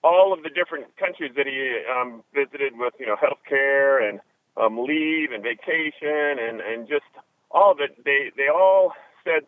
all 0.03 0.34
of 0.34 0.43
the 0.43 0.49
different 0.49 0.86
countries 0.97 1.32
that 1.36 1.47
he 1.47 1.84
um, 1.88 2.23
visited 2.34 2.73
with, 2.77 2.93
you 2.99 3.05
know, 3.05 3.15
healthcare 3.15 4.08
and 4.08 4.19
um, 4.58 4.77
leave 4.77 5.32
and 5.32 5.43
vacation 5.43 6.39
and, 6.39 6.60
and 6.62 6.88
just 6.88 7.08
all 7.51 7.71
of 7.71 7.79
it. 7.79 8.03
They, 8.03 8.32
they 8.36 8.49
all 8.49 8.93
said 9.23 9.43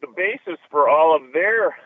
the 0.00 0.08
basis 0.08 0.58
for 0.70 0.88
all 0.88 1.14
of 1.16 1.22
their, 1.32 1.76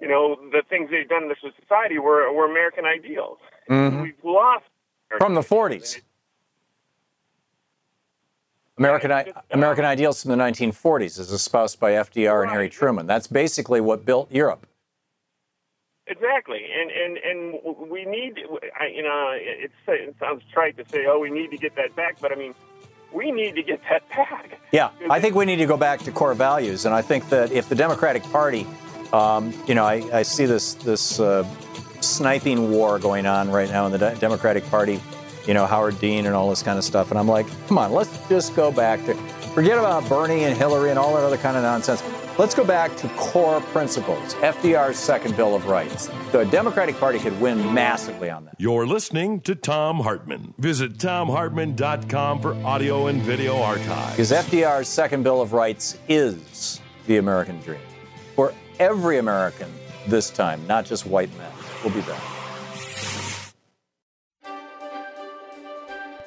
you 0.00 0.08
know, 0.08 0.36
the 0.50 0.62
things 0.68 0.90
they've 0.90 1.08
done 1.08 1.24
in 1.24 1.28
this 1.28 1.38
society 1.60 1.98
were, 1.98 2.32
were 2.32 2.50
American 2.50 2.84
ideals. 2.84 3.38
Mm-hmm. 3.68 4.02
We've 4.02 4.14
lost 4.24 4.64
American 5.10 5.26
from 5.26 5.34
the 5.34 5.40
40s. 5.42 6.00
American, 8.78 9.12
I, 9.12 9.30
American 9.50 9.84
ideals 9.84 10.22
from 10.22 10.30
the 10.30 10.42
1940s, 10.42 11.18
as 11.20 11.30
espoused 11.30 11.78
by 11.78 11.92
FDR 11.92 12.32
right. 12.32 12.42
and 12.44 12.50
Harry 12.50 12.70
Truman. 12.70 13.06
That's 13.06 13.26
basically 13.26 13.82
what 13.82 14.06
built 14.06 14.32
Europe. 14.32 14.66
Exactly, 16.06 16.64
and 16.64 16.90
and 16.90 17.18
and 17.18 17.90
we 17.90 18.04
need, 18.04 18.40
I, 18.80 18.86
you 18.86 19.02
know, 19.02 19.30
it's, 19.32 19.72
it 19.86 20.16
sounds 20.18 20.42
trite 20.52 20.76
to 20.78 20.84
say, 20.88 21.04
oh, 21.06 21.20
we 21.20 21.30
need 21.30 21.52
to 21.52 21.56
get 21.56 21.76
that 21.76 21.94
back, 21.94 22.16
but 22.20 22.32
I 22.32 22.34
mean, 22.34 22.54
we 23.12 23.30
need 23.30 23.54
to 23.56 23.62
get 23.62 23.80
that 23.88 24.08
back. 24.10 24.58
Yeah, 24.72 24.90
I 25.08 25.20
think 25.20 25.34
we 25.34 25.44
need 25.44 25.56
to 25.56 25.66
go 25.66 25.76
back 25.76 26.00
to 26.00 26.12
core 26.12 26.34
values, 26.34 26.84
and 26.86 26.94
I 26.94 27.02
think 27.02 27.28
that 27.30 27.50
if 27.52 27.68
the 27.68 27.74
Democratic 27.74 28.22
Party, 28.24 28.66
um, 29.12 29.52
you 29.66 29.74
know, 29.74 29.84
I, 29.84 30.04
I 30.12 30.22
see 30.22 30.46
this 30.46 30.74
this 30.74 31.18
uh, 31.18 31.44
sniping 32.00 32.70
war 32.70 32.98
going 32.98 33.26
on 33.26 33.50
right 33.50 33.68
now 33.68 33.86
in 33.86 33.92
the 33.92 34.16
Democratic 34.20 34.68
Party, 34.70 35.00
you 35.46 35.54
know, 35.54 35.66
Howard 35.66 35.98
Dean 36.00 36.26
and 36.26 36.34
all 36.34 36.48
this 36.50 36.62
kind 36.62 36.78
of 36.78 36.84
stuff, 36.84 37.10
and 37.10 37.18
I'm 37.18 37.28
like, 37.28 37.46
come 37.66 37.78
on, 37.78 37.92
let's 37.92 38.16
just 38.28 38.54
go 38.54 38.70
back 38.70 39.04
to 39.06 39.14
forget 39.54 39.78
about 39.78 40.08
Bernie 40.08 40.44
and 40.44 40.56
Hillary 40.56 40.90
and 40.90 40.98
all 40.98 41.14
that 41.14 41.24
other 41.24 41.36
kind 41.36 41.56
of 41.56 41.62
nonsense. 41.62 42.02
Let's 42.38 42.54
go 42.54 42.64
back 42.64 42.96
to 42.98 43.08
core 43.10 43.60
principles. 43.60 44.34
FDR's 44.34 44.96
second 44.96 45.36
Bill 45.36 45.54
of 45.54 45.66
Rights. 45.66 46.08
The 46.32 46.44
Democratic 46.44 46.96
Party 46.96 47.18
could 47.18 47.38
win 47.40 47.74
massively 47.74 48.30
on 48.30 48.44
that. 48.46 48.54
You're 48.58 48.86
listening 48.86 49.40
to 49.42 49.54
Thom 49.54 49.98
Hartmann. 50.00 50.54
Visit 50.58 50.98
thomhartmann.com 50.98 52.40
for 52.40 52.54
audio 52.64 53.08
and 53.08 53.20
video 53.20 53.60
archives. 53.60 54.12
Because 54.12 54.30
FDR's 54.30 54.88
second 54.88 55.22
Bill 55.22 55.40
of 55.42 55.52
Rights 55.52 55.98
is 56.08 56.80
the 57.06 57.18
American 57.18 57.60
dream 57.60 57.80
for 58.36 58.54
every 58.78 59.18
American 59.18 59.70
this 60.06 60.30
time, 60.30 60.66
not 60.66 60.86
just 60.86 61.06
white 61.06 61.36
men. 61.36 61.52
We'll 61.84 61.92
be 61.92 62.00
back. 62.02 62.39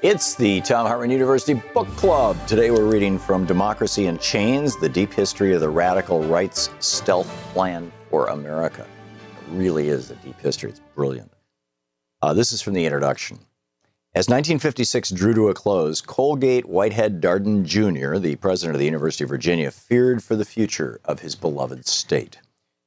It's 0.04 0.36
the 0.36 0.60
Thom 0.60 0.86
Hartmann 0.86 1.12
University 1.12 1.54
Book 1.74 1.88
Club. 1.96 2.36
Today 2.46 2.72
we're 2.72 2.92
reading 2.92 3.18
from 3.18 3.46
Democracy 3.46 4.08
in 4.08 4.18
Chains 4.18 4.76
The 4.76 4.90
Deep 4.90 5.14
History 5.14 5.54
of 5.54 5.62
the 5.62 5.70
Radical 5.70 6.22
Right's 6.26 6.70
Stealth 6.80 7.30
Plan 7.54 7.90
for 8.10 8.26
America. 8.26 8.82
It 8.82 9.56
really 9.56 9.88
is 9.88 10.12
a 10.12 10.16
deep 10.16 10.38
history. 10.42 10.72
It's 10.72 10.82
brilliant. 10.94 11.32
Uh, 12.22 12.34
this 12.34 12.52
is 12.52 12.62
from 12.62 12.74
the 12.74 12.84
introduction. 12.84 13.38
As 14.14 14.28
1956 14.28 15.10
drew 15.12 15.34
to 15.36 15.48
a 15.48 15.54
close, 15.54 16.02
Colgate 16.02 16.66
Whitehead 16.66 17.22
Darden 17.22 17.64
Jr., 17.64 18.18
the 18.18 18.36
president 18.36 18.76
of 18.76 18.80
the 18.80 18.86
University 18.86 19.24
of 19.24 19.30
Virginia, 19.30 19.72
feared 19.72 20.22
for 20.22 20.36
the 20.36 20.44
future 20.44 21.00
of 21.06 21.22
his 21.22 21.36
beloved 21.36 21.88
state. 21.88 22.40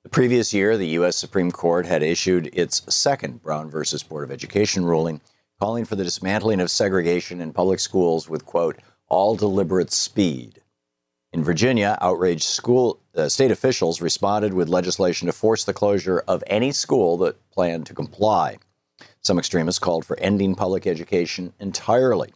The 0.03 0.11
previous 0.11 0.53
year, 0.53 0.77
the 0.77 0.89
U.S. 0.89 1.17
Supreme 1.17 1.51
Court 1.51 1.87
had 1.87 2.03
issued 2.03 2.51
its 2.53 2.83
second 2.95 3.43
Brown 3.43 3.71
versus 3.71 4.03
Board 4.03 4.25
of 4.25 4.31
Education 4.31 4.85
ruling 4.85 5.23
calling 5.61 5.85
for 5.85 5.97
the 5.97 6.05
dismantling 6.05 6.61
of 6.61 6.71
segregation 6.71 7.41
in 7.41 7.53
public 7.53 7.81
schools 7.81 8.29
with, 8.29 8.45
quote, 8.45 8.79
all 9.09 9.35
deliberate 9.37 9.93
speed. 9.93 10.61
In 11.33 11.43
Virginia, 11.43 11.99
outraged 12.01 12.45
school 12.45 13.01
uh, 13.15 13.29
state 13.29 13.51
officials 13.51 14.01
responded 14.01 14.55
with 14.55 14.69
legislation 14.69 15.27
to 15.27 15.33
force 15.33 15.65
the 15.65 15.73
closure 15.73 16.23
of 16.29 16.45
any 16.47 16.73
school 16.73 17.17
that 17.19 17.51
planned 17.51 17.87
to 17.87 17.95
comply. 17.95 18.59
Some 19.21 19.39
extremists 19.39 19.79
called 19.79 20.05
for 20.05 20.19
ending 20.21 20.55
public 20.55 20.87
education 20.87 21.53
entirely. 21.59 22.33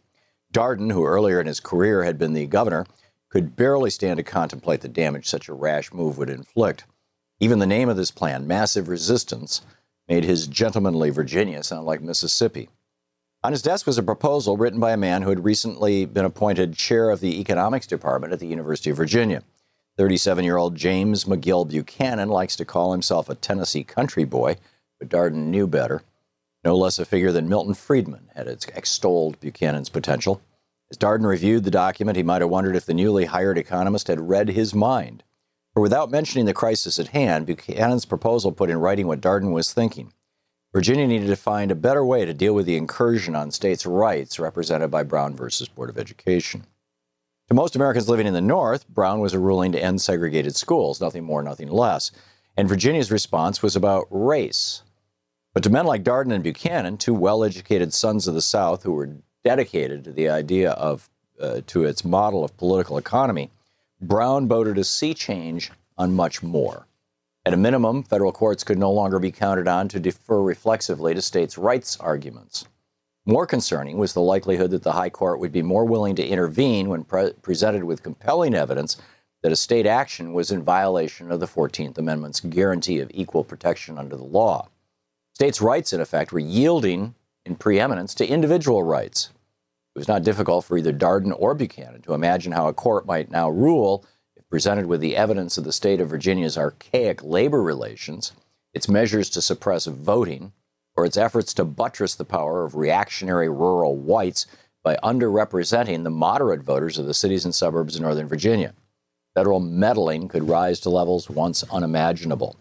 Darden, 0.53 0.91
who 0.91 1.05
earlier 1.05 1.39
in 1.39 1.47
his 1.47 1.59
career 1.59 2.03
had 2.03 2.17
been 2.17 2.33
the 2.33 2.45
governor, 2.45 2.85
could 3.29 3.55
barely 3.55 3.89
stand 3.89 4.17
to 4.17 4.23
contemplate 4.23 4.81
the 4.81 4.89
damage 4.89 5.27
such 5.27 5.47
a 5.47 5.53
rash 5.53 5.93
move 5.93 6.17
would 6.17 6.29
inflict. 6.29 6.83
Even 7.39 7.59
the 7.59 7.65
name 7.65 7.87
of 7.87 7.97
this 7.97 8.11
plan, 8.11 8.45
Massive 8.45 8.89
Resistance, 8.89 9.61
made 10.07 10.25
his 10.25 10.47
gentlemanly 10.47 11.09
Virginia 11.09 11.63
sound 11.63 11.85
like 11.85 12.01
Mississippi. 12.01 12.69
On 13.43 13.51
his 13.51 13.63
desk 13.63 13.87
was 13.87 13.97
a 13.97 14.03
proposal 14.03 14.55
written 14.55 14.79
by 14.79 14.91
a 14.91 14.97
man 14.97 15.23
who 15.23 15.29
had 15.29 15.43
recently 15.43 16.05
been 16.05 16.25
appointed 16.25 16.75
chair 16.75 17.09
of 17.09 17.21
the 17.21 17.39
economics 17.41 17.87
department 17.87 18.33
at 18.33 18.39
the 18.39 18.45
University 18.45 18.91
of 18.91 18.97
Virginia. 18.97 19.41
37 19.97 20.45
year 20.45 20.57
old 20.57 20.75
James 20.75 21.25
McGill 21.25 21.67
Buchanan 21.67 22.29
likes 22.29 22.55
to 22.57 22.65
call 22.65 22.91
himself 22.91 23.29
a 23.29 23.35
Tennessee 23.35 23.83
country 23.83 24.25
boy, 24.25 24.57
but 24.99 25.09
Darden 25.09 25.47
knew 25.47 25.65
better. 25.65 26.03
No 26.63 26.77
less 26.77 26.99
a 26.99 27.05
figure 27.05 27.31
than 27.31 27.49
Milton 27.49 27.73
Friedman 27.73 28.29
had 28.35 28.47
extolled 28.47 29.39
Buchanan's 29.39 29.89
potential. 29.89 30.39
As 30.91 30.97
Darden 30.99 31.25
reviewed 31.25 31.63
the 31.63 31.71
document, 31.71 32.17
he 32.17 32.23
might 32.23 32.41
have 32.41 32.51
wondered 32.51 32.75
if 32.75 32.85
the 32.85 32.93
newly 32.93 33.25
hired 33.25 33.57
economist 33.57 34.07
had 34.07 34.29
read 34.29 34.49
his 34.49 34.75
mind. 34.75 35.23
For 35.73 35.81
without 35.81 36.11
mentioning 36.11 36.45
the 36.45 36.53
crisis 36.53 36.99
at 36.99 37.07
hand, 37.07 37.47
Buchanan's 37.47 38.05
proposal 38.05 38.51
put 38.51 38.69
in 38.69 38.77
writing 38.77 39.07
what 39.07 39.19
Darden 39.19 39.51
was 39.51 39.73
thinking 39.73 40.13
Virginia 40.73 41.05
needed 41.05 41.27
to 41.27 41.35
find 41.35 41.69
a 41.69 41.75
better 41.75 42.05
way 42.05 42.23
to 42.23 42.33
deal 42.33 42.53
with 42.53 42.65
the 42.65 42.77
incursion 42.77 43.35
on 43.35 43.51
states' 43.51 43.85
rights 43.85 44.39
represented 44.39 44.89
by 44.89 45.03
Brown 45.03 45.35
versus 45.35 45.67
Board 45.67 45.89
of 45.89 45.97
Education. 45.97 46.65
To 47.49 47.53
most 47.53 47.75
Americans 47.75 48.07
living 48.07 48.25
in 48.25 48.33
the 48.33 48.39
North, 48.39 48.87
Brown 48.87 49.19
was 49.19 49.33
a 49.33 49.39
ruling 49.39 49.73
to 49.73 49.83
end 49.83 49.99
segregated 49.99 50.55
schools, 50.55 51.01
nothing 51.01 51.25
more, 51.25 51.43
nothing 51.43 51.67
less. 51.67 52.11
And 52.55 52.69
Virginia's 52.69 53.11
response 53.11 53.61
was 53.61 53.75
about 53.75 54.07
race. 54.09 54.83
But 55.53 55.63
to 55.63 55.69
men 55.69 55.85
like 55.85 56.03
Darden 56.03 56.31
and 56.31 56.43
Buchanan, 56.43 56.97
two 56.97 57.13
well 57.13 57.43
educated 57.43 57.93
sons 57.93 58.25
of 58.25 58.33
the 58.33 58.41
South 58.41 58.83
who 58.83 58.93
were 58.93 59.17
dedicated 59.43 60.05
to 60.05 60.13
the 60.13 60.29
idea 60.29 60.71
of, 60.71 61.09
uh, 61.41 61.59
to 61.67 61.83
its 61.83 62.05
model 62.05 62.45
of 62.45 62.55
political 62.55 62.97
economy, 62.97 63.49
Brown 63.99 64.47
voted 64.47 64.77
a 64.77 64.85
sea 64.85 65.13
change 65.13 65.71
on 65.97 66.13
much 66.13 66.41
more. 66.41 66.87
At 67.43 67.53
a 67.53 67.57
minimum, 67.57 68.03
federal 68.03 68.31
courts 68.31 68.63
could 68.63 68.77
no 68.77 68.91
longer 68.91 69.17
be 69.17 69.31
counted 69.31 69.67
on 69.67 69.87
to 69.89 69.99
defer 69.99 70.41
reflexively 70.41 71.15
to 71.15 71.21
states' 71.23 71.57
rights 71.57 71.97
arguments. 71.97 72.65
More 73.25 73.47
concerning 73.47 73.97
was 73.97 74.13
the 74.13 74.21
likelihood 74.21 74.69
that 74.71 74.83
the 74.83 74.91
High 74.91 75.09
Court 75.09 75.39
would 75.39 75.51
be 75.51 75.63
more 75.63 75.85
willing 75.85 76.15
to 76.17 76.25
intervene 76.25 76.87
when 76.87 77.03
pre- 77.03 77.33
presented 77.41 77.83
with 77.83 78.03
compelling 78.03 78.53
evidence 78.53 78.97
that 79.41 79.51
a 79.51 79.55
state 79.55 79.87
action 79.87 80.33
was 80.33 80.51
in 80.51 80.61
violation 80.61 81.31
of 81.31 81.39
the 81.39 81.47
14th 81.47 81.97
Amendment's 81.97 82.41
guarantee 82.41 82.99
of 82.99 83.09
equal 83.11 83.43
protection 83.43 83.97
under 83.97 84.15
the 84.15 84.23
law. 84.23 84.69
States' 85.33 85.61
rights, 85.61 85.93
in 85.93 86.01
effect, 86.01 86.31
were 86.31 86.39
yielding 86.39 87.15
in 87.43 87.55
preeminence 87.55 88.13
to 88.13 88.27
individual 88.27 88.83
rights. 88.83 89.31
It 89.95 89.99
was 89.99 90.07
not 90.07 90.23
difficult 90.23 90.65
for 90.65 90.77
either 90.77 90.93
Darden 90.93 91.35
or 91.35 91.55
Buchanan 91.55 92.03
to 92.03 92.13
imagine 92.13 92.51
how 92.51 92.67
a 92.67 92.73
court 92.73 93.07
might 93.07 93.31
now 93.31 93.49
rule 93.49 94.05
presented 94.51 94.85
with 94.85 94.99
the 94.99 95.15
evidence 95.15 95.57
of 95.57 95.63
the 95.63 95.71
state 95.71 96.01
of 96.01 96.09
Virginia's 96.09 96.57
archaic 96.57 97.23
labor 97.23 97.63
relations, 97.63 98.33
its 98.73 98.89
measures 98.89 99.29
to 99.29 99.41
suppress 99.41 99.85
voting, 99.85 100.51
or 100.95 101.05
its 101.05 101.15
efforts 101.15 101.53
to 101.53 101.63
buttress 101.63 102.15
the 102.15 102.25
power 102.25 102.65
of 102.65 102.75
reactionary 102.75 103.49
rural 103.49 103.95
whites 103.95 104.45
by 104.83 104.97
underrepresenting 104.97 106.03
the 106.03 106.09
moderate 106.09 106.61
voters 106.61 106.97
of 106.97 107.05
the 107.05 107.13
cities 107.13 107.45
and 107.45 107.55
suburbs 107.55 107.95
of 107.95 108.01
Northern 108.01 108.27
Virginia. 108.27 108.73
Federal 109.33 109.61
meddling 109.61 110.27
could 110.27 110.49
rise 110.49 110.81
to 110.81 110.89
levels 110.89 111.29
once 111.29 111.63
unimaginable. 111.71 112.57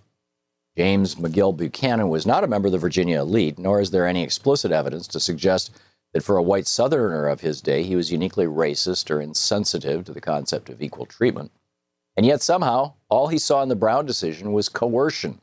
James 0.77 1.17
McGill 1.17 1.57
Buchanan 1.57 2.09
was 2.09 2.25
not 2.25 2.45
a 2.45 2.47
member 2.47 2.69
of 2.69 2.73
the 2.73 2.79
Virginia 2.79 3.21
elite, 3.21 3.59
nor 3.59 3.81
is 3.81 3.91
there 3.91 4.07
any 4.07 4.23
explicit 4.23 4.71
evidence 4.71 5.09
to 5.09 5.19
suggest 5.19 5.73
that 6.13 6.23
for 6.23 6.37
a 6.37 6.43
white 6.43 6.69
Southerner 6.69 7.27
of 7.27 7.41
his 7.41 7.61
day, 7.61 7.83
he 7.83 7.97
was 7.97 8.13
uniquely 8.13 8.47
racist 8.47 9.11
or 9.11 9.21
insensitive 9.21 10.05
to 10.05 10.13
the 10.13 10.21
concept 10.21 10.71
of 10.71 10.81
equal 10.81 11.07
treatment. 11.07 11.51
And 12.17 12.27
yet, 12.27 12.43
somehow, 12.43 12.95
all 13.09 13.29
he 13.29 13.39
saw 13.39 13.63
in 13.63 13.69
the 13.69 13.77
Brown 13.77 14.07
decision 14.07 14.53
was 14.53 14.69
coercion. 14.69 15.41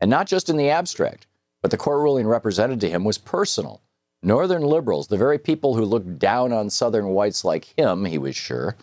And 0.00 0.10
not 0.10 0.26
just 0.26 0.48
in 0.48 0.56
the 0.56 0.70
abstract, 0.70 1.26
but 1.62 1.70
the 1.70 1.76
court 1.76 2.00
ruling 2.00 2.26
represented 2.26 2.80
to 2.80 2.90
him 2.90 3.04
was 3.04 3.18
personal. 3.18 3.80
Northern 4.22 4.62
liberals, 4.62 5.08
the 5.08 5.16
very 5.16 5.38
people 5.38 5.74
who 5.74 5.84
looked 5.84 6.18
down 6.18 6.52
on 6.52 6.70
Southern 6.70 7.08
whites 7.08 7.44
like 7.44 7.74
him, 7.76 8.04
he 8.04 8.18
was 8.18 8.36
sure, 8.36 8.76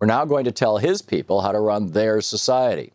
were 0.00 0.06
now 0.06 0.24
going 0.24 0.44
to 0.44 0.52
tell 0.52 0.78
his 0.78 1.02
people 1.02 1.42
how 1.42 1.52
to 1.52 1.60
run 1.60 1.92
their 1.92 2.20
society. 2.20 2.92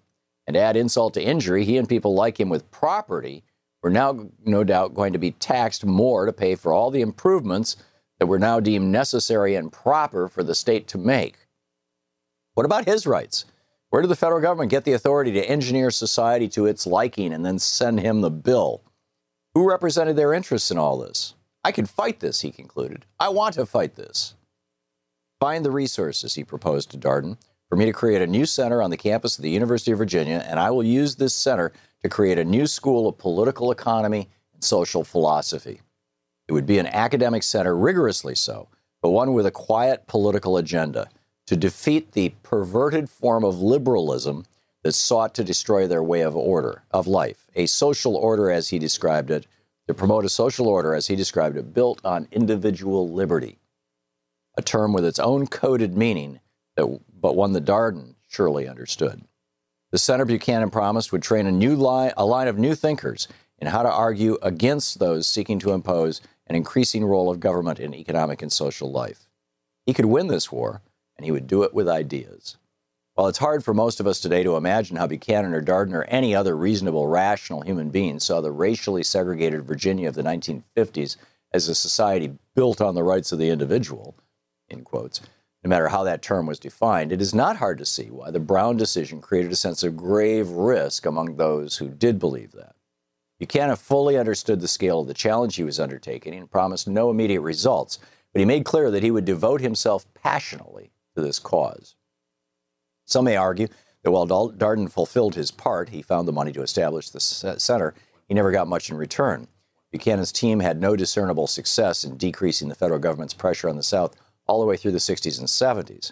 And 0.47 0.55
add 0.55 0.77
insult 0.77 1.15
to 1.15 1.23
injury, 1.23 1.65
he 1.65 1.77
and 1.77 1.89
people 1.89 2.13
like 2.13 2.39
him 2.39 2.49
with 2.49 2.69
property 2.69 3.43
were 3.81 3.89
now, 3.89 4.27
no 4.43 4.63
doubt, 4.63 4.93
going 4.93 5.13
to 5.13 5.19
be 5.19 5.31
taxed 5.31 5.85
more 5.85 6.25
to 6.25 6.33
pay 6.33 6.55
for 6.55 6.71
all 6.71 6.91
the 6.91 7.01
improvements 7.01 7.77
that 8.19 8.27
were 8.27 8.39
now 8.39 8.59
deemed 8.59 8.91
necessary 8.91 9.55
and 9.55 9.71
proper 9.71 10.27
for 10.27 10.43
the 10.43 10.55
state 10.55 10.87
to 10.87 10.97
make. 10.97 11.44
What 12.55 12.65
about 12.65 12.85
his 12.85 13.05
rights? 13.05 13.43
Where 13.89 14.01
did 14.01 14.07
the 14.07 14.15
federal 14.15 14.41
government 14.41 14.71
get 14.71 14.85
the 14.85 14.93
authority 14.93 15.33
to 15.33 15.49
engineer 15.49 15.91
society 15.91 16.47
to 16.49 16.65
its 16.65 16.87
liking 16.87 17.33
and 17.33 17.45
then 17.45 17.59
send 17.59 17.99
him 17.99 18.21
the 18.21 18.31
bill? 18.31 18.81
Who 19.53 19.67
represented 19.67 20.15
their 20.15 20.33
interests 20.33 20.71
in 20.71 20.77
all 20.77 20.97
this? 20.97 21.35
I 21.65 21.73
can 21.73 21.85
fight 21.85 22.21
this, 22.21 22.41
he 22.41 22.51
concluded. 22.51 23.05
I 23.19 23.27
want 23.27 23.55
to 23.55 23.65
fight 23.65 23.95
this. 23.95 24.35
Find 25.41 25.65
the 25.65 25.71
resources, 25.71 26.35
he 26.35 26.45
proposed 26.45 26.91
to 26.91 26.97
Darden, 26.97 27.37
for 27.67 27.75
me 27.75 27.85
to 27.85 27.93
create 27.93 28.21
a 28.21 28.27
new 28.27 28.45
center 28.45 28.81
on 28.81 28.89
the 28.89 28.95
campus 28.95 29.37
of 29.37 29.43
the 29.43 29.49
University 29.49 29.91
of 29.91 29.97
Virginia, 29.97 30.45
and 30.47 30.57
I 30.57 30.71
will 30.71 30.83
use 30.83 31.15
this 31.15 31.33
center 31.33 31.73
to 32.03 32.09
create 32.09 32.39
a 32.39 32.45
new 32.45 32.67
school 32.67 33.09
of 33.09 33.17
political 33.17 33.69
economy 33.69 34.29
and 34.53 34.63
social 34.63 35.03
philosophy. 35.03 35.81
It 36.47 36.53
would 36.53 36.65
be 36.65 36.79
an 36.79 36.87
academic 36.87 37.43
center, 37.43 37.75
rigorously 37.75 38.35
so, 38.35 38.69
but 39.01 39.09
one 39.09 39.33
with 39.33 39.45
a 39.45 39.51
quiet 39.51 40.07
political 40.07 40.55
agenda 40.55 41.09
to 41.47 41.55
defeat 41.55 42.11
the 42.11 42.33
perverted 42.43 43.09
form 43.09 43.43
of 43.43 43.59
liberalism 43.59 44.45
that 44.83 44.93
sought 44.93 45.33
to 45.35 45.43
destroy 45.43 45.87
their 45.87 46.03
way 46.03 46.21
of 46.21 46.35
order, 46.35 46.83
of 46.91 47.07
life, 47.07 47.47
a 47.55 47.65
social 47.65 48.15
order 48.15 48.51
as 48.51 48.69
he 48.69 48.79
described 48.79 49.31
it, 49.31 49.47
to 49.87 49.93
promote 49.93 50.25
a 50.25 50.29
social 50.29 50.67
order 50.67 50.93
as 50.95 51.07
he 51.07 51.15
described 51.15 51.57
it, 51.57 51.73
built 51.73 51.99
on 52.03 52.27
individual 52.31 53.09
liberty, 53.09 53.59
a 54.57 54.61
term 54.61 54.93
with 54.93 55.05
its 55.05 55.19
own 55.19 55.47
coded 55.47 55.95
meaning, 55.95 56.39
that, 56.75 56.99
but 57.19 57.35
one 57.35 57.53
that 57.53 57.65
Darden 57.65 58.15
surely 58.27 58.67
understood. 58.67 59.23
The 59.91 59.97
Center 59.97 60.25
Buchanan 60.25 60.71
promised 60.71 61.11
would 61.11 61.21
train 61.21 61.45
a 61.47 61.51
new 61.51 61.75
line, 61.75 62.11
a 62.17 62.25
line 62.25 62.47
of 62.47 62.57
new 62.57 62.75
thinkers 62.75 63.27
in 63.59 63.67
how 63.67 63.83
to 63.83 63.91
argue 63.91 64.37
against 64.41 64.99
those 64.99 65.27
seeking 65.27 65.59
to 65.59 65.71
impose 65.71 66.21
an 66.47 66.55
increasing 66.55 67.05
role 67.05 67.31
of 67.31 67.39
government 67.39 67.79
in 67.79 67.93
economic 67.93 68.41
and 68.41 68.51
social 68.51 68.91
life. 68.91 69.29
He 69.85 69.93
could 69.93 70.05
win 70.05 70.27
this 70.27 70.51
war 70.51 70.81
and 71.17 71.25
he 71.25 71.31
would 71.31 71.47
do 71.47 71.63
it 71.63 71.73
with 71.73 71.87
ideas. 71.87 72.57
While 73.15 73.27
it's 73.27 73.37
hard 73.37 73.63
for 73.63 73.73
most 73.73 74.01
of 74.01 74.07
us 74.07 74.19
today 74.19 74.43
to 74.43 74.57
imagine 74.57 74.97
how 74.97 75.07
Buchanan 75.07 75.53
or 75.53 75.61
Darden 75.61 75.93
or 75.93 76.03
any 76.03 76.35
other 76.35 76.57
reasonable, 76.57 77.07
rational 77.07 77.61
human 77.61 77.89
being 77.89 78.19
saw 78.19 78.41
the 78.41 78.51
racially 78.51 79.03
segregated 79.03 79.63
Virginia 79.63 80.09
of 80.09 80.15
the 80.15 80.21
1950s 80.21 81.15
as 81.53 81.69
a 81.69 81.75
society 81.75 82.33
built 82.55 82.81
on 82.81 82.93
the 82.93 83.03
rights 83.03 83.31
of 83.31 83.39
the 83.39 83.49
individual, 83.49 84.15
in 84.67 84.83
quotes, 84.83 85.21
no 85.63 85.69
matter 85.69 85.87
how 85.87 86.03
that 86.03 86.21
term 86.21 86.45
was 86.45 86.59
defined, 86.59 87.13
it 87.13 87.21
is 87.21 87.33
not 87.33 87.55
hard 87.55 87.77
to 87.77 87.85
see 87.85 88.11
why 88.11 88.29
the 88.31 88.39
Brown 88.39 88.75
decision 88.75 89.21
created 89.21 89.51
a 89.51 89.55
sense 89.55 89.81
of 89.81 89.95
grave 89.95 90.49
risk 90.49 91.05
among 91.05 91.37
those 91.37 91.77
who 91.77 91.87
did 91.87 92.19
believe 92.19 92.51
that. 92.51 92.75
Buchanan 93.39 93.77
fully 93.77 94.17
understood 94.17 94.59
the 94.59 94.67
scale 94.67 94.99
of 94.99 95.07
the 95.07 95.13
challenge 95.13 95.55
he 95.55 95.63
was 95.63 95.79
undertaking 95.79 96.35
and 96.35 96.51
promised 96.51 96.87
no 96.87 97.09
immediate 97.09 97.41
results, 97.41 97.99
but 98.33 98.39
he 98.39 98.45
made 98.45 98.65
clear 98.65 98.91
that 98.91 99.03
he 99.03 99.11
would 99.11 99.25
devote 99.25 99.61
himself 99.61 100.05
passionately 100.13 100.91
to 101.15 101.21
this 101.21 101.39
cause. 101.39 101.95
Some 103.05 103.25
may 103.25 103.35
argue 103.35 103.67
that 104.03 104.11
while 104.11 104.27
Darden 104.27 104.91
fulfilled 104.91 105.35
his 105.35 105.51
part, 105.51 105.89
he 105.89 106.01
found 106.01 106.27
the 106.27 106.33
money 106.33 106.51
to 106.51 106.61
establish 106.61 107.09
the 107.09 107.19
center, 107.19 107.93
he 108.27 108.33
never 108.33 108.51
got 108.51 108.67
much 108.67 108.89
in 108.89 108.97
return. 108.97 109.47
Buchanan's 109.91 110.31
team 110.31 110.59
had 110.59 110.79
no 110.79 110.95
discernible 110.95 111.47
success 111.47 112.03
in 112.03 112.17
decreasing 112.17 112.69
the 112.69 112.75
federal 112.75 112.99
government's 112.99 113.33
pressure 113.33 113.69
on 113.69 113.77
the 113.77 113.83
South 113.83 114.15
all 114.47 114.59
the 114.59 114.65
way 114.65 114.77
through 114.77 114.91
the 114.91 114.97
60s 114.97 115.39
and 115.39 115.47
70s. 115.47 116.11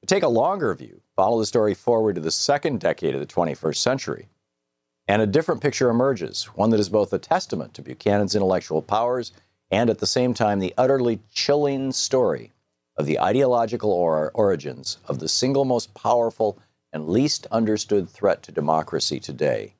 To 0.00 0.06
take 0.06 0.22
a 0.22 0.28
longer 0.28 0.74
view, 0.74 1.00
follow 1.16 1.38
the 1.38 1.46
story 1.46 1.74
forward 1.74 2.14
to 2.14 2.20
the 2.20 2.30
second 2.30 2.80
decade 2.80 3.14
of 3.14 3.20
the 3.20 3.26
21st 3.26 3.76
century, 3.76 4.28
and 5.08 5.20
a 5.20 5.26
different 5.26 5.60
picture 5.60 5.90
emerges, 5.90 6.44
one 6.54 6.70
that 6.70 6.80
is 6.80 6.88
both 6.88 7.12
a 7.12 7.18
testament 7.18 7.74
to 7.74 7.82
Buchanan's 7.82 8.34
intellectual 8.34 8.82
powers 8.82 9.32
and 9.70 9.90
at 9.90 9.98
the 9.98 10.06
same 10.06 10.34
time 10.34 10.58
the 10.58 10.74
utterly 10.78 11.20
chilling 11.32 11.92
story 11.92 12.52
of 12.96 13.06
the 13.06 13.20
ideological 13.20 13.90
or- 13.90 14.30
origins 14.34 14.98
of 15.06 15.18
the 15.18 15.28
single 15.28 15.64
most 15.64 15.94
powerful 15.94 16.58
and 16.92 17.08
least 17.08 17.46
understood 17.50 18.08
threat 18.08 18.42
to 18.42 18.52
democracy 18.52 19.18
today 19.18 19.74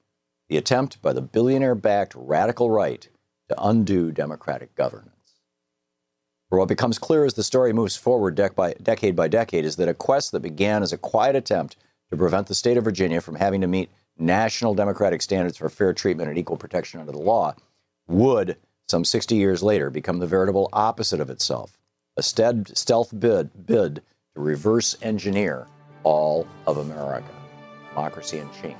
the 0.48 0.56
attempt 0.56 1.00
by 1.00 1.12
the 1.12 1.22
billionaire 1.22 1.74
backed 1.74 2.14
radical 2.14 2.70
right 2.70 3.08
to 3.48 3.62
undo 3.62 4.12
democratic 4.12 4.74
governance. 4.74 5.10
For 6.48 6.58
what 6.58 6.68
becomes 6.68 6.98
clear 6.98 7.24
as 7.24 7.34
the 7.34 7.42
story 7.42 7.72
moves 7.72 7.96
forward 7.96 8.36
dec- 8.36 8.54
by, 8.54 8.74
decade 8.74 9.16
by 9.16 9.28
decade 9.28 9.64
is 9.64 9.76
that 9.76 9.88
a 9.88 9.94
quest 9.94 10.32
that 10.32 10.40
began 10.40 10.82
as 10.82 10.92
a 10.92 10.98
quiet 10.98 11.34
attempt 11.34 11.76
to 12.10 12.16
prevent 12.16 12.46
the 12.46 12.54
state 12.54 12.76
of 12.76 12.84
Virginia 12.84 13.20
from 13.20 13.36
having 13.36 13.60
to 13.62 13.66
meet 13.66 13.90
national 14.18 14.74
democratic 14.74 15.22
standards 15.22 15.56
for 15.56 15.68
fair 15.68 15.92
treatment 15.92 16.28
and 16.28 16.38
equal 16.38 16.56
protection 16.56 17.00
under 17.00 17.12
the 17.12 17.18
law 17.18 17.54
would, 18.06 18.56
some 18.86 19.04
60 19.04 19.34
years 19.34 19.62
later, 19.62 19.90
become 19.90 20.18
the 20.18 20.26
veritable 20.26 20.68
opposite 20.72 21.20
of 21.20 21.30
itself 21.30 21.78
a 22.16 22.22
stealth 22.22 23.18
bid, 23.18 23.66
bid 23.66 23.96
to 24.34 24.40
reverse 24.40 24.96
engineer 25.02 25.66
all 26.04 26.46
of 26.66 26.78
America. 26.78 27.28
Democracy 27.90 28.38
in 28.38 28.48
Chains. 28.52 28.76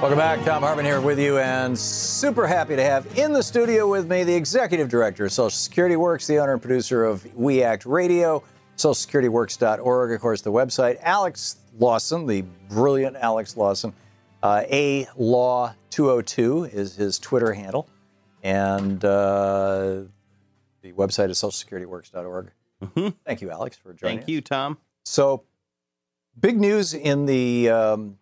Welcome 0.00 0.18
back. 0.18 0.40
Thom 0.44 0.62
Hartmann 0.62 0.84
here 0.84 1.00
with 1.00 1.18
you, 1.18 1.38
and 1.38 1.78
super 1.78 2.46
happy 2.46 2.76
to 2.76 2.82
have 2.82 3.06
in 3.18 3.32
the 3.32 3.42
studio 3.42 3.88
with 3.88 4.06
me 4.06 4.22
the 4.22 4.34
executive 4.34 4.90
director 4.90 5.24
of 5.24 5.32
Social 5.32 5.48
Security 5.48 5.96
Works, 5.96 6.26
the 6.26 6.38
owner 6.38 6.52
and 6.52 6.60
producer 6.60 7.04
of 7.04 7.24
We 7.34 7.62
Act 7.62 7.86
Radio, 7.86 8.42
SocialSecurityWorks.org, 8.76 10.12
of 10.12 10.20
course, 10.20 10.42
the 10.42 10.52
website. 10.52 10.98
Alex 11.00 11.56
Lawson, 11.78 12.26
the 12.26 12.42
brilliant 12.68 13.16
Alex 13.16 13.56
Lawson, 13.56 13.94
uh, 14.44 14.62
A 14.70 15.08
Law 15.16 15.74
202 15.90 16.64
is 16.66 16.94
his 16.94 17.18
Twitter 17.18 17.52
handle. 17.52 17.88
And 18.42 19.02
uh, 19.04 20.02
the 20.82 20.92
website 20.92 21.30
is 21.30 21.38
socialsecurityworks.org. 21.38 22.50
Mm-hmm. 22.82 23.08
Thank 23.24 23.40
you, 23.40 23.50
Alex, 23.50 23.76
for 23.76 23.94
joining 23.94 24.18
Thank 24.18 24.28
you, 24.28 24.40
Thom. 24.42 24.78
So, 25.04 25.44
Big 26.38 26.60
news 26.60 26.94
in 26.94 27.26
the 27.26 27.70
um, 27.70 28.18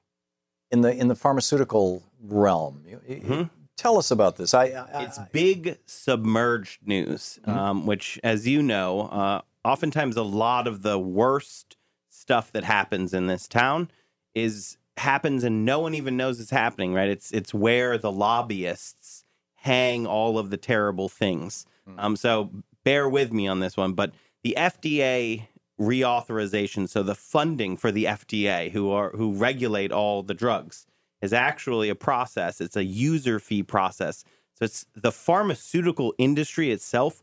in 0.70 0.82
the 0.82 0.94
in 0.94 1.08
the 1.08 1.14
pharmaceutical 1.14 2.02
realm. 2.22 2.84
Mm-hmm. 3.08 3.44
Tell 3.78 3.96
us 3.96 4.10
about 4.10 4.36
this. 4.36 4.52
I, 4.52 4.64
I 4.64 5.04
it's 5.04 5.18
big 5.32 5.78
submerged 5.86 6.86
news, 6.86 7.40
Mm-hmm. 7.42 7.58
um, 7.58 7.86
which, 7.86 8.20
as 8.22 8.46
you 8.46 8.62
know, 8.62 9.08
uh, 9.08 9.40
oftentimes 9.64 10.18
a 10.18 10.22
lot 10.22 10.66
of 10.66 10.82
the 10.82 10.98
worst 10.98 11.78
stuff 12.10 12.52
that 12.52 12.64
happens 12.64 13.14
in 13.14 13.28
this 13.28 13.48
town 13.48 13.90
is 14.34 14.76
happens 14.96 15.44
and 15.44 15.64
no 15.64 15.80
one 15.80 15.94
even 15.94 16.16
knows 16.16 16.40
it's 16.40 16.50
happening. 16.50 16.94
Right? 16.94 17.08
It's 17.08 17.30
it's 17.32 17.54
where 17.54 17.98
the 17.98 18.12
lobbyists 18.12 19.24
hang 19.56 20.06
all 20.06 20.38
of 20.38 20.50
the 20.50 20.56
terrible 20.56 21.08
things. 21.08 21.66
Hmm. 21.86 21.98
Um, 21.98 22.16
so 22.16 22.50
bear 22.84 23.08
with 23.08 23.32
me 23.32 23.46
on 23.46 23.60
this 23.60 23.76
one, 23.76 23.92
but 23.92 24.12
the 24.42 24.54
FDA 24.58 25.46
reauthorization, 25.80 26.88
so 26.88 27.02
the 27.02 27.14
funding 27.14 27.76
for 27.76 27.90
the 27.90 28.04
FDA, 28.04 28.70
who 28.70 28.90
are 28.90 29.10
who 29.10 29.32
regulate 29.32 29.92
all 29.92 30.22
the 30.22 30.34
drugs, 30.34 30.86
is 31.20 31.32
actually 31.32 31.88
a 31.88 31.94
process. 31.94 32.60
It's 32.60 32.76
a 32.76 32.84
user 32.84 33.38
fee 33.38 33.62
process. 33.62 34.24
So 34.54 34.64
it's 34.64 34.86
the 34.94 35.12
pharmaceutical 35.12 36.14
industry 36.18 36.70
itself 36.70 37.22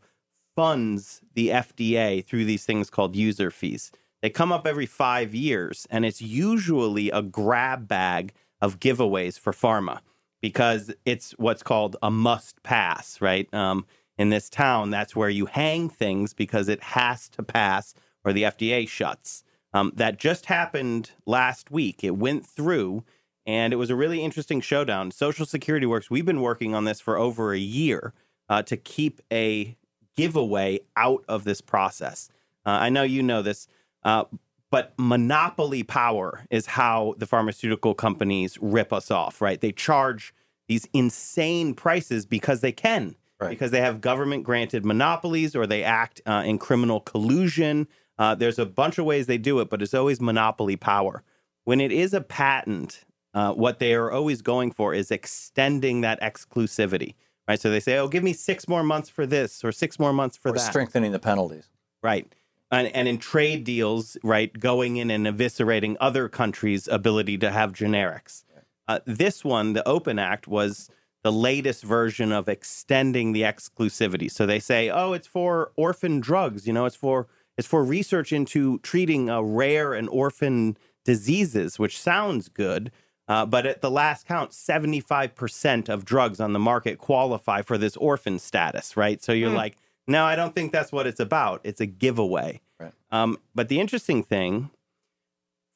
funds 0.56 1.20
the 1.34 1.48
FDA 1.48 2.24
through 2.24 2.44
these 2.44 2.64
things 2.64 2.90
called 2.90 3.14
user 3.14 3.50
fees. 3.50 3.92
They 4.22 4.30
come 4.30 4.52
up 4.52 4.66
every 4.66 4.86
five 4.86 5.34
years, 5.34 5.86
and 5.90 6.04
it's 6.04 6.20
usually 6.20 7.10
a 7.10 7.22
grab 7.22 7.88
bag 7.88 8.32
of 8.60 8.78
giveaways 8.78 9.38
for 9.38 9.52
pharma 9.52 10.00
because 10.42 10.92
it's 11.04 11.32
what's 11.32 11.62
called 11.62 11.96
a 12.02 12.10
must 12.10 12.62
pass, 12.62 13.20
right? 13.20 13.52
Um, 13.54 13.86
in 14.18 14.28
this 14.28 14.50
town, 14.50 14.90
that's 14.90 15.16
where 15.16 15.30
you 15.30 15.46
hang 15.46 15.88
things 15.88 16.34
because 16.34 16.68
it 16.68 16.82
has 16.82 17.28
to 17.30 17.42
pass 17.42 17.94
or 18.24 18.32
the 18.32 18.42
FDA 18.42 18.86
shuts. 18.86 19.44
Um, 19.72 19.92
that 19.96 20.18
just 20.18 20.46
happened 20.46 21.12
last 21.26 21.70
week. 21.70 22.04
It 22.04 22.16
went 22.16 22.44
through, 22.44 23.04
and 23.46 23.72
it 23.72 23.76
was 23.76 23.88
a 23.88 23.96
really 23.96 24.22
interesting 24.22 24.60
showdown. 24.60 25.10
Social 25.10 25.46
Security 25.46 25.86
Works, 25.86 26.10
we've 26.10 26.26
been 26.26 26.42
working 26.42 26.74
on 26.74 26.84
this 26.84 27.00
for 27.00 27.16
over 27.16 27.54
a 27.54 27.58
year 27.58 28.12
uh, 28.48 28.62
to 28.62 28.76
keep 28.76 29.22
a 29.32 29.76
giveaway 30.16 30.80
out 30.96 31.24
of 31.28 31.44
this 31.44 31.60
process. 31.60 32.28
Uh, 32.66 32.70
I 32.70 32.90
know 32.90 33.04
you 33.04 33.22
know 33.22 33.42
this, 33.42 33.68
uh, 34.04 34.24
but 34.70 34.94
monopoly 34.98 35.82
power 35.82 36.44
is 36.50 36.66
how 36.66 37.14
the 37.18 37.26
pharmaceutical 37.26 37.94
companies 37.94 38.56
rip 38.60 38.92
us 38.92 39.10
off, 39.10 39.40
right? 39.40 39.60
They 39.60 39.72
charge 39.72 40.32
these 40.68 40.86
insane 40.92 41.74
prices 41.74 42.24
because 42.24 42.60
they 42.60 42.70
can, 42.72 43.16
because 43.50 43.72
they 43.72 43.80
have 43.80 44.00
government 44.00 44.44
granted 44.44 44.84
monopolies 44.84 45.56
or 45.56 45.66
they 45.66 45.82
act 45.82 46.20
uh, 46.26 46.42
in 46.46 46.58
criminal 46.58 47.00
collusion. 47.00 47.88
Uh, 48.18 48.34
there's 48.36 48.58
a 48.58 48.66
bunch 48.66 48.98
of 48.98 49.04
ways 49.04 49.26
they 49.26 49.38
do 49.38 49.58
it, 49.60 49.68
but 49.70 49.82
it's 49.82 49.94
always 49.94 50.20
monopoly 50.20 50.76
power. 50.76 51.24
When 51.64 51.80
it 51.80 51.90
is 51.90 52.14
a 52.14 52.20
patent, 52.20 53.04
uh, 53.34 53.52
what 53.54 53.80
they 53.80 53.94
are 53.94 54.12
always 54.12 54.42
going 54.42 54.70
for 54.70 54.94
is 54.94 55.10
extending 55.10 56.02
that 56.02 56.20
exclusivity, 56.20 57.14
right? 57.48 57.60
So 57.60 57.70
they 57.70 57.80
say, 57.80 57.98
"Oh, 57.98 58.08
give 58.08 58.22
me 58.22 58.32
six 58.32 58.68
more 58.68 58.82
months 58.82 59.08
for 59.08 59.26
this 59.26 59.64
or 59.64 59.72
six 59.72 59.98
more 59.98 60.12
months 60.12 60.36
for 60.36 60.50
or 60.50 60.52
that." 60.52 60.60
strengthening 60.60 61.12
the 61.12 61.18
penalties. 61.18 61.68
Right. 62.02 62.32
And, 62.70 62.88
and 62.88 63.08
in 63.08 63.18
trade 63.18 63.64
deals, 63.64 64.16
right, 64.22 64.52
going 64.58 64.96
in 64.96 65.10
and 65.10 65.26
eviscerating 65.26 65.96
other 66.00 66.28
countries' 66.28 66.86
ability 66.88 67.36
to 67.38 67.50
have 67.50 67.72
generics. 67.72 68.44
Uh, 68.86 69.00
this 69.06 69.44
one, 69.44 69.72
the 69.72 69.86
Open 69.88 70.18
Act, 70.18 70.46
was 70.46 70.88
the 71.22 71.32
latest 71.32 71.82
version 71.82 72.32
of 72.32 72.48
extending 72.48 73.32
the 73.32 73.42
exclusivity. 73.42 74.30
So 74.30 74.46
they 74.46 74.60
say, 74.60 74.88
oh, 74.88 75.12
it's 75.12 75.26
for 75.26 75.72
orphan 75.76 76.20
drugs. 76.20 76.66
You 76.66 76.72
know, 76.72 76.86
it's 76.86 76.96
for 76.96 77.26
it's 77.58 77.68
for 77.68 77.84
research 77.84 78.32
into 78.32 78.78
treating 78.78 79.28
uh, 79.28 79.40
rare 79.42 79.92
and 79.92 80.08
orphan 80.08 80.76
diseases, 81.04 81.78
which 81.78 82.00
sounds 82.00 82.48
good. 82.48 82.90
Uh, 83.28 83.44
but 83.44 83.66
at 83.66 83.80
the 83.82 83.90
last 83.90 84.26
count, 84.26 84.50
75% 84.52 85.88
of 85.88 86.04
drugs 86.04 86.40
on 86.40 86.52
the 86.52 86.58
market 86.58 86.98
qualify 86.98 87.62
for 87.62 87.76
this 87.78 87.96
orphan 87.96 88.38
status, 88.38 88.96
right? 88.96 89.22
So 89.22 89.32
you're 89.32 89.50
Hmm. 89.50 89.56
like, 89.56 89.76
no, 90.10 90.24
I 90.24 90.34
don't 90.34 90.54
think 90.54 90.72
that's 90.72 90.90
what 90.90 91.06
it's 91.06 91.20
about. 91.20 91.60
It's 91.62 91.80
a 91.80 91.86
giveaway. 91.86 92.60
Right. 92.80 92.92
Um, 93.12 93.38
but 93.54 93.68
the 93.68 93.78
interesting 93.78 94.24
thing, 94.24 94.70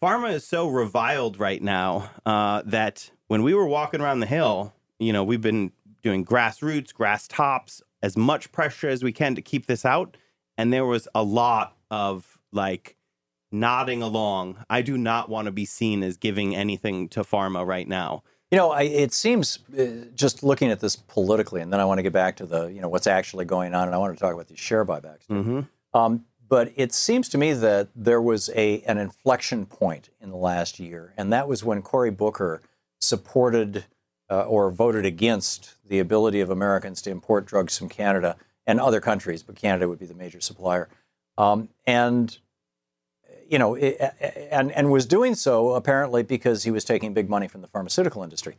pharma 0.03 0.33
is 0.33 0.45
so 0.45 0.69
reviled 0.69 1.39
right 1.39 1.63
now 1.63 2.11
uh, 2.27 2.63
that 2.67 3.13
when 3.29 3.45
we 3.45 3.55
were 3.55 3.67
walking 3.67 4.01
around 4.01 4.19
the 4.19 4.27
hill, 4.27 4.75
you 4.99 5.13
know, 5.13 5.23
we've 5.23 5.41
been 5.41 5.71
doing 6.03 6.25
grassroots, 6.25 6.93
grass 6.93 7.29
tops, 7.29 7.81
as 8.03 8.17
much 8.17 8.51
pressure 8.51 8.89
as 8.89 9.05
we 9.05 9.13
can 9.13 9.37
to 9.37 9.41
keep 9.41 9.67
this 9.67 9.85
out. 9.85 10.17
And 10.59 10.73
there 10.73 10.85
was 10.85 11.07
a 11.15 11.23
lot 11.23 11.77
of 11.89 12.39
like 12.53 12.97
nodding 13.53 14.03
along. 14.03 14.65
I 14.69 14.83
do 14.83 14.99
not 14.99 15.29
want 15.29 15.47
to 15.47 15.53
be 15.53 15.65
seen 15.65 16.03
as 16.03 16.17
giving 16.17 16.57
anything 16.57 17.09
to 17.11 17.23
pharma 17.23 17.65
right 17.65 17.87
now. 17.87 18.25
You 18.51 18.59
know, 18.59 18.71
I, 18.71 18.83
it 18.83 19.13
seems 19.13 19.59
uh, 19.77 20.07
just 20.15 20.43
looking 20.43 20.71
at 20.71 20.81
this 20.81 20.97
politically, 20.97 21.61
and 21.61 21.73
then 21.73 21.81
I 21.81 21.85
want 21.85 21.99
to 21.99 22.03
get 22.03 22.13
back 22.13 22.37
to 22.37 22.47
the 22.47 22.67
you 22.67 22.81
know 22.81 22.89
what's 22.89 23.07
actually 23.07 23.45
going 23.45 23.75
on, 23.75 23.89
and 23.89 23.95
I 23.95 23.99
want 23.99 24.15
to 24.15 24.21
talk 24.21 24.33
about 24.33 24.49
these 24.49 24.59
share 24.59 24.85
buybacks. 24.85 25.27
Mm-hmm. 25.29 25.61
Um, 25.93 26.25
but 26.49 26.73
it 26.77 26.93
seems 26.93 27.29
to 27.31 27.39
me 27.39 27.53
that 27.53 27.89
there 27.97 28.21
was 28.21 28.51
a 28.55 28.83
an 28.83 28.99
inflection 28.99 29.67
point 29.67 30.11
in 30.21 30.31
the 30.31 30.37
last 30.37 30.79
year, 30.79 31.13
and 31.17 31.33
that 31.33 31.49
was 31.49 31.65
when 31.65 31.83
Cory 31.83 32.11
Booker 32.11 32.63
supported 33.01 33.85
uh, 34.31 34.43
or 34.43 34.71
voted 34.71 35.05
against 35.05 35.75
the 35.87 35.99
ability 35.99 36.41
of 36.41 36.51
Americans 36.51 37.03
to 37.03 37.11
import 37.11 37.47
drugs 37.47 37.77
from 37.77 37.89
Canada 37.89 38.37
and 38.67 38.81
other 38.81 39.01
countries, 39.01 39.43
but 39.43 39.57
Canada 39.57 39.89
would 39.89 39.99
be 39.99 40.07
the 40.07 40.15
major 40.15 40.41
supplier, 40.41 40.89
um, 41.37 41.69
and 41.87 42.39
you 43.49 43.59
know, 43.59 43.77
and 43.77 44.73
and 44.73 44.91
was 44.91 45.07
doing 45.07 45.35
so 45.35 45.73
apparently 45.75 46.23
because 46.23 46.65
he 46.65 46.71
was 46.71 46.85
taking 46.85 47.15
big 47.15 47.29
money 47.29 47.49
from 47.49 47.61
the 47.61 47.69
pharmaceutical 47.69 48.23
industry. 48.23 48.57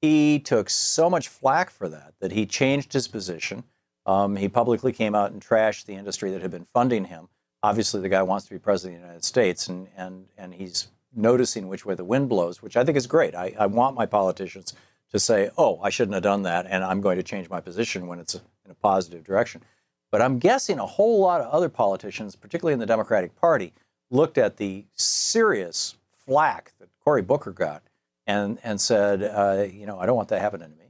He 0.00 0.38
took 0.38 0.70
so 0.70 1.10
much 1.10 1.28
flack 1.28 1.70
for 1.70 1.88
that 1.88 2.14
that 2.20 2.32
he 2.32 2.46
changed 2.46 2.92
his 2.92 3.08
position. 3.08 3.64
Um, 4.06 4.36
he 4.36 4.48
publicly 4.48 4.92
came 4.92 5.14
out 5.14 5.32
and 5.32 5.44
trashed 5.44 5.86
the 5.86 5.94
industry 5.94 6.30
that 6.30 6.42
had 6.42 6.50
been 6.50 6.64
funding 6.64 7.06
him. 7.06 7.28
Obviously, 7.62 8.00
the 8.00 8.08
guy 8.08 8.22
wants 8.22 8.46
to 8.46 8.52
be 8.52 8.58
president 8.58 8.96
of 8.96 9.00
the 9.02 9.06
United 9.06 9.24
States, 9.24 9.68
and 9.68 9.88
and 9.96 10.26
and 10.36 10.54
he's 10.54 10.88
noticing 11.14 11.68
which 11.68 11.84
way 11.84 11.94
the 11.94 12.04
wind 12.04 12.28
blows, 12.28 12.62
which 12.62 12.76
I 12.76 12.84
think 12.84 12.96
is 12.96 13.06
great. 13.06 13.34
I, 13.34 13.54
I 13.58 13.66
want 13.66 13.96
my 13.96 14.06
politicians 14.06 14.74
to 15.10 15.18
say, 15.18 15.50
"Oh, 15.58 15.80
I 15.82 15.90
shouldn't 15.90 16.14
have 16.14 16.22
done 16.22 16.42
that," 16.44 16.66
and 16.68 16.84
I'm 16.84 17.00
going 17.00 17.16
to 17.16 17.22
change 17.22 17.50
my 17.50 17.60
position 17.60 18.06
when 18.06 18.20
it's 18.20 18.34
in 18.34 18.70
a 18.70 18.74
positive 18.74 19.24
direction. 19.24 19.62
But 20.10 20.22
I'm 20.22 20.38
guessing 20.38 20.78
a 20.78 20.86
whole 20.86 21.20
lot 21.20 21.40
of 21.40 21.50
other 21.50 21.68
politicians, 21.68 22.36
particularly 22.36 22.72
in 22.72 22.78
the 22.78 22.86
Democratic 22.86 23.36
Party, 23.36 23.74
looked 24.10 24.38
at 24.38 24.56
the 24.56 24.86
serious 24.94 25.96
flack 26.26 26.72
that 26.78 26.88
Cory 27.04 27.22
Booker 27.22 27.52
got 27.52 27.82
and 28.26 28.58
and 28.62 28.80
said, 28.80 29.22
uh, 29.22 29.64
you 29.70 29.86
know, 29.86 29.98
I 29.98 30.06
don't 30.06 30.16
want 30.16 30.28
that 30.28 30.40
happening 30.40 30.70
to 30.70 30.76
me. 30.76 30.84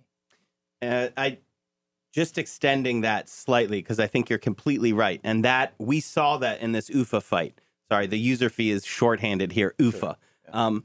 Uh, 0.81 1.09
I 1.17 1.39
just 2.13 2.39
extending 2.39 3.03
that 3.03 3.29
slightly 3.29 3.81
because 3.81 4.01
I 4.01 4.07
think 4.07 4.29
you're 4.29 4.39
completely 4.39 4.93
right, 4.93 5.21
and 5.23 5.45
that 5.45 5.75
we 5.79 6.01
saw 6.01 6.37
that 6.39 6.61
in 6.61 6.73
this 6.73 6.89
UFA 6.91 7.21
fight. 7.21 7.61
Sorry, 7.91 8.07
the 8.07 8.19
user 8.19 8.51
fee 8.51 8.71
is 8.71 8.85
shorthanded 8.85 9.53
here. 9.53 9.75
UFA. 9.79 10.19
Um, 10.53 10.85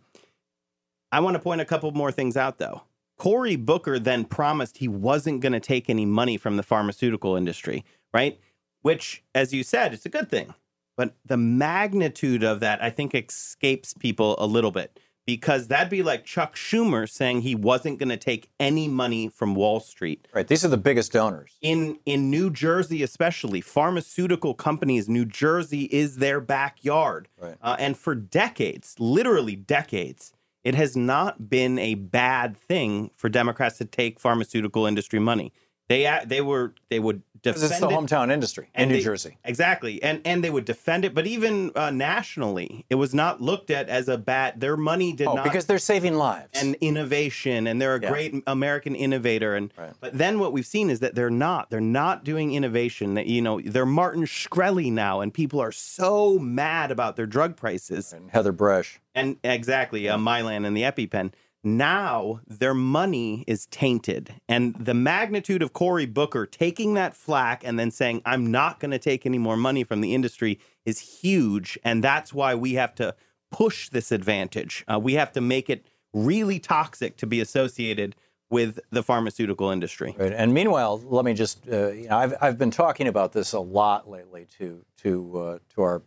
I 1.12 1.20
want 1.20 1.36
to 1.36 1.40
point 1.40 1.62
a 1.62 1.66
couple 1.66 1.92
more 1.92 2.12
things 2.12 2.38
out 2.38 2.58
though. 2.58 2.84
Cory 3.18 3.56
Booker 3.56 4.00
then 4.00 4.26
promised 4.26 4.78
he 4.78 4.88
wasn't 4.88 5.42
going 5.42 5.54
to 5.54 5.60
take 5.60 5.90
any 5.90 6.06
money 6.06 6.38
from 6.38 6.58
the 6.58 6.64
pharmaceutical 6.64 7.36
industry, 7.36 7.86
right? 8.14 8.40
Which, 8.82 9.24
as 9.34 9.54
you 9.54 9.64
said, 9.64 9.94
it's 9.94 10.06
a 10.06 10.10
good 10.10 10.30
thing. 10.30 10.54
But 10.96 11.16
the 11.26 11.38
magnitude 11.38 12.44
of 12.44 12.60
that, 12.60 12.82
I 12.84 12.90
think, 12.90 13.16
escapes 13.16 13.94
people 13.94 14.36
a 14.38 14.46
little 14.46 14.72
bit 14.72 15.00
because 15.26 15.68
that'd 15.70 15.90
be 15.90 16.04
like 16.04 16.26
Chuck 16.26 16.56
Schumer 16.56 17.10
saying 17.10 17.42
he 17.42 17.56
wasn't 17.56 17.98
going 17.98 18.10
to 18.10 18.18
take 18.18 18.50
any 18.60 18.88
money 18.88 19.30
from 19.30 19.56
Wall 19.56 19.80
Street. 19.80 20.28
Right. 20.34 20.48
These 20.48 20.66
are 20.66 20.70
the 20.70 20.78
biggest 20.78 21.12
donors. 21.14 21.56
In 21.62 21.98
in 22.06 22.30
New 22.30 22.50
Jersey, 22.50 23.02
especially 23.04 23.62
pharmaceutical 23.62 24.54
companies, 24.54 25.08
New 25.10 25.26
Jersey 25.26 25.84
is 25.92 26.18
their 26.18 26.42
backyard, 26.42 27.28
Right. 27.40 27.56
uh, 27.62 27.76
and 27.80 27.98
for 27.98 28.16
decades, 28.16 28.96
literally 29.00 29.56
decades, 29.56 30.34
it 30.64 30.76
has 30.76 30.96
not 30.96 31.50
been 31.50 31.78
a 31.80 31.96
bad 31.96 32.56
thing 32.56 33.12
for 33.16 33.30
Democrats 33.30 33.78
to 33.80 33.86
take 33.86 34.20
pharmaceutical 34.20 34.86
industry 34.86 35.20
money. 35.20 35.52
They 35.90 36.20
they 36.26 36.42
were 36.42 36.74
they 36.90 37.00
would 37.00 37.22
defend 37.42 37.64
it's 37.72 37.80
the 37.82 37.90
it. 37.90 37.92
hometown 37.92 38.32
industry 38.32 38.70
in 38.74 38.88
New 38.88 38.96
they- 38.96 39.02
Jersey. 39.04 39.38
Exactly. 39.44 40.02
And 40.02 40.22
and 40.24 40.42
they 40.44 40.50
would 40.50 40.64
defend 40.64 41.04
it, 41.04 41.14
but 41.14 41.28
even 41.28 41.72
uh, 41.76 41.92
nationally, 41.92 42.86
it 42.90 42.96
was 42.96 43.14
not 43.14 43.42
looked 43.42 43.70
at 43.70 43.90
as 43.90 44.08
a 44.08 44.18
bad 44.18 44.62
their 44.62 44.78
money 44.78 45.12
did 45.12 45.28
Oh, 45.28 45.34
not 45.36 45.44
because 45.44 45.66
they're 45.66 45.78
saving 45.78 46.16
lives. 46.16 46.48
and 46.62 46.76
innovation 46.80 47.68
and 47.68 47.82
they're 47.82 47.96
a 47.96 48.02
Yeah. 48.02 48.10
great 48.10 48.36
American 48.48 48.96
innovator 48.96 49.56
and 49.56 49.74
Right. 49.78 49.92
but 50.00 50.18
then 50.18 50.40
what 50.40 50.54
we've 50.54 50.66
seen 50.66 50.90
is 50.90 51.02
that 51.02 51.16
they're 51.16 51.30
not 51.30 51.70
they're 51.70 51.82
not 51.82 52.24
doing 52.24 52.54
innovation 52.54 53.16
that 53.16 53.26
you 53.28 53.42
know 53.42 53.60
they're 53.60 53.86
Martin 53.86 54.24
Shkreli 54.24 54.90
now 54.92 55.20
and 55.20 55.34
people 55.34 55.60
are 55.60 55.72
so 55.74 56.40
mad 56.40 56.92
about 56.92 57.18
their 57.18 57.26
drug 57.26 57.58
prices 57.58 58.14
and 58.14 58.32
Heather 58.32 58.54
Bresch. 58.54 59.00
and 59.16 59.36
exactly 59.44 60.08
uh, 60.08 60.18
Mylan 60.18 60.66
and 60.66 60.78
the 60.78 60.84
EpiPen 60.84 61.34
now 61.64 62.42
their 62.46 62.74
money 62.74 63.44
is 63.48 63.66
tainted 63.68 64.34
and 64.50 64.76
the 64.76 64.94
magnitude 64.94 65.62
of 65.62 65.74
Cory 65.74 66.06
Booker 66.06 66.46
taking 66.46 66.94
that 66.96 67.16
flack 67.16 67.64
and 67.64 67.80
then 67.80 67.90
saying 67.90 68.22
I'm 68.26 68.52
not 68.52 68.80
going 68.80 68.92
to 68.92 69.00
take 69.00 69.26
any 69.26 69.38
more 69.38 69.56
money 69.56 69.84
from 69.84 70.02
the 70.02 70.14
industry 70.14 70.60
is 70.86 71.00
huge 71.00 71.80
and 71.84 72.04
that's 72.04 72.34
why 72.34 72.54
we 72.54 72.74
have 72.74 72.94
to 72.96 73.16
push 73.52 73.90
this 73.90 74.12
advantage. 74.12 74.84
Uh, 74.92 75.00
we 75.00 75.14
have 75.14 75.32
to 75.32 75.42
make 75.42 75.70
it 75.70 75.86
really 76.14 76.60
toxic 76.60 77.16
to 77.18 77.28
be 77.28 77.40
associated 77.40 78.16
with 78.50 78.80
the 78.92 79.02
pharmaceutical 79.02 79.72
industry. 79.72 80.16
Right. 80.18 80.34
And 80.34 80.54
meanwhile, 80.54 81.02
let 81.06 81.26
me 81.26 81.34
just, 81.34 81.68
uh, 81.72 81.92
you 81.92 82.08
know, 82.08 82.18
I've, 82.18 82.36
I've 82.42 82.58
been 82.58 82.72
talking 82.72 83.08
about 83.08 83.32
this 83.32 83.54
a 83.54 83.60
lot 83.60 84.10
lately 84.10 84.48
to, 84.60 84.86
to, 84.98 85.40
uh, 85.40 85.60
to, 85.74 85.82
our, 85.82 86.00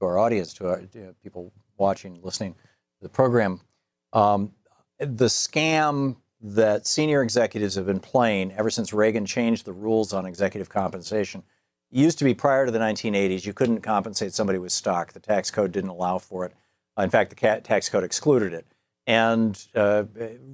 to 0.00 0.06
our 0.06 0.18
audience, 0.18 0.54
to 0.54 0.68
our 0.68 0.82
people 1.22 1.52
watching, 1.76 2.20
listening 2.22 2.54
to 2.54 3.02
the 3.02 3.08
program. 3.08 3.60
Um, 4.12 4.52
the 4.98 5.26
scam 5.26 6.16
that 6.40 6.86
senior 6.86 7.22
executives 7.22 7.74
have 7.74 7.86
been 7.86 8.00
playing 8.00 8.52
ever 8.52 8.70
since 8.70 8.92
Reagan 8.92 9.24
changed 9.24 9.64
the 9.64 9.72
rules 9.72 10.12
on 10.12 10.26
executive 10.26 10.68
compensation. 10.68 11.42
It 11.90 11.98
used 11.98 12.18
to 12.18 12.24
be 12.24 12.34
prior 12.34 12.66
to 12.66 12.72
the 12.72 12.78
1980s, 12.78 13.46
you 13.46 13.54
couldn't 13.54 13.80
compensate 13.80 14.34
somebody 14.34 14.58
with 14.58 14.72
stock. 14.72 15.12
The 15.12 15.20
tax 15.20 15.50
code 15.50 15.72
didn't 15.72 15.90
allow 15.90 16.18
for 16.18 16.44
it. 16.44 16.52
In 16.98 17.10
fact, 17.10 17.30
the 17.30 17.60
tax 17.62 17.88
code 17.88 18.04
excluded 18.04 18.52
it. 18.52 18.66
And 19.06 19.62
uh, 19.74 20.04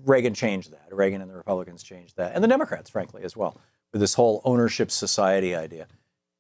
Reagan 0.05 0.35
changed 0.35 0.73
that. 0.73 0.89
Reagan 0.91 1.21
and 1.21 1.31
the 1.31 1.37
Republicans 1.37 1.83
changed 1.83 2.17
that. 2.17 2.35
And 2.35 2.43
the 2.43 2.49
Democrats, 2.49 2.91
frankly, 2.91 3.23
as 3.23 3.37
well, 3.37 3.61
with 3.93 4.01
this 4.01 4.15
whole 4.15 4.41
ownership 4.45 4.91
society 4.91 5.55
idea. 5.55 5.87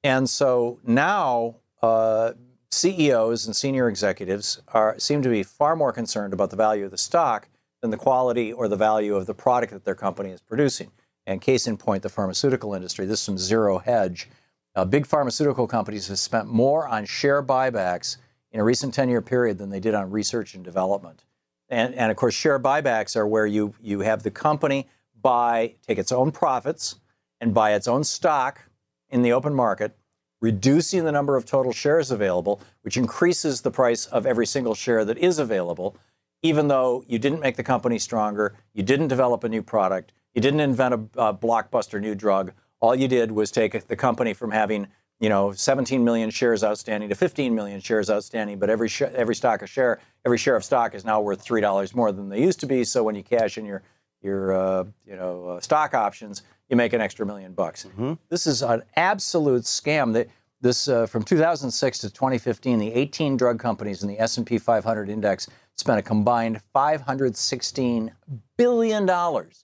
And 0.02 0.28
so 0.28 0.78
now 0.84 1.56
uh, 1.82 2.32
CEOs 2.70 3.46
and 3.46 3.54
senior 3.54 3.88
executives 3.88 4.60
are, 4.68 4.98
seem 4.98 5.22
to 5.22 5.28
be 5.28 5.42
far 5.42 5.76
more 5.76 5.92
concerned 5.92 6.32
about 6.32 6.50
the 6.50 6.56
value 6.56 6.84
of 6.84 6.90
the 6.90 6.98
stock 6.98 7.48
than 7.80 7.90
the 7.90 7.96
quality 7.96 8.52
or 8.52 8.68
the 8.68 8.76
value 8.76 9.14
of 9.14 9.26
the 9.26 9.34
product 9.34 9.72
that 9.72 9.84
their 9.84 9.94
company 9.94 10.30
is 10.30 10.40
producing. 10.40 10.90
And 11.26 11.40
case 11.40 11.66
in 11.66 11.76
point, 11.76 12.02
the 12.02 12.08
pharmaceutical 12.08 12.74
industry. 12.74 13.06
This 13.06 13.20
is 13.20 13.26
from 13.26 13.38
Zero 13.38 13.78
Hedge. 13.78 14.28
Uh, 14.74 14.84
big 14.84 15.06
pharmaceutical 15.06 15.66
companies 15.66 16.08
have 16.08 16.18
spent 16.18 16.46
more 16.48 16.86
on 16.86 17.04
share 17.04 17.42
buybacks 17.42 18.16
in 18.52 18.60
a 18.60 18.64
recent 18.64 18.94
10 18.94 19.08
year 19.08 19.22
period 19.22 19.58
than 19.58 19.70
they 19.70 19.80
did 19.80 19.94
on 19.94 20.10
research 20.10 20.54
and 20.54 20.64
development. 20.64 21.24
And, 21.68 21.94
and 21.94 22.10
of 22.10 22.16
course, 22.16 22.34
share 22.34 22.58
buybacks 22.58 23.16
are 23.16 23.26
where 23.26 23.46
you, 23.46 23.74
you 23.80 24.00
have 24.00 24.22
the 24.22 24.30
company 24.30 24.88
buy, 25.20 25.74
take 25.86 25.98
its 25.98 26.12
own 26.12 26.32
profits 26.32 26.96
and 27.40 27.54
buy 27.54 27.74
its 27.74 27.86
own 27.86 28.04
stock 28.04 28.62
in 29.08 29.22
the 29.22 29.32
open 29.32 29.54
market, 29.54 29.96
reducing 30.40 31.04
the 31.04 31.12
number 31.12 31.36
of 31.36 31.44
total 31.44 31.72
shares 31.72 32.10
available, 32.10 32.60
which 32.82 32.96
increases 32.96 33.60
the 33.60 33.70
price 33.70 34.06
of 34.06 34.26
every 34.26 34.46
single 34.46 34.74
share 34.74 35.04
that 35.04 35.18
is 35.18 35.38
available 35.38 35.96
even 36.42 36.68
though 36.68 37.04
you 37.06 37.18
didn't 37.18 37.40
make 37.40 37.56
the 37.56 37.62
company 37.62 37.98
stronger, 37.98 38.54
you 38.72 38.82
didn't 38.82 39.08
develop 39.08 39.44
a 39.44 39.48
new 39.48 39.62
product, 39.62 40.12
you 40.34 40.40
didn't 40.40 40.60
invent 40.60 40.94
a, 40.94 41.28
a 41.28 41.34
blockbuster 41.34 42.00
new 42.00 42.14
drug. 42.14 42.52
All 42.80 42.94
you 42.94 43.08
did 43.08 43.32
was 43.32 43.50
take 43.50 43.88
the 43.88 43.96
company 43.96 44.32
from 44.32 44.50
having 44.50 44.88
you 45.18 45.28
know 45.28 45.52
17 45.52 46.02
million 46.02 46.30
shares 46.30 46.64
outstanding 46.64 47.10
to 47.10 47.14
15 47.14 47.54
million 47.54 47.80
shares 47.80 48.08
outstanding, 48.08 48.58
but 48.58 48.70
every 48.70 48.88
sh- 48.88 49.02
every 49.02 49.34
stock 49.34 49.60
of 49.62 49.68
share 49.68 50.00
every 50.24 50.38
share 50.38 50.56
of 50.56 50.64
stock 50.64 50.94
is 50.94 51.04
now 51.04 51.20
worth 51.20 51.42
three 51.42 51.60
dollars 51.60 51.94
more 51.94 52.10
than 52.12 52.28
they 52.28 52.40
used 52.40 52.60
to 52.60 52.66
be. 52.66 52.84
So 52.84 53.02
when 53.02 53.14
you 53.14 53.22
cash 53.22 53.58
in 53.58 53.66
your 53.66 53.82
your 54.22 54.52
uh, 54.52 54.84
you 55.06 55.16
know 55.16 55.48
uh, 55.48 55.60
stock 55.60 55.94
options, 55.94 56.42
you 56.70 56.76
make 56.76 56.94
an 56.94 57.02
extra 57.02 57.26
million 57.26 57.52
bucks. 57.52 57.84
Mm-hmm. 57.84 58.14
This 58.30 58.46
is 58.46 58.62
an 58.62 58.82
absolute 58.96 59.64
scam. 59.64 60.14
That 60.14 60.28
this 60.62 60.88
uh, 60.88 61.06
from 61.06 61.22
2006 61.22 61.98
to 61.98 62.10
2015, 62.10 62.78
the 62.78 62.92
18 62.92 63.36
drug 63.36 63.58
companies 63.58 64.02
in 64.02 64.08
the 64.08 64.18
S&P 64.20 64.58
500 64.58 65.08
index 65.08 65.48
spent 65.80 65.98
a 65.98 66.02
combined 66.02 66.60
$516 66.74 68.10
billion 68.56 69.06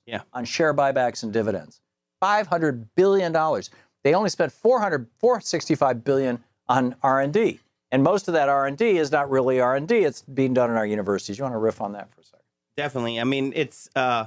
yeah. 0.07 0.21
on 0.33 0.45
share 0.45 0.75
buybacks 0.75 1.23
and 1.23 1.33
dividends. 1.33 1.81
$500 2.23 2.87
billion. 2.97 3.33
They 4.03 4.15
only 4.15 4.31
spent 4.31 4.51
400, 4.51 5.07
465 5.19 6.03
billion 6.03 6.43
on 6.69 6.97
R&D. 7.03 7.61
And 7.93 8.03
most 8.03 8.27
of 8.27 8.35
that 8.35 8.49
R&D 8.49 8.97
is 8.97 9.13
not 9.13 9.31
really 9.31 9.61
R&D. 9.61 9.95
It's 9.95 10.23
being 10.23 10.55
done 10.55 10.71
in 10.71 10.77
our 10.77 10.87
universities. 10.87 11.39
You 11.39 11.45
want 11.45 11.55
to 11.55 11.59
riff 11.59 11.81
on 11.81 11.93
that 11.93 12.13
for 12.13 12.21
a 12.21 12.25
second? 12.25 12.41
Definitely. 12.77 13.21
I 13.21 13.25
mean, 13.25 13.53
it's 13.55 13.89
uh, 13.95 14.27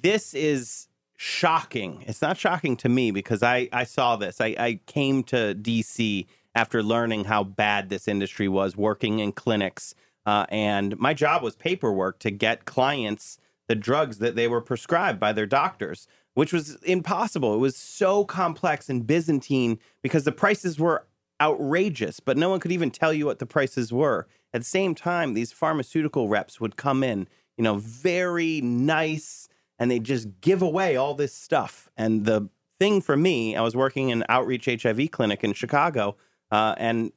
this 0.00 0.34
is 0.34 0.88
shocking. 1.16 2.04
It's 2.06 2.20
not 2.20 2.36
shocking 2.36 2.76
to 2.78 2.88
me 2.88 3.10
because 3.10 3.42
I, 3.42 3.68
I 3.72 3.84
saw 3.84 4.16
this. 4.16 4.40
I, 4.40 4.54
I 4.58 4.80
came 4.86 5.22
to 5.24 5.54
DC 5.54 6.26
after 6.54 6.82
learning 6.82 7.24
how 7.24 7.42
bad 7.42 7.88
this 7.88 8.06
industry 8.06 8.48
was, 8.48 8.76
working 8.76 9.20
in 9.20 9.32
clinics– 9.32 9.94
uh, 10.28 10.44
and 10.50 10.98
my 10.98 11.14
job 11.14 11.42
was 11.42 11.56
paperwork 11.56 12.18
to 12.18 12.30
get 12.30 12.66
clients 12.66 13.38
the 13.66 13.74
drugs 13.74 14.18
that 14.18 14.36
they 14.36 14.46
were 14.46 14.60
prescribed 14.60 15.18
by 15.18 15.32
their 15.32 15.46
doctors, 15.46 16.06
which 16.34 16.52
was 16.52 16.74
impossible. 16.82 17.54
It 17.54 17.60
was 17.60 17.76
so 17.76 18.26
complex 18.26 18.90
and 18.90 19.06
Byzantine 19.06 19.78
because 20.02 20.24
the 20.24 20.32
prices 20.32 20.78
were 20.78 21.06
outrageous, 21.40 22.20
but 22.20 22.36
no 22.36 22.50
one 22.50 22.60
could 22.60 22.72
even 22.72 22.90
tell 22.90 23.10
you 23.10 23.24
what 23.24 23.38
the 23.38 23.46
prices 23.46 23.90
were. 23.90 24.26
At 24.52 24.60
the 24.60 24.66
same 24.66 24.94
time, 24.94 25.32
these 25.32 25.50
pharmaceutical 25.50 26.28
reps 26.28 26.60
would 26.60 26.76
come 26.76 27.02
in, 27.02 27.26
you 27.56 27.64
know, 27.64 27.76
very 27.76 28.60
nice, 28.60 29.48
and 29.78 29.90
they 29.90 29.98
just 29.98 30.42
give 30.42 30.60
away 30.60 30.94
all 30.94 31.14
this 31.14 31.32
stuff. 31.32 31.88
And 31.96 32.26
the 32.26 32.50
thing 32.78 33.00
for 33.00 33.16
me, 33.16 33.56
I 33.56 33.62
was 33.62 33.74
working 33.74 34.10
in 34.10 34.24
outreach 34.28 34.66
HIV 34.66 35.10
clinic 35.10 35.42
in 35.42 35.54
Chicago, 35.54 36.16
uh, 36.50 36.74
and 36.76 37.12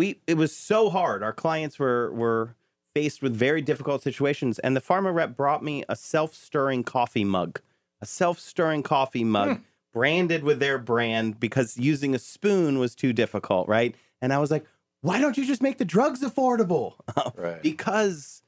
we 0.00 0.18
it 0.26 0.38
was 0.38 0.56
so 0.56 0.88
hard. 0.88 1.22
Our 1.22 1.34
clients 1.34 1.78
were 1.78 2.10
were 2.12 2.54
faced 2.94 3.20
with 3.20 3.36
very 3.36 3.60
difficult 3.60 4.02
situations, 4.02 4.58
and 4.58 4.74
the 4.74 4.80
pharma 4.80 5.14
rep 5.14 5.36
brought 5.36 5.62
me 5.62 5.84
a 5.90 5.94
self 5.94 6.34
stirring 6.34 6.84
coffee 6.84 7.24
mug, 7.24 7.60
a 8.00 8.06
self 8.06 8.40
stirring 8.40 8.82
coffee 8.82 9.24
mug. 9.24 9.58
Hmm. 9.58 9.62
Branded 9.92 10.44
with 10.44 10.60
their 10.60 10.78
brand 10.78 11.40
because 11.40 11.76
using 11.76 12.14
a 12.14 12.18
spoon 12.20 12.78
was 12.78 12.94
too 12.94 13.12
difficult, 13.12 13.66
right? 13.66 13.92
And 14.22 14.32
I 14.32 14.38
was 14.38 14.48
like, 14.48 14.64
why 15.00 15.20
don't 15.20 15.36
you 15.36 15.44
just 15.44 15.60
make 15.60 15.78
the 15.78 15.84
drugs 15.84 16.20
affordable? 16.22 16.94
right. 17.36 17.60
because 17.60 18.42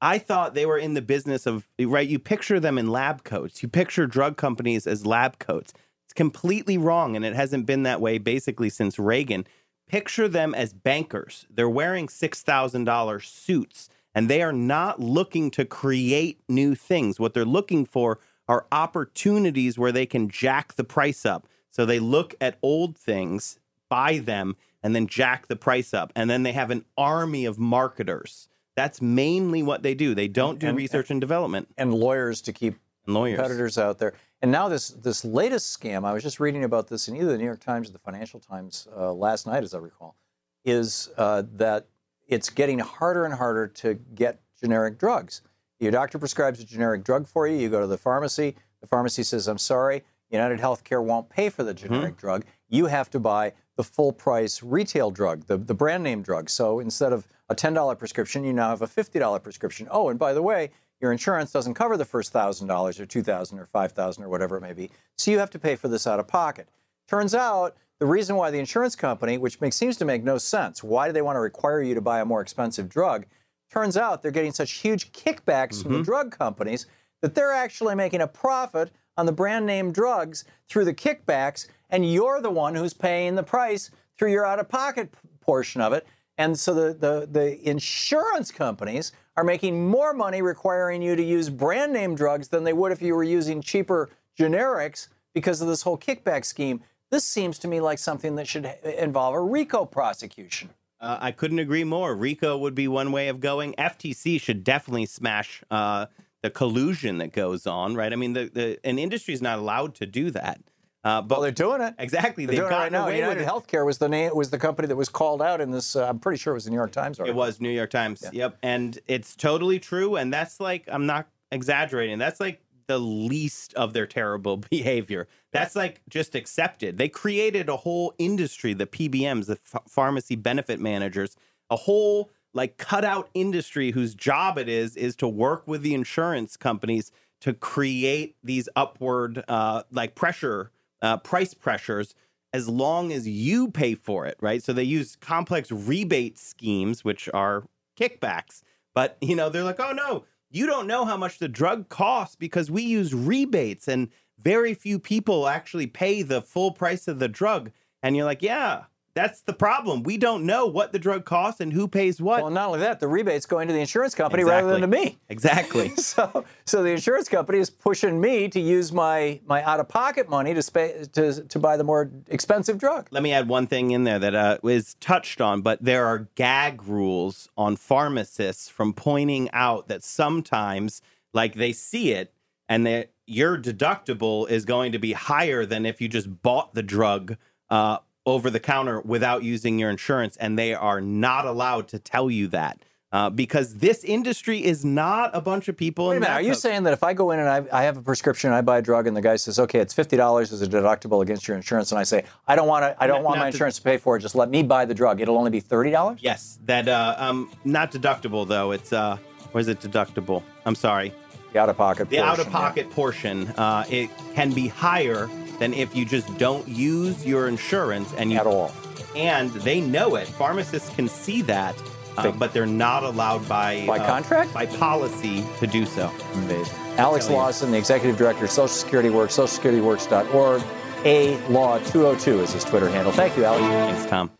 I 0.00 0.18
thought 0.18 0.54
they 0.54 0.66
were 0.66 0.76
in 0.76 0.94
the 0.94 1.02
business 1.02 1.46
of 1.46 1.68
right. 1.80 2.08
You 2.08 2.18
picture 2.18 2.58
them 2.58 2.78
in 2.78 2.90
lab 2.90 3.22
coats. 3.22 3.62
You 3.62 3.68
picture 3.68 4.08
drug 4.08 4.36
companies 4.36 4.88
as 4.88 5.06
lab 5.06 5.38
coats. 5.38 5.72
It's 6.04 6.14
completely 6.14 6.76
wrong, 6.78 7.14
and 7.14 7.24
it 7.24 7.36
hasn't 7.36 7.64
been 7.64 7.84
that 7.84 8.00
way 8.00 8.18
basically 8.18 8.68
since 8.68 8.98
Reagan 8.98 9.46
picture 9.88 10.28
them 10.28 10.54
as 10.54 10.72
bankers. 10.72 11.46
They're 11.50 11.68
wearing 11.68 12.06
$6,000 12.08 13.24
suits 13.24 13.88
and 14.14 14.30
they 14.30 14.42
are 14.42 14.52
not 14.52 14.98
looking 14.98 15.50
to 15.52 15.66
create 15.66 16.40
new 16.48 16.74
things. 16.74 17.20
What 17.20 17.34
they're 17.34 17.44
looking 17.44 17.84
for 17.84 18.18
are 18.48 18.66
opportunities 18.72 19.78
where 19.78 19.92
they 19.92 20.06
can 20.06 20.30
jack 20.30 20.74
the 20.74 20.84
price 20.84 21.26
up. 21.26 21.46
So 21.70 21.84
they 21.84 21.98
look 21.98 22.34
at 22.40 22.58
old 22.62 22.96
things, 22.96 23.58
buy 23.90 24.18
them, 24.18 24.56
and 24.82 24.94
then 24.94 25.06
jack 25.06 25.48
the 25.48 25.56
price 25.56 25.92
up. 25.92 26.12
And 26.16 26.30
then 26.30 26.44
they 26.44 26.52
have 26.52 26.70
an 26.70 26.86
army 26.96 27.44
of 27.44 27.58
marketers. 27.58 28.48
That's 28.74 29.02
mainly 29.02 29.62
what 29.62 29.82
they 29.82 29.94
do. 29.94 30.14
They 30.14 30.28
don't 30.28 30.58
do 30.58 30.68
and, 30.68 30.76
research 30.76 31.10
and 31.10 31.20
development. 31.20 31.68
And 31.76 31.92
lawyers 31.92 32.40
to 32.42 32.52
keep 32.54 32.76
lawyers. 33.06 33.36
competitors 33.36 33.78
out 33.78 33.98
there. 33.98 34.14
And 34.42 34.52
now 34.52 34.68
this 34.68 34.88
this 34.88 35.24
latest 35.24 35.78
scam, 35.78 36.04
I 36.04 36.12
was 36.12 36.22
just 36.22 36.40
reading 36.40 36.64
about 36.64 36.88
this 36.88 37.08
in 37.08 37.16
either 37.16 37.32
the 37.32 37.38
New 37.38 37.44
York 37.44 37.60
Times 37.60 37.88
or 37.88 37.92
the 37.92 37.98
Financial 37.98 38.40
Times 38.40 38.86
uh, 38.96 39.12
last 39.12 39.46
night, 39.46 39.62
as 39.62 39.74
I 39.74 39.78
recall, 39.78 40.16
is 40.64 41.10
uh, 41.16 41.42
that 41.54 41.86
it's 42.26 42.50
getting 42.50 42.78
harder 42.78 43.24
and 43.24 43.34
harder 43.34 43.66
to 43.68 43.94
get 44.14 44.40
generic 44.60 44.98
drugs. 44.98 45.42
Your 45.78 45.92
doctor 45.92 46.18
prescribes 46.18 46.60
a 46.60 46.64
generic 46.64 47.04
drug 47.04 47.26
for 47.26 47.46
you. 47.46 47.56
You 47.56 47.68
go 47.68 47.80
to 47.80 47.86
the 47.86 47.98
pharmacy. 47.98 48.56
The 48.80 48.86
pharmacy 48.86 49.22
says, 49.22 49.48
"I'm 49.48 49.58
sorry, 49.58 50.04
United 50.30 50.58
Healthcare 50.58 51.02
won't 51.02 51.28
pay 51.28 51.48
for 51.48 51.62
the 51.62 51.74
mm-hmm. 51.74 51.86
generic 51.86 52.14
mm-hmm. 52.14 52.20
drug. 52.20 52.44
You 52.68 52.86
have 52.86 53.10
to 53.10 53.20
buy 53.20 53.52
the 53.76 53.84
full 53.84 54.12
price 54.12 54.62
retail 54.62 55.10
drug, 55.10 55.46
the, 55.46 55.56
the 55.56 55.74
brand 55.74 56.02
name 56.02 56.22
drug. 56.22 56.50
So 56.50 56.80
instead 56.80 57.12
of 57.12 57.28
a 57.48 57.54
$10 57.54 57.98
prescription, 57.98 58.42
you 58.42 58.52
now 58.52 58.70
have 58.70 58.82
a 58.82 58.86
$50 58.86 59.42
prescription. 59.42 59.86
Oh, 59.90 60.08
and 60.08 60.18
by 60.18 60.32
the 60.32 60.42
way, 60.42 60.70
your 61.00 61.12
insurance 61.12 61.52
doesn't 61.52 61.74
cover 61.74 61.96
the 61.96 62.04
first 62.04 62.32
thousand 62.32 62.68
dollars 62.68 62.98
or 62.98 63.06
two 63.06 63.22
thousand 63.22 63.58
or 63.58 63.66
five 63.66 63.92
thousand 63.92 64.24
or 64.24 64.28
whatever 64.28 64.56
it 64.56 64.62
may 64.62 64.72
be. 64.72 64.90
So 65.18 65.30
you 65.30 65.38
have 65.38 65.50
to 65.50 65.58
pay 65.58 65.76
for 65.76 65.88
this 65.88 66.06
out 66.06 66.20
of 66.20 66.28
pocket. 66.28 66.68
Turns 67.08 67.34
out 67.34 67.76
the 67.98 68.06
reason 68.06 68.36
why 68.36 68.50
the 68.50 68.58
insurance 68.58 68.96
company, 68.96 69.38
which 69.38 69.60
makes, 69.60 69.76
seems 69.76 69.96
to 69.98 70.04
make 70.04 70.22
no 70.22 70.38
sense, 70.38 70.82
why 70.82 71.06
do 71.06 71.12
they 71.12 71.22
want 71.22 71.36
to 71.36 71.40
require 71.40 71.80
you 71.80 71.94
to 71.94 72.00
buy 72.00 72.20
a 72.20 72.24
more 72.24 72.40
expensive 72.40 72.88
drug? 72.88 73.26
Turns 73.70 73.96
out 73.96 74.22
they're 74.22 74.30
getting 74.30 74.52
such 74.52 74.72
huge 74.72 75.12
kickbacks 75.12 75.76
mm-hmm. 75.76 75.82
from 75.82 75.92
the 75.92 75.98
mm-hmm. 75.98 76.04
drug 76.04 76.38
companies 76.38 76.86
that 77.22 77.34
they're 77.34 77.52
actually 77.52 77.94
making 77.94 78.20
a 78.20 78.26
profit 78.26 78.90
on 79.16 79.24
the 79.24 79.32
brand 79.32 79.64
name 79.64 79.92
drugs 79.92 80.44
through 80.68 80.84
the 80.84 80.94
kickbacks, 80.94 81.68
and 81.90 82.10
you're 82.10 82.40
the 82.40 82.50
one 82.50 82.74
who's 82.74 82.92
paying 82.92 83.34
the 83.34 83.42
price 83.42 83.90
through 84.18 84.30
your 84.30 84.44
out 84.44 84.58
of 84.58 84.68
pocket 84.68 85.12
portion 85.40 85.80
of 85.80 85.92
it. 85.92 86.06
And 86.38 86.58
so 86.58 86.74
the, 86.74 86.94
the, 86.94 87.28
the 87.30 87.68
insurance 87.68 88.50
companies 88.50 89.12
are 89.36 89.44
making 89.44 89.88
more 89.88 90.12
money 90.12 90.42
requiring 90.42 91.02
you 91.02 91.16
to 91.16 91.22
use 91.22 91.48
brand 91.48 91.92
name 91.92 92.14
drugs 92.14 92.48
than 92.48 92.64
they 92.64 92.72
would 92.72 92.92
if 92.92 93.00
you 93.02 93.14
were 93.14 93.24
using 93.24 93.62
cheaper 93.62 94.10
generics 94.38 95.08
because 95.34 95.60
of 95.60 95.68
this 95.68 95.82
whole 95.82 95.98
kickback 95.98 96.44
scheme. 96.44 96.82
This 97.10 97.24
seems 97.24 97.58
to 97.60 97.68
me 97.68 97.80
like 97.80 97.98
something 97.98 98.36
that 98.36 98.48
should 98.48 98.66
involve 98.84 99.34
a 99.34 99.40
RICO 99.40 99.84
prosecution. 99.84 100.70
Uh, 101.00 101.18
I 101.20 101.32
couldn't 101.32 101.58
agree 101.58 101.84
more. 101.84 102.14
RICO 102.14 102.56
would 102.58 102.74
be 102.74 102.88
one 102.88 103.12
way 103.12 103.28
of 103.28 103.40
going. 103.40 103.74
FTC 103.74 104.40
should 104.40 104.64
definitely 104.64 105.06
smash 105.06 105.62
uh, 105.70 106.06
the 106.42 106.50
collusion 106.50 107.18
that 107.18 107.32
goes 107.32 107.66
on, 107.66 107.94
right? 107.94 108.12
I 108.12 108.16
mean, 108.16 108.32
the, 108.32 108.50
the 108.52 108.78
an 108.84 108.98
industry 108.98 109.34
is 109.34 109.42
not 109.42 109.58
allowed 109.58 109.94
to 109.96 110.06
do 110.06 110.30
that. 110.32 110.60
Uh, 111.06 111.22
but 111.22 111.36
well, 111.36 111.42
they're 111.42 111.52
doing 111.52 111.80
it 111.80 111.94
exactly. 112.00 112.46
They're 112.46 112.64
They've 112.64 112.72
it 112.72 112.74
right 112.74 112.92
away 112.92 113.18
United 113.18 113.38
with 113.38 113.46
it. 113.46 113.48
Healthcare 113.48 113.86
was 113.86 113.98
the 113.98 114.08
name 114.08 114.34
was 114.34 114.50
the 114.50 114.58
company 114.58 114.88
that 114.88 114.96
was 114.96 115.08
called 115.08 115.40
out 115.40 115.60
in 115.60 115.70
this. 115.70 115.94
Uh, 115.94 116.08
I'm 116.08 116.18
pretty 116.18 116.38
sure 116.38 116.52
it 116.52 116.54
was 116.54 116.64
the 116.64 116.70
New 116.70 116.76
York 116.76 116.90
Times. 116.90 117.18
It 117.18 117.22
Article. 117.22 117.38
was 117.38 117.60
New 117.60 117.70
York 117.70 117.90
Times. 117.90 118.24
Yep. 118.32 118.58
And 118.64 118.98
it's 119.06 119.36
totally 119.36 119.78
true. 119.78 120.16
And 120.16 120.32
that's 120.32 120.58
like, 120.58 120.82
I'm 120.88 121.06
not 121.06 121.28
exaggerating. 121.52 122.18
That's 122.18 122.40
like 122.40 122.60
the 122.88 122.98
least 122.98 123.72
of 123.74 123.92
their 123.92 124.08
terrible 124.08 124.56
behavior. 124.70 125.28
That's 125.52 125.76
like 125.76 126.00
just 126.08 126.34
accepted. 126.34 126.98
They 126.98 127.08
created 127.08 127.68
a 127.68 127.76
whole 127.76 128.12
industry, 128.18 128.74
the 128.74 128.86
PBMs, 128.86 129.46
the 129.46 129.56
ph- 129.56 129.84
pharmacy 129.88 130.34
benefit 130.34 130.80
managers, 130.80 131.36
a 131.70 131.76
whole 131.76 132.30
like 132.52 132.78
cutout 132.78 133.30
industry 133.32 133.92
whose 133.92 134.12
job 134.16 134.58
it 134.58 134.68
is 134.68 134.96
is 134.96 135.14
to 135.16 135.28
work 135.28 135.68
with 135.68 135.82
the 135.82 135.94
insurance 135.94 136.56
companies 136.56 137.12
to 137.42 137.52
create 137.52 138.34
these 138.42 138.68
upward 138.74 139.44
uh, 139.46 139.84
like 139.92 140.16
pressure 140.16 140.72
uh, 141.06 141.16
price 141.18 141.54
pressures 141.54 142.14
as 142.52 142.68
long 142.68 143.12
as 143.12 143.28
you 143.28 143.70
pay 143.70 143.94
for 143.94 144.26
it 144.26 144.36
right? 144.40 144.62
So 144.62 144.72
they 144.72 144.84
use 144.84 145.16
complex 145.16 145.70
rebate 145.70 146.38
schemes 146.38 147.04
which 147.04 147.28
are 147.32 147.64
kickbacks 147.98 148.62
but 148.94 149.16
you 149.20 149.36
know 149.36 149.48
they're 149.48 149.64
like 149.64 149.80
oh 149.80 149.92
no 149.92 150.24
you 150.50 150.66
don't 150.66 150.86
know 150.86 151.04
how 151.04 151.16
much 151.16 151.38
the 151.38 151.48
drug 151.48 151.88
costs 151.88 152.36
because 152.36 152.70
we 152.70 152.82
use 152.82 153.12
rebates 153.12 153.88
and 153.88 154.08
very 154.38 154.74
few 154.74 154.98
people 154.98 155.48
actually 155.48 155.86
pay 155.86 156.22
the 156.22 156.42
full 156.42 156.72
price 156.72 157.08
of 157.08 157.18
the 157.18 157.28
drug. 157.28 157.70
And 158.02 158.16
you're 158.16 158.24
like 158.24 158.42
yeah 158.42 158.84
that's 159.16 159.40
the 159.40 159.52
problem 159.52 160.02
we 160.02 160.18
don't 160.18 160.44
know 160.44 160.66
what 160.66 160.92
the 160.92 160.98
drug 160.98 161.24
costs 161.24 161.60
and 161.60 161.72
who 161.72 161.88
pays 161.88 162.20
what 162.20 162.42
Well, 162.42 162.50
not 162.50 162.66
only 162.66 162.80
that, 162.80 163.00
the 163.00 163.08
rebate's 163.08 163.46
going 163.46 163.66
to 163.66 163.74
the 163.74 163.80
insurance 163.80 164.14
company 164.14 164.44
rather 164.44 164.70
than 164.70 164.82
to 164.82 164.86
me. 164.86 165.18
exactly 165.28 165.88
So, 165.96 166.44
so 166.66 166.82
the 166.82 166.90
insurance 166.90 167.28
company 167.28 167.58
is 167.58 167.70
pushing 167.70 168.20
me 168.20 168.48
to 168.48 168.60
use 168.60 168.92
my 168.92 169.40
my 169.46 169.62
out 169.64 169.80
of 169.80 169.88
pocket 169.88 170.28
money 170.28 170.52
to 170.54 170.70
pay 170.70 171.04
to 171.14 171.42
to 171.42 171.58
buy 171.58 171.76
the 171.76 171.84
more 171.84 172.10
expensive 172.28 172.78
drug. 172.78 173.08
Let 173.10 173.22
me 173.22 173.32
add 173.32 173.48
one 173.48 173.66
thing 173.66 173.90
in 173.90 174.04
there 174.04 174.18
that 174.18 174.34
uh, 174.34 174.58
is 174.64 174.94
touched 174.94 175.40
on, 175.40 175.62
but 175.62 175.82
there 175.82 176.06
are 176.06 176.28
gag 176.34 176.84
rules 176.84 177.48
on 177.56 177.76
pharmacists 177.76 178.68
from 178.68 178.92
pointing 178.92 179.50
out 179.52 179.88
that 179.88 180.04
sometimes, 180.04 181.00
like 181.32 181.54
they 181.54 181.72
see 181.72 182.12
it, 182.12 182.34
and 182.68 182.86
that 182.86 183.12
your 183.26 183.56
deductible 183.56 184.48
is 184.48 184.64
going 184.64 184.92
to 184.92 184.98
be 184.98 185.12
higher 185.12 185.64
than 185.64 185.86
if 185.86 186.00
you 186.00 186.08
just 186.08 186.42
bought 186.42 186.74
the 186.74 186.82
drug 186.82 187.36
uh, 187.70 187.98
over 188.26 188.50
the 188.50 188.60
counter 188.60 189.00
without 189.00 189.42
using 189.44 189.78
your 189.78 189.88
insurance, 189.88 190.36
and 190.36 190.58
they 190.58 190.74
are 190.74 191.00
not 191.00 191.46
allowed 191.46 191.88
to 191.88 191.98
tell 191.98 192.30
you 192.30 192.48
that. 192.48 192.78
Uh, 193.12 193.30
because 193.30 193.76
this 193.76 194.02
industry 194.02 194.62
is 194.62 194.84
not 194.84 195.30
a 195.32 195.40
bunch 195.40 195.68
of 195.68 195.76
people. 195.76 196.08
Wait 196.08 196.16
a 196.16 196.20
minute, 196.20 196.32
are 196.34 196.42
you 196.42 196.54
saying 196.54 196.82
that 196.82 196.92
if 196.92 197.04
I 197.04 197.14
go 197.14 197.30
in 197.30 197.38
and 197.38 197.48
I, 197.48 197.64
I 197.72 197.84
have 197.84 197.96
a 197.96 198.02
prescription, 198.02 198.52
I 198.52 198.60
buy 198.62 198.78
a 198.78 198.82
drug, 198.82 199.06
and 199.06 199.16
the 199.16 199.20
guy 199.22 199.36
says, 199.36 199.60
"Okay, 199.60 199.78
it's 199.78 199.94
fifty 199.94 200.16
dollars 200.16 200.52
as 200.52 200.60
a 200.60 200.66
deductible 200.66 201.22
against 201.22 201.46
your 201.46 201.56
insurance," 201.56 201.92
and 201.92 202.00
I 202.00 202.02
say, 202.02 202.24
"I 202.48 202.56
don't 202.56 202.66
want 202.66 202.82
to, 202.82 202.96
I 203.02 203.06
don't 203.06 203.18
Not- 203.18 203.24
want 203.24 203.36
not 203.36 203.42
my 203.44 203.46
insurance 203.46 203.76
to 203.76 203.82
pay 203.82 203.96
for 203.96 204.16
it. 204.16 204.20
Just 204.20 204.34
let 204.34 204.50
me 204.50 204.64
buy 204.64 204.84
the 204.84 204.92
drug. 204.92 205.20
It'll 205.20 205.38
only 205.38 205.52
be 205.52 205.60
thirty 205.60 205.92
dollars." 205.92 206.18
Yes, 206.20 206.58
that 206.64 206.88
uh, 206.88 207.14
um, 207.16 207.50
not 207.64 207.92
deductible 207.92 208.46
though. 208.46 208.72
It's 208.72 208.92
uh, 208.92 209.18
where's 209.52 209.68
it 209.68 209.80
deductible? 209.80 210.42
I'm 210.66 210.74
sorry. 210.74 211.14
The 211.52 211.60
out 211.60 211.68
of 211.68 211.76
pocket. 211.76 212.10
The 212.10 212.18
out 212.18 212.40
of 212.40 212.50
pocket 212.50 212.90
portion. 212.90 213.46
Uh, 213.56 213.84
it 213.88 214.10
can 214.34 214.52
be 214.52 214.66
higher 214.66 215.30
than 215.58 215.74
if 215.74 215.94
you 215.96 216.04
just 216.04 216.36
don't 216.38 216.66
use 216.68 217.24
your 217.26 217.48
insurance 217.48 218.12
and 218.14 218.30
you 218.32 218.38
at 218.38 218.46
all. 218.46 218.72
And 219.14 219.50
they 219.50 219.80
know 219.80 220.16
it. 220.16 220.28
Pharmacists 220.28 220.94
can 220.94 221.08
see 221.08 221.42
that, 221.42 221.74
uh, 222.18 222.30
but 222.32 222.52
they're 222.52 222.66
not 222.66 223.02
allowed 223.02 223.48
by 223.48 223.86
By 223.86 223.98
uh, 223.98 224.06
contract? 224.06 224.52
by 224.52 224.66
policy 224.66 225.44
to 225.60 225.66
do 225.66 225.86
so. 225.86 226.10
Amazing. 226.34 226.74
Alex 226.98 227.26
Tell 227.26 227.34
you. 227.34 227.40
Lawson, 227.40 227.70
the 227.70 227.78
executive 227.78 228.16
director 228.16 228.44
of 228.44 228.50
Social 228.50 228.68
Security 228.68 229.10
Works, 229.10 229.36
socialsecurityworks.org. 229.36 230.62
A 231.04 231.36
Law 231.48 231.78
202 231.78 232.40
is 232.40 232.52
his 232.52 232.64
Twitter 232.64 232.88
handle. 232.88 233.12
Thank 233.12 233.36
you, 233.36 233.44
Alex. 233.44 233.64
Thanks, 233.64 234.06
Thom. 234.10 234.30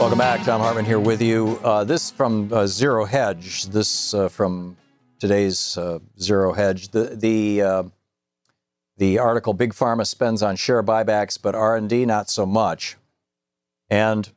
Welcome 0.00 0.18
back. 0.18 0.40
Thom 0.44 0.60
Hartmann 0.60 0.86
here 0.86 0.98
with 0.98 1.20
you. 1.22 1.60
Uh, 1.62 1.84
this 1.84 2.10
from 2.10 2.50
uh, 2.52 2.66
Zero 2.66 3.04
Hedge. 3.04 3.66
This 3.66 4.14
uh, 4.14 4.28
from 4.28 4.76
today's 5.18 5.76
uh, 5.76 5.98
Zero 6.18 6.52
Hedge. 6.54 6.88
The 6.88 7.14
the 7.14 7.62
uh, 7.62 7.82
the 9.00 9.18
article: 9.18 9.54
Big 9.54 9.72
Pharma 9.72 10.06
spends 10.06 10.42
on 10.42 10.56
share 10.56 10.82
buybacks, 10.82 11.40
but 11.40 11.54
R 11.54 11.74
and 11.74 11.88
D 11.88 12.04
not 12.04 12.28
so 12.28 12.44
much. 12.44 12.98
And 13.88 14.30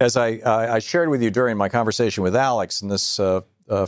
as 0.00 0.16
I, 0.16 0.40
I 0.44 0.74
I 0.76 0.78
shared 0.78 1.10
with 1.10 1.22
you 1.22 1.30
during 1.30 1.58
my 1.58 1.68
conversation 1.68 2.22
with 2.24 2.34
Alex 2.34 2.80
in 2.80 2.88
this 2.88 3.20
uh, 3.20 3.42
uh, 3.68 3.86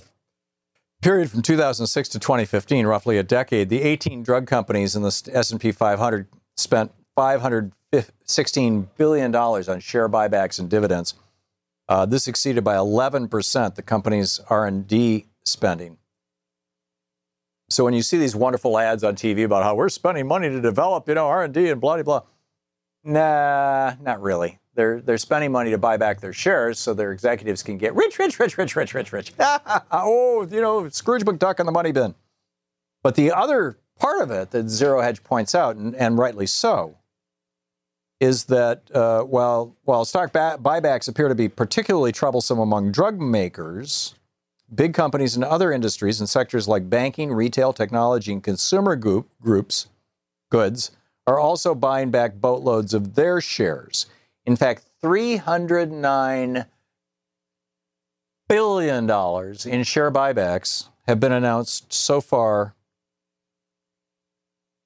period 1.00 1.30
from 1.30 1.40
2006 1.40 2.10
to 2.10 2.18
2015, 2.18 2.86
roughly 2.86 3.16
a 3.16 3.22
decade, 3.22 3.70
the 3.70 3.80
18 3.80 4.22
drug 4.22 4.46
companies 4.46 4.94
in 4.94 5.02
the 5.02 5.30
S&P 5.32 5.72
500 5.72 6.28
spent 6.56 6.92
516 7.16 8.90
billion 8.98 9.30
dollars 9.30 9.68
on 9.70 9.80
share 9.80 10.10
buybacks 10.10 10.58
and 10.58 10.68
dividends. 10.68 11.14
Uh, 11.88 12.04
this 12.04 12.28
exceeded 12.28 12.64
by 12.64 12.76
11 12.76 13.28
percent 13.28 13.76
the 13.76 13.82
company's 13.82 14.40
R&D 14.50 15.24
spending. 15.46 15.96
So 17.70 17.84
when 17.84 17.94
you 17.94 18.02
see 18.02 18.18
these 18.18 18.36
wonderful 18.36 18.78
ads 18.78 19.02
on 19.02 19.16
TV 19.16 19.44
about 19.44 19.62
how 19.62 19.74
we're 19.74 19.88
spending 19.88 20.28
money 20.28 20.48
to 20.48 20.60
develop, 20.60 21.08
you 21.08 21.14
know, 21.14 21.26
R&D 21.26 21.70
and 21.70 21.80
blah 21.80 21.94
blah 21.94 22.02
blah, 22.02 22.22
nah, 23.04 23.94
not 24.00 24.20
really. 24.20 24.58
They're 24.74 25.00
they're 25.00 25.18
spending 25.18 25.52
money 25.52 25.70
to 25.70 25.78
buy 25.78 25.96
back 25.96 26.20
their 26.20 26.32
shares 26.32 26.78
so 26.78 26.94
their 26.94 27.12
executives 27.12 27.62
can 27.62 27.78
get 27.78 27.94
rich, 27.94 28.18
rich, 28.18 28.38
rich, 28.38 28.58
rich, 28.58 28.74
rich, 28.74 28.94
rich, 28.94 29.12
rich. 29.12 29.32
oh, 29.38 30.46
you 30.50 30.60
know, 30.60 30.88
Scrooge 30.88 31.24
McDuck 31.24 31.60
in 31.60 31.66
the 31.66 31.72
money 31.72 31.92
bin. 31.92 32.14
But 33.02 33.14
the 33.14 33.32
other 33.32 33.78
part 33.98 34.20
of 34.20 34.30
it 34.30 34.50
that 34.50 34.68
Zero 34.68 35.00
Hedge 35.00 35.22
points 35.22 35.54
out, 35.54 35.76
and, 35.76 35.94
and 35.94 36.18
rightly 36.18 36.46
so, 36.46 36.96
is 38.20 38.44
that 38.44 38.90
uh, 38.94 39.22
while 39.22 39.76
while 39.84 40.04
stock 40.04 40.32
ba- 40.32 40.58
buybacks 40.60 41.08
appear 41.08 41.28
to 41.28 41.34
be 41.34 41.48
particularly 41.48 42.12
troublesome 42.12 42.58
among 42.58 42.90
drug 42.90 43.20
makers, 43.20 44.14
big 44.74 44.94
companies 44.94 45.36
in 45.36 45.44
other 45.44 45.72
industries 45.72 46.20
and 46.20 46.28
sectors 46.28 46.68
like 46.68 46.90
banking, 46.90 47.32
retail, 47.32 47.72
technology, 47.72 48.32
and 48.32 48.42
consumer 48.42 48.96
group, 48.96 49.28
groups, 49.40 49.86
goods, 50.50 50.90
are 51.26 51.38
also 51.38 51.74
buying 51.74 52.10
back 52.10 52.34
boatloads 52.34 52.92
of 52.92 53.14
their 53.14 53.40
shares. 53.40 54.06
In 54.44 54.56
fact, 54.56 54.84
$309 55.02 56.66
billion 58.48 59.04
in 59.04 59.84
share 59.84 60.10
buybacks 60.10 60.88
have 61.06 61.20
been 61.20 61.32
announced 61.32 61.92
so 61.92 62.20
far, 62.20 62.74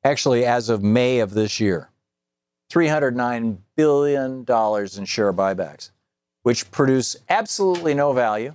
actually, 0.04 0.44
as 0.44 0.68
of 0.68 0.82
May 0.82 1.18
of 1.18 1.34
this 1.34 1.58
year. 1.60 1.90
$309 2.70 3.58
billion 3.76 4.38
in 4.38 5.04
share 5.04 5.32
buybacks, 5.32 5.90
which 6.42 6.70
produce 6.70 7.16
absolutely 7.28 7.94
no 7.94 8.12
value. 8.12 8.54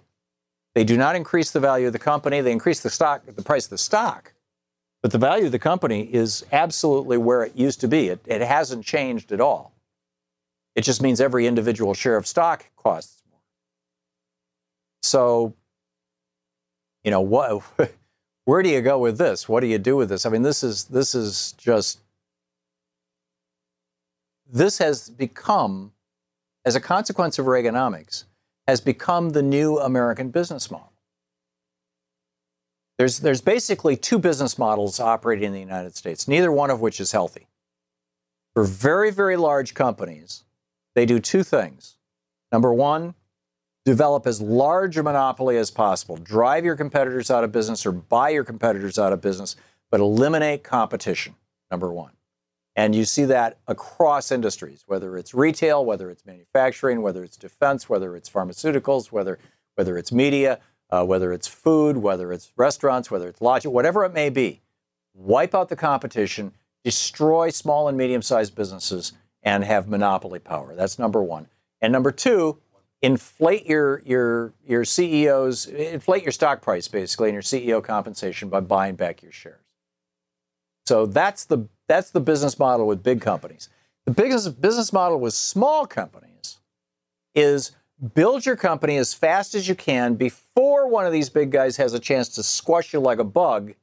They 0.76 0.84
do 0.84 0.98
not 0.98 1.16
increase 1.16 1.52
the 1.52 1.60
value 1.60 1.88
of 1.88 1.94
the 1.94 2.00
company. 2.00 2.42
They 2.42 2.52
increase 2.52 2.80
the 2.80 2.90
stock, 2.90 3.26
the 3.26 3.44
price 3.44 3.66
of 3.66 3.72
the 3.72 3.78
stock. 3.78 4.34
But 5.02 5.12
the 5.12 5.18
value 5.18 5.46
of 5.46 5.52
the 5.52 5.60
company 5.60 6.02
is 6.14 6.46
absolutely 6.52 7.18
where 7.18 7.44
it 7.44 7.56
used 7.56 7.82
to 7.82 7.88
be. 7.88 8.08
It, 8.08 8.22
it 8.26 8.42
hasn't 8.42 8.86
changed 8.86 9.32
at 9.32 9.42
all. 9.42 9.74
It 10.76 10.84
just 10.84 11.02
means 11.02 11.22
every 11.22 11.46
individual 11.46 11.94
share 11.94 12.18
of 12.18 12.26
stock 12.26 12.66
costs 12.76 13.22
more. 13.30 13.42
So, 15.04 15.54
you 17.04 17.12
know, 17.12 17.22
what, 17.22 17.64
where 18.46 18.64
do 18.64 18.70
you 18.70 18.82
go 18.82 18.98
with 18.98 19.18
this? 19.18 19.48
What 19.48 19.60
do 19.60 19.68
you 19.68 19.78
do 19.78 19.96
with 19.96 20.10
this? 20.10 20.26
I 20.26 20.30
mean, 20.30 20.42
this 20.42 20.64
is 20.64 20.86
this 20.86 21.14
is 21.14 21.54
just 21.58 22.00
this 24.50 24.78
has 24.78 25.10
become, 25.10 25.94
as 26.66 26.76
a 26.76 26.80
consequence 26.82 27.40
of 27.40 27.46
Reaganomics, 27.46 28.26
has 28.68 28.82
become 28.82 29.32
the 29.32 29.44
new 29.44 29.78
American 29.80 30.30
business 30.30 30.72
model. 30.72 30.94
There's, 32.98 33.20
there's 33.20 33.42
basically 33.42 33.98
two 33.98 34.20
business 34.20 34.58
models 34.58 35.00
operating 35.00 35.46
in 35.46 35.54
the 35.54 35.60
United 35.60 35.96
States, 35.96 36.28
neither 36.28 36.52
one 36.52 36.70
of 36.70 36.80
which 36.80 37.00
is 37.00 37.12
healthy. 37.12 37.48
For 38.54 38.64
very, 38.64 39.12
very 39.12 39.36
large 39.36 39.74
companies, 39.74 40.44
they 40.96 41.06
do 41.06 41.20
two 41.20 41.44
things. 41.44 41.98
Number 42.52 42.72
one, 42.72 43.16
develop 43.84 44.28
as 44.28 44.40
large 44.42 44.98
a 44.98 45.04
monopoly 45.04 45.58
as 45.58 45.72
possible, 45.72 46.18
drive 46.18 46.64
your 46.64 46.76
competitors 46.76 47.32
out 47.32 47.44
of 47.44 47.52
business 47.52 47.86
or 47.86 47.92
buy 47.92 48.30
your 48.30 48.44
competitors 48.44 49.00
out 49.00 49.12
of 49.12 49.22
business, 49.22 49.56
but 49.90 50.00
eliminate 50.00 50.64
competition, 50.64 51.36
number 51.72 51.92
one. 51.92 52.12
And 52.76 52.96
you 52.96 53.06
see 53.06 53.26
that 53.26 53.60
across 53.68 54.32
industries, 54.32 54.84
whether 54.88 55.16
it's 55.18 55.34
retail, 55.34 55.86
whether 55.86 56.10
it's 56.10 56.26
manufacturing, 56.26 57.02
whether 57.02 57.24
it's 57.24 57.38
defense, 57.38 57.88
whether 57.88 58.16
it's 58.16 58.30
pharmaceuticals, 58.30 59.12
whether, 59.12 59.38
whether 59.76 59.98
it's 59.98 60.12
media, 60.12 60.60
uh, 60.90 61.06
whether 61.06 61.32
it's 61.32 61.48
food, 61.48 61.98
whether 61.98 62.34
it's 62.34 62.52
restaurants, 62.58 63.12
whether 63.12 63.28
it's 63.28 63.42
lodging, 63.42 63.72
whatever 63.72 64.04
it 64.06 64.14
may 64.14 64.30
be. 64.30 64.62
Wipe 65.14 65.54
out 65.54 65.70
the 65.70 65.76
competition, 65.76 66.54
destroy 66.84 67.50
small 67.50 67.88
and 67.88 67.98
medium 67.98 68.24
sized 68.24 68.56
businesses, 68.56 69.14
and 69.44 69.64
have 69.64 69.88
monopoly 69.88 70.40
power. 70.40 70.74
That's 70.74 70.98
number 70.98 71.22
one. 71.22 71.48
And 71.82 71.92
number 71.94 72.12
two, 72.12 72.60
inflate 73.02 73.68
your, 73.68 74.02
your, 74.06 74.54
your 74.66 74.86
CEOs, 74.86 75.68
inflate 75.68 76.24
your 76.24 76.32
stock 76.32 76.62
price 76.62 76.88
basically 76.88 77.30
and 77.30 77.34
your 77.34 77.44
CEO 77.44 77.84
compensation 77.84 78.50
by 78.50 78.62
buying 78.62 78.96
back 78.96 79.22
your 79.22 79.32
shares. 79.32 79.60
So 80.86 81.06
that's 81.06 81.46
the 81.46 81.68
that's 81.88 82.12
the 82.12 82.22
business 82.22 82.58
model 82.58 82.88
with 82.88 83.04
big 83.04 83.22
companies. 83.22 83.70
The 84.06 84.12
biggest 84.12 84.62
business 84.62 84.92
model 84.92 85.20
with 85.20 85.34
small 85.34 85.86
companies 85.86 86.60
is 87.36 87.72
build 88.14 88.46
your 88.46 88.56
company 88.56 88.98
as 88.98 89.14
fast 89.14 89.56
as 89.56 89.68
you 89.68 89.76
can 89.76 90.16
before 90.16 90.88
one 90.88 91.06
of 91.06 91.14
these 91.14 91.30
big 91.30 91.52
guys 91.52 91.78
has 91.78 91.94
a 91.94 92.00
chance 92.00 92.30
to 92.30 92.44
squash 92.44 92.94
you 92.94 93.00
like 93.00 93.20
a 93.20 93.24
bug 93.24 93.74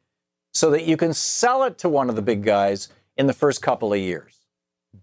so 0.52 0.70
that 0.70 0.84
you 0.84 0.96
can 0.96 1.14
sell 1.14 1.62
it 1.64 1.78
to 1.78 1.88
one 1.88 2.10
of 2.10 2.16
the 2.16 2.22
big 2.22 2.42
guys 2.42 2.88
in 3.16 3.26
the 3.26 3.32
first 3.32 3.62
couple 3.62 3.92
of 3.92 3.98
years. 3.98 4.36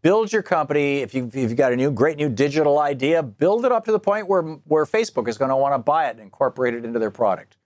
Build 0.01 0.33
your 0.33 0.43
company. 0.43 0.97
If, 0.97 1.13
you, 1.13 1.27
if 1.27 1.35
you've 1.35 1.55
got 1.55 1.71
a 1.71 1.75
new, 1.75 1.91
great 1.91 2.17
new 2.17 2.29
digital 2.29 2.79
idea, 2.79 3.23
build 3.23 3.65
it 3.65 3.71
up 3.71 3.85
to 3.85 3.91
the 3.91 3.99
point 3.99 4.27
where, 4.27 4.41
where 4.41 4.85
Facebook 4.85 5.27
is 5.27 5.37
going 5.37 5.49
to 5.49 5.55
want 5.55 5.73
to 5.73 5.79
buy 5.79 6.07
it 6.07 6.11
and 6.11 6.19
incorporate 6.19 6.73
it 6.73 6.83
into 6.83 6.99
their 6.99 7.11
product. 7.11 7.57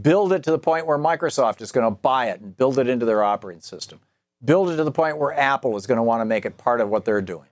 Build 0.00 0.32
it 0.32 0.42
to 0.42 0.50
the 0.50 0.58
point 0.58 0.86
where 0.86 0.98
Microsoft 0.98 1.60
is 1.60 1.70
going 1.70 1.86
to 1.86 1.90
buy 1.90 2.30
it 2.30 2.40
and 2.40 2.56
build 2.56 2.78
it 2.78 2.88
into 2.88 3.06
their 3.06 3.22
operating 3.22 3.60
system. 3.60 4.00
Build 4.44 4.70
it 4.70 4.76
to 4.76 4.84
the 4.84 4.92
point 4.92 5.18
where 5.18 5.32
Apple 5.32 5.76
is 5.76 5.86
going 5.86 5.96
to 5.96 6.02
want 6.02 6.20
to 6.20 6.24
make 6.24 6.44
it 6.44 6.56
part 6.56 6.80
of 6.80 6.88
what 6.88 7.04
they're 7.04 7.22
doing. 7.22 7.48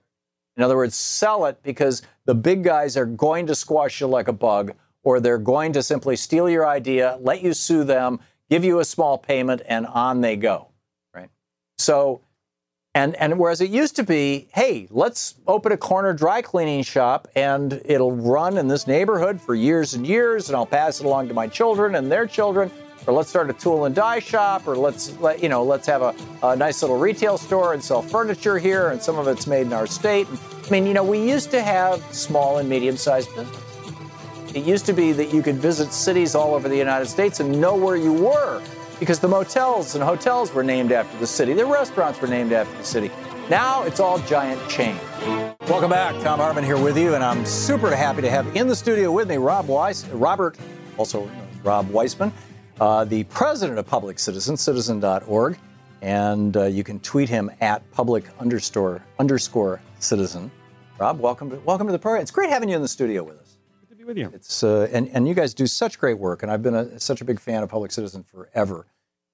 In 0.57 0.63
other 0.63 0.75
words, 0.75 0.95
sell 0.95 1.45
it 1.45 1.61
because 1.63 2.01
the 2.25 2.35
big 2.35 2.63
guys 2.63 2.97
are 2.97 3.05
going 3.05 3.47
to 3.47 3.55
squash 3.55 4.01
you 4.01 4.07
like 4.07 4.27
a 4.27 4.33
bug, 4.33 4.73
or 5.03 5.19
they're 5.19 5.37
going 5.37 5.73
to 5.73 5.81
simply 5.81 6.15
steal 6.15 6.49
your 6.49 6.67
idea, 6.67 7.17
let 7.21 7.41
you 7.41 7.53
sue 7.53 7.83
them, 7.83 8.19
give 8.49 8.63
you 8.63 8.79
a 8.79 8.85
small 8.85 9.17
payment, 9.17 9.61
and 9.67 9.87
on 9.87 10.21
they 10.21 10.35
go. 10.35 10.67
Right? 11.13 11.29
So 11.77 12.21
and, 12.93 13.15
and 13.15 13.39
whereas 13.39 13.61
it 13.61 13.69
used 13.69 13.95
to 13.97 14.03
be, 14.03 14.49
hey, 14.53 14.87
let's 14.91 15.35
open 15.47 15.71
a 15.71 15.77
corner 15.77 16.11
dry 16.13 16.41
cleaning 16.41 16.83
shop 16.83 17.29
and 17.35 17.81
it'll 17.85 18.11
run 18.11 18.57
in 18.57 18.67
this 18.67 18.85
neighborhood 18.85 19.39
for 19.39 19.55
years 19.55 19.93
and 19.93 20.05
years, 20.05 20.49
and 20.49 20.57
I'll 20.57 20.65
pass 20.65 20.99
it 20.99 21.05
along 21.05 21.29
to 21.29 21.33
my 21.33 21.47
children 21.47 21.95
and 21.95 22.11
their 22.11 22.27
children. 22.27 22.69
Or 23.07 23.13
let's 23.13 23.29
start 23.29 23.49
a 23.49 23.53
tool 23.53 23.85
and 23.85 23.95
die 23.95 24.19
shop, 24.19 24.67
or 24.67 24.77
let's 24.77 25.17
let 25.19 25.41
you 25.41 25.49
know, 25.49 25.63
let's 25.63 25.87
have 25.87 26.01
a, 26.01 26.15
a 26.43 26.55
nice 26.55 26.81
little 26.81 26.97
retail 26.97 27.37
store 27.37 27.73
and 27.73 27.83
sell 27.83 28.01
furniture 28.01 28.59
here, 28.59 28.89
and 28.89 29.01
some 29.01 29.17
of 29.17 29.27
it's 29.27 29.47
made 29.47 29.65
in 29.65 29.73
our 29.73 29.87
state. 29.87 30.27
I 30.65 30.69
mean, 30.69 30.85
you 30.85 30.93
know, 30.93 31.03
we 31.03 31.19
used 31.19 31.49
to 31.51 31.61
have 31.61 32.01
small 32.13 32.59
and 32.59 32.69
medium-sized 32.69 33.33
business. 33.35 34.55
It 34.55 34.65
used 34.65 34.85
to 34.85 34.93
be 34.93 35.13
that 35.13 35.33
you 35.33 35.41
could 35.41 35.55
visit 35.55 35.93
cities 35.93 36.35
all 36.35 36.53
over 36.53 36.69
the 36.69 36.77
United 36.77 37.07
States 37.07 37.39
and 37.39 37.59
know 37.59 37.75
where 37.75 37.95
you 37.95 38.13
were 38.13 38.61
because 38.99 39.19
the 39.19 39.27
motels 39.27 39.95
and 39.95 40.03
hotels 40.03 40.53
were 40.53 40.63
named 40.63 40.91
after 40.91 41.17
the 41.17 41.25
city, 41.25 41.53
the 41.53 41.65
restaurants 41.65 42.21
were 42.21 42.27
named 42.27 42.51
after 42.53 42.77
the 42.77 42.83
city. 42.83 43.09
Now 43.49 43.81
it's 43.83 43.99
all 43.99 44.19
giant 44.19 44.69
chain. 44.69 44.95
Welcome 45.67 45.89
back. 45.89 46.13
Thom 46.21 46.39
Hartmann 46.39 46.63
here 46.63 46.77
with 46.77 46.97
you, 46.97 47.15
and 47.15 47.23
I'm 47.23 47.45
super 47.45 47.95
happy 47.95 48.21
to 48.21 48.29
have 48.29 48.55
in 48.55 48.67
the 48.67 48.75
studio 48.75 49.11
with 49.11 49.27
me 49.27 49.37
Rob 49.37 49.67
Weiss, 49.67 50.05
Robert, 50.09 50.57
also 50.97 51.29
Rob 51.63 51.89
Weissman, 51.89 52.31
uh, 52.79 53.05
the 53.05 53.23
president 53.25 53.77
of 53.77 53.85
Public 53.85 54.19
Citizen, 54.19 54.57
citizen.org, 54.57 55.57
and 56.01 56.57
uh, 56.57 56.63
you 56.65 56.83
can 56.83 56.99
tweet 56.99 57.29
him 57.29 57.51
at 57.61 57.89
public 57.91 58.25
underscore 58.39 59.03
underscore 59.19 59.81
citizen. 59.99 60.51
Rob, 60.99 61.19
welcome 61.19 61.49
to 61.49 61.57
welcome 61.61 61.87
to 61.87 61.93
the 61.93 61.99
program. 61.99 62.21
It's 62.21 62.31
great 62.31 62.49
having 62.49 62.69
you 62.69 62.75
in 62.75 62.81
the 62.81 62.87
studio 62.87 63.23
with 63.23 63.39
us 63.39 63.57
Good 63.89 63.89
to 63.89 63.95
be 63.95 64.03
with 64.03 64.17
you. 64.17 64.31
It's 64.33 64.63
uh, 64.63 64.87
and 64.91 65.09
and 65.13 65.27
you 65.27 65.33
guys 65.33 65.53
do 65.53 65.67
such 65.67 65.99
great 65.99 66.17
work, 66.17 66.43
and 66.43 66.51
I've 66.51 66.63
been 66.63 66.75
a, 66.75 66.99
such 66.99 67.21
a 67.21 67.25
big 67.25 67.39
fan 67.39 67.63
of 67.63 67.69
Public 67.69 67.91
Citizen 67.91 68.23
forever. 68.23 68.87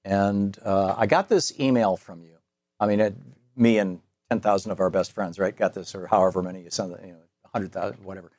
And 0.03 0.57
uh, 0.63 0.95
I 0.97 1.05
got 1.05 1.27
this 1.27 1.57
email 1.59 1.97
from 1.97 2.23
you. 2.23 2.37
I 2.79 2.87
mean, 2.87 2.99
it, 2.99 3.15
me 3.55 3.77
and 3.77 3.99
ten 4.29 4.39
thousand 4.39 4.71
of 4.71 4.79
our 4.79 4.89
best 4.89 5.11
friends, 5.11 5.39
right? 5.39 5.55
Got 5.55 5.73
this, 5.73 5.93
or 5.95 6.07
however 6.07 6.41
many 6.41 6.63
you 6.63 6.69
send, 6.69 6.95
you 7.03 7.13
know, 7.13 7.19
hundred 7.53 7.73
thousand, 7.73 8.03
whatever. 8.03 8.31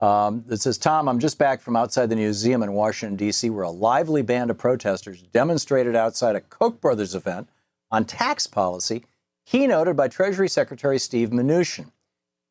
Um, 0.00 0.44
it 0.48 0.60
says, 0.60 0.78
Thom, 0.78 1.08
I'm 1.08 1.18
just 1.18 1.38
back 1.38 1.60
from 1.60 1.76
outside 1.76 2.08
the 2.08 2.16
museum 2.16 2.62
in 2.62 2.72
Washington, 2.72 3.16
D.C., 3.16 3.50
where 3.50 3.64
a 3.64 3.70
lively 3.70 4.22
band 4.22 4.50
of 4.50 4.56
protesters 4.56 5.20
demonstrated 5.22 5.94
outside 5.94 6.36
a 6.36 6.40
Koch 6.40 6.80
brothers 6.80 7.14
event 7.14 7.48
on 7.90 8.04
tax 8.04 8.46
policy, 8.46 9.04
keynoted 9.46 9.96
by 9.96 10.08
Treasury 10.08 10.48
Secretary 10.48 10.98
Steve 10.98 11.30
Mnuchin. 11.30 11.90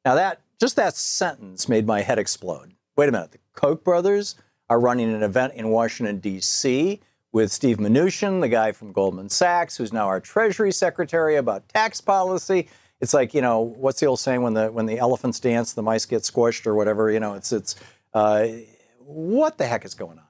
Now, 0.06 0.16
that 0.16 0.41
just 0.60 0.76
that 0.76 0.95
sentence 0.95 1.68
made 1.68 1.88
my 1.88 2.02
head 2.02 2.20
explode 2.20 2.74
wait 3.00 3.08
a 3.08 3.12
minute, 3.14 3.32
the 3.32 3.39
Koch 3.54 3.82
brothers 3.82 4.36
are 4.70 4.78
running 4.78 5.14
an 5.14 5.24
event 5.24 5.54
in 5.54 5.70
Washington, 5.70 6.20
D.C. 6.20 7.00
with 7.32 7.50
Steve 7.50 7.78
Mnuchin, 7.78 8.41
the 8.41 8.50
guy 8.50 8.74
from 8.74 8.91
Goldman 8.91 9.30
Sachs, 9.30 9.78
who's 9.78 9.93
now 9.93 10.08
our 10.08 10.20
Treasury 10.20 10.74
Secretary 10.74 11.38
about 11.38 11.70
tax 11.70 12.02
policy. 12.02 12.68
It's 13.02 13.14
like, 13.14 13.34
you 13.34 13.41
know, 13.41 13.62
what's 13.62 14.00
the 14.00 14.08
old 14.08 14.20
saying 14.20 14.41
when 14.41 14.54
the 14.54 14.72
when 14.72 14.86
the 14.86 15.00
elephants 15.00 15.39
dance, 15.39 15.74
the 15.74 15.82
mice 15.82 16.06
get 16.06 16.24
squished 16.24 16.68
or 16.68 16.76
whatever, 16.76 17.10
you 17.12 17.20
know, 17.20 17.34
it's 17.34 17.52
it's 17.52 17.76
uh, 18.14 18.47
what 19.00 19.58
the 19.58 19.66
heck 19.66 19.86
is 19.86 19.93
going 19.93 20.20
on? 20.20 20.26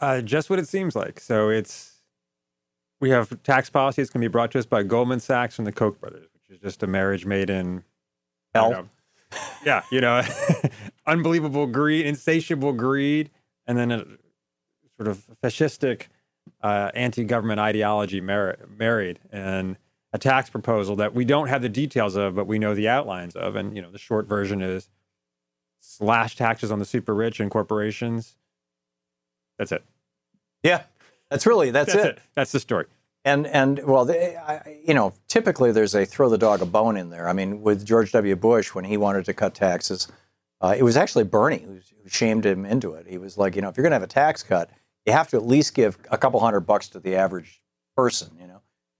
Uh, 0.00 0.20
just 0.20 0.50
what 0.50 0.58
it 0.58 0.66
seems 0.66 0.96
like. 0.96 1.20
So 1.20 1.48
it's 1.48 2.00
we 3.00 3.10
have 3.10 3.42
tax 3.42 3.70
policy 3.70 4.02
that's 4.02 4.10
going 4.10 4.22
to 4.22 4.28
be 4.28 4.32
brought 4.32 4.50
to 4.52 4.58
us 4.58 4.66
by 4.66 4.82
Goldman 4.82 5.20
Sachs 5.20 5.58
and 5.58 5.66
the 5.66 5.72
Koch 5.72 6.00
brothers, 6.00 6.26
which 6.34 6.56
is 6.56 6.62
just 6.62 6.82
a 6.82 6.86
marriage 6.86 7.24
made 7.24 7.50
in 7.50 7.84
hell 8.54 8.88
yeah, 9.64 9.82
you 9.90 10.00
know, 10.00 10.22
unbelievable 11.06 11.66
greed, 11.66 12.06
insatiable 12.06 12.72
greed, 12.72 13.30
and 13.66 13.78
then 13.78 13.90
a 13.90 14.04
sort 14.96 15.08
of 15.08 15.24
fascistic 15.42 16.08
uh, 16.62 16.90
anti-government 16.94 17.60
ideology 17.60 18.20
mar- 18.20 18.58
married, 18.68 19.20
and 19.30 19.76
a 20.12 20.18
tax 20.18 20.50
proposal 20.50 20.96
that 20.96 21.14
we 21.14 21.24
don't 21.24 21.48
have 21.48 21.62
the 21.62 21.68
details 21.68 22.16
of, 22.16 22.34
but 22.34 22.46
we 22.46 22.58
know 22.58 22.74
the 22.74 22.88
outlines 22.88 23.34
of. 23.34 23.56
And 23.56 23.74
you 23.74 23.82
know, 23.82 23.90
the 23.90 23.98
short 23.98 24.26
version 24.26 24.60
is 24.62 24.88
slash 25.80 26.36
taxes 26.36 26.70
on 26.70 26.78
the 26.78 26.84
super 26.84 27.14
rich 27.14 27.40
and 27.40 27.50
corporations. 27.50 28.36
That's 29.58 29.72
it. 29.72 29.84
Yeah, 30.62 30.82
that's 31.30 31.46
really 31.46 31.70
that's, 31.70 31.92
that's 31.92 32.04
it. 32.04 32.16
it. 32.16 32.22
That's 32.34 32.52
the 32.52 32.60
story. 32.60 32.86
And 33.24 33.46
and 33.46 33.84
well, 33.84 34.04
they, 34.04 34.36
I, 34.36 34.80
you 34.84 34.94
know, 34.94 35.14
typically 35.28 35.72
there's 35.72 35.94
a 35.94 36.04
throw 36.04 36.28
the 36.28 36.38
dog 36.38 36.60
a 36.60 36.66
bone 36.66 36.96
in 36.96 37.10
there. 37.10 37.28
I 37.28 37.32
mean, 37.32 37.62
with 37.62 37.86
George 37.86 38.12
W. 38.12 38.34
Bush 38.36 38.74
when 38.74 38.84
he 38.84 38.96
wanted 38.96 39.24
to 39.26 39.34
cut 39.34 39.54
taxes, 39.54 40.08
uh, 40.60 40.74
it 40.76 40.82
was 40.82 40.96
actually 40.96 41.24
Bernie 41.24 41.58
who, 41.58 41.74
who 42.02 42.08
shamed 42.08 42.44
him 42.44 42.64
into 42.64 42.94
it. 42.94 43.06
He 43.08 43.18
was 43.18 43.38
like, 43.38 43.54
you 43.54 43.62
know, 43.62 43.68
if 43.68 43.76
you're 43.76 43.82
going 43.82 43.92
to 43.92 43.96
have 43.96 44.02
a 44.02 44.08
tax 44.08 44.42
cut, 44.42 44.70
you 45.06 45.12
have 45.12 45.28
to 45.28 45.36
at 45.36 45.46
least 45.46 45.74
give 45.74 45.98
a 46.10 46.18
couple 46.18 46.40
hundred 46.40 46.60
bucks 46.60 46.88
to 46.90 47.00
the 47.00 47.14
average 47.14 47.62
person, 47.96 48.30
you 48.40 48.46
know. 48.46 48.51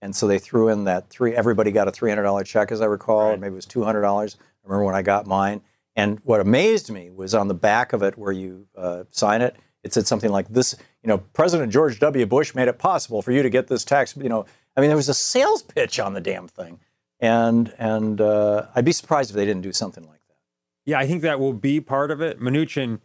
And 0.03 0.13
so 0.13 0.27
they 0.27 0.37
threw 0.37 0.67
in 0.67 0.83
that 0.83 1.09
three. 1.09 1.33
Everybody 1.33 1.71
got 1.71 1.87
a 1.87 1.91
three 1.91 2.09
hundred 2.11 2.23
dollar 2.23 2.43
check, 2.43 2.71
as 2.71 2.81
I 2.81 2.85
recall, 2.85 3.29
right. 3.29 3.33
or 3.35 3.37
maybe 3.37 3.53
it 3.53 3.55
was 3.55 3.65
two 3.65 3.83
hundred 3.83 4.01
dollars. 4.01 4.35
I 4.41 4.67
remember 4.67 4.85
when 4.85 4.95
I 4.95 5.01
got 5.01 5.25
mine. 5.25 5.61
And 5.95 6.19
what 6.23 6.41
amazed 6.41 6.91
me 6.91 7.09
was 7.09 7.33
on 7.33 7.47
the 7.47 7.53
back 7.53 7.93
of 7.93 8.03
it, 8.03 8.17
where 8.17 8.31
you 8.31 8.67
uh, 8.77 9.03
sign 9.11 9.41
it, 9.41 9.55
it 9.83 9.93
said 9.93 10.07
something 10.07 10.31
like 10.31 10.47
this, 10.49 10.75
you 11.03 11.07
know, 11.07 11.19
President 11.19 11.71
George 11.71 11.99
W. 11.99 12.25
Bush 12.25 12.55
made 12.55 12.67
it 12.67 12.79
possible 12.79 13.21
for 13.21 13.31
you 13.31 13.43
to 13.43 13.49
get 13.49 13.67
this 13.67 13.85
tax, 13.85 14.15
you 14.17 14.29
know, 14.29 14.45
I 14.75 14.81
mean, 14.81 14.89
there 14.89 14.97
was 14.97 15.09
a 15.09 15.13
sales 15.13 15.61
pitch 15.61 15.99
on 15.99 16.13
the 16.13 16.21
damn 16.21 16.47
thing. 16.47 16.79
And, 17.19 17.73
and 17.77 18.19
uh, 18.19 18.67
I'd 18.75 18.85
be 18.85 18.91
surprised 18.91 19.29
if 19.29 19.35
they 19.35 19.45
didn't 19.45 19.61
do 19.61 19.71
something 19.71 20.03
like 20.03 20.21
that. 20.27 20.37
Yeah, 20.85 20.99
I 20.99 21.07
think 21.07 21.21
that 21.21 21.39
will 21.39 21.53
be 21.53 21.79
part 21.79 22.11
of 22.11 22.21
it. 22.21 22.39
Mnuchin, 22.39 22.99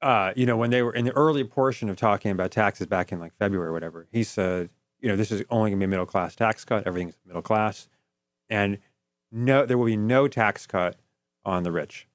uh, 0.00 0.32
you 0.36 0.46
know, 0.46 0.56
when 0.56 0.70
they 0.70 0.82
were 0.82 0.94
in 0.94 1.06
the 1.06 1.12
early 1.12 1.44
portion 1.44 1.88
of 1.88 1.96
talking 1.96 2.30
about 2.30 2.50
taxes 2.50 2.86
back 2.86 3.10
in 3.10 3.18
like 3.18 3.32
February 3.38 3.68
or 3.68 3.72
whatever, 3.72 4.06
he 4.12 4.22
said, 4.22 4.70
you 5.00 5.08
know, 5.08 5.16
this 5.16 5.32
is 5.32 5.42
only 5.50 5.70
going 5.70 5.80
to 5.80 5.86
be 5.86 5.88
a 5.88 5.88
middle 5.88 6.06
class 6.06 6.34
tax 6.34 6.64
cut. 6.64 6.86
Everything's 6.86 7.16
middle 7.26 7.42
class. 7.42 7.88
And 8.48 8.78
no, 9.32 9.64
there 9.64 9.78
will 9.78 9.86
be 9.86 9.96
no 9.96 10.28
tax 10.28 10.66
cut 10.66 10.96
on 11.44 11.62
the 11.62 11.72
rich. 11.72 12.06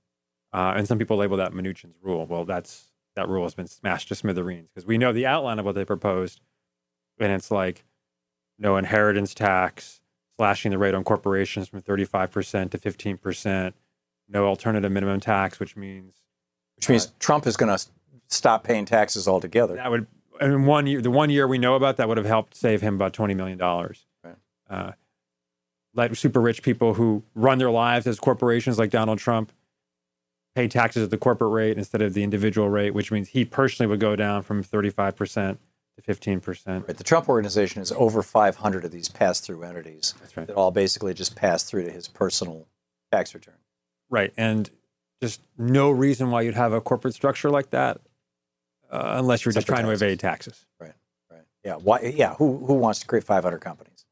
Uh, 0.53 0.73
and 0.77 0.87
some 0.87 0.97
people 0.97 1.17
label 1.17 1.37
that 1.37 1.53
Mnuchin's 1.53 1.97
rule. 2.01 2.25
Well, 2.25 2.45
that's 2.45 2.91
that 3.15 3.29
rule 3.29 3.43
has 3.43 3.55
been 3.55 3.67
smashed 3.67 4.09
to 4.09 4.15
smithereens 4.15 4.69
because 4.73 4.85
we 4.85 4.97
know 4.97 5.13
the 5.13 5.25
outline 5.25 5.59
of 5.59 5.65
what 5.65 5.75
they 5.75 5.85
proposed, 5.85 6.41
and 7.19 7.31
it's 7.31 7.51
like 7.51 7.85
no 8.59 8.77
inheritance 8.77 9.33
tax, 9.33 10.01
slashing 10.37 10.71
the 10.71 10.77
rate 10.77 10.93
on 10.93 11.03
corporations 11.03 11.67
from 11.67 11.81
35% 11.81 12.71
to 12.71 12.77
15%, 12.77 13.73
no 14.29 14.45
alternative 14.45 14.91
minimum 14.91 15.19
tax, 15.19 15.59
which 15.59 15.75
means 15.75 16.15
which 16.75 16.89
means 16.89 17.07
uh, 17.07 17.09
Trump 17.19 17.47
is 17.47 17.55
going 17.55 17.75
to 17.75 17.85
stop 18.27 18.63
paying 18.63 18.85
taxes 18.85 19.27
altogether. 19.27 19.75
That 19.75 19.89
would, 19.91 20.07
in 20.41 20.65
one 20.65 20.87
year, 20.87 21.01
the 21.01 21.11
one 21.11 21.29
year 21.29 21.47
we 21.47 21.57
know 21.57 21.75
about 21.75 21.97
that 21.97 22.07
would 22.07 22.17
have 22.17 22.25
helped 22.25 22.55
save 22.55 22.81
him 22.81 22.95
about 22.95 23.13
$20 23.13 23.35
million. 23.35 23.57
Right. 23.59 24.35
Uh, 24.69 24.91
let 25.93 26.15
super 26.17 26.41
rich 26.41 26.61
people 26.61 26.95
who 26.95 27.23
run 27.33 27.57
their 27.57 27.71
lives 27.71 28.05
as 28.05 28.19
corporations 28.19 28.77
like 28.77 28.89
Donald 28.89 29.19
Trump 29.19 29.51
pay 30.55 30.67
taxes 30.67 31.03
at 31.03 31.09
the 31.09 31.17
corporate 31.17 31.51
rate 31.51 31.77
instead 31.77 32.01
of 32.01 32.13
the 32.13 32.23
individual 32.23 32.69
rate, 32.69 32.93
which 32.93 33.11
means 33.11 33.29
he 33.29 33.43
personally 33.45 33.89
would 33.89 33.99
go 33.99 34.15
down 34.15 34.41
from 34.41 34.63
35% 34.63 35.57
to 35.95 36.01
15%. 36.01 36.87
Right. 36.87 36.97
The 36.97 37.03
Trump 37.03 37.29
organization 37.29 37.81
is 37.81 37.91
over 37.93 38.21
500 38.21 38.85
of 38.85 38.91
these 38.91 39.09
pass 39.09 39.39
through 39.39 39.63
entities 39.63 40.13
right. 40.35 40.47
that 40.47 40.55
all 40.55 40.71
basically 40.71 41.13
just 41.13 41.35
pass 41.35 41.63
through 41.63 41.83
to 41.83 41.91
his 41.91 42.07
personal 42.07 42.67
tax 43.11 43.33
return. 43.33 43.55
Right. 44.09 44.33
And 44.37 44.69
just 45.21 45.41
no 45.57 45.91
reason 45.91 46.31
why 46.31 46.41
you'd 46.41 46.55
have 46.55 46.73
a 46.73 46.81
corporate 46.81 47.13
structure 47.13 47.49
like 47.49 47.69
that 47.71 48.01
uh, 48.95 49.19
unless 49.19 49.45
you're 49.45 49.51
just 49.51 49.67
trying 49.67 49.83
taxes. 49.83 49.99
to 49.99 50.05
evade 50.05 50.19
taxes. 50.19 50.65
Right. 50.79 50.93
Right. 51.29 51.41
Yeah. 51.63 51.75
Why, 51.75 51.99
yeah. 52.15 52.35
Who, 52.35 52.65
who 52.65 52.75
wants 52.75 52.99
to 53.01 53.07
create 53.07 53.23
500 53.23 53.59
companies? 53.59 54.05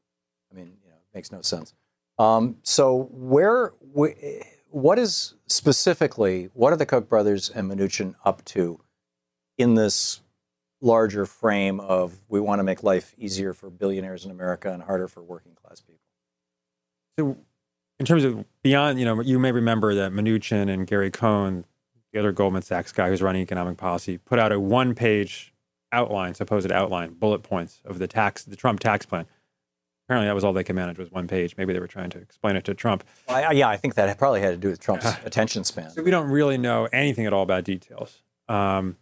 I 0.52 0.56
mean, 0.56 0.76
you 0.82 0.90
know, 0.90 0.96
it 0.96 1.14
makes 1.14 1.32
no 1.32 1.42
sense. 1.42 1.74
Um, 2.18 2.58
so 2.62 3.08
where, 3.10 3.72
what 4.74 4.98
is 4.98 5.34
specifically 5.46 6.50
what 6.54 6.72
are 6.72 6.76
the 6.76 6.86
Koch 6.86 7.08
brothers 7.08 7.50
and 7.50 7.70
Mnuchin 7.70 8.14
up 8.24 8.44
to 8.46 8.80
in 9.56 9.74
this 9.74 10.20
larger 10.80 11.26
frame 11.26 11.80
of 11.80 12.20
we 12.28 12.40
want 12.40 12.58
to 12.58 12.64
make 12.64 12.82
life 12.82 13.14
easier 13.16 13.52
for 13.52 13.70
billionaires 13.70 14.24
in 14.24 14.30
America 14.30 14.72
and 14.72 14.82
harder 14.82 15.08
for 15.08 15.22
working 15.22 15.54
class 15.54 15.80
people. 15.80 16.00
So, 17.18 17.36
in 18.00 18.06
terms 18.06 18.24
of 18.24 18.44
beyond, 18.62 18.98
you 18.98 19.04
know, 19.04 19.20
you 19.20 19.38
may 19.38 19.52
remember 19.52 19.94
that 19.94 20.12
Mnuchin 20.12 20.68
and 20.68 20.86
Gary 20.86 21.10
Cohn, 21.10 21.64
the 22.14 22.20
other 22.20 22.32
Goldman 22.32 22.62
Sachs 22.62 22.92
guy 22.92 23.08
who's 23.08 23.20
running 23.20 23.42
economic 23.42 23.76
policy, 23.76 24.18
put 24.18 24.38
out 24.38 24.52
a 24.52 24.60
one-page 24.60 25.52
outline, 25.90 26.34
supposed 26.34 26.70
outline, 26.70 27.12
bullet 27.14 27.42
points 27.42 27.82
of 27.84 27.98
the 27.98 28.06
tax, 28.06 28.44
the 28.44 28.56
Trump 28.56 28.78
tax 28.78 29.04
plan. 29.04 29.26
Apparently, 30.06 30.28
that 30.28 30.34
was 30.34 30.44
all 30.44 30.52
they 30.52 30.62
could 30.62 30.76
manage 30.76 30.96
was 30.96 31.10
one 31.10 31.26
page. 31.26 31.56
Maybe 31.56 31.72
they 31.72 31.80
were 31.80 31.88
trying 31.88 32.10
to 32.10 32.18
explain 32.18 32.56
it 32.56 32.64
to 32.64 32.74
Trump. 32.74 33.02
Well, 33.26 33.38
I, 33.38 33.52
yeah, 33.52 33.68
I 33.68 33.76
think 33.76 33.96
that 33.96 34.16
probably 34.16 34.40
had 34.40 34.50
to 34.50 34.56
do 34.56 34.68
with 34.68 34.78
Trump's 34.78 35.06
attention 35.24 35.64
span. 35.64 35.90
So 35.90 36.02
we 36.02 36.10
don't 36.10 36.30
really 36.30 36.56
know 36.56 36.88
anything 36.92 37.26
at 37.26 37.32
all 37.32 37.42
about 37.42 37.64
details. 37.64 38.22
Um, 38.48 38.96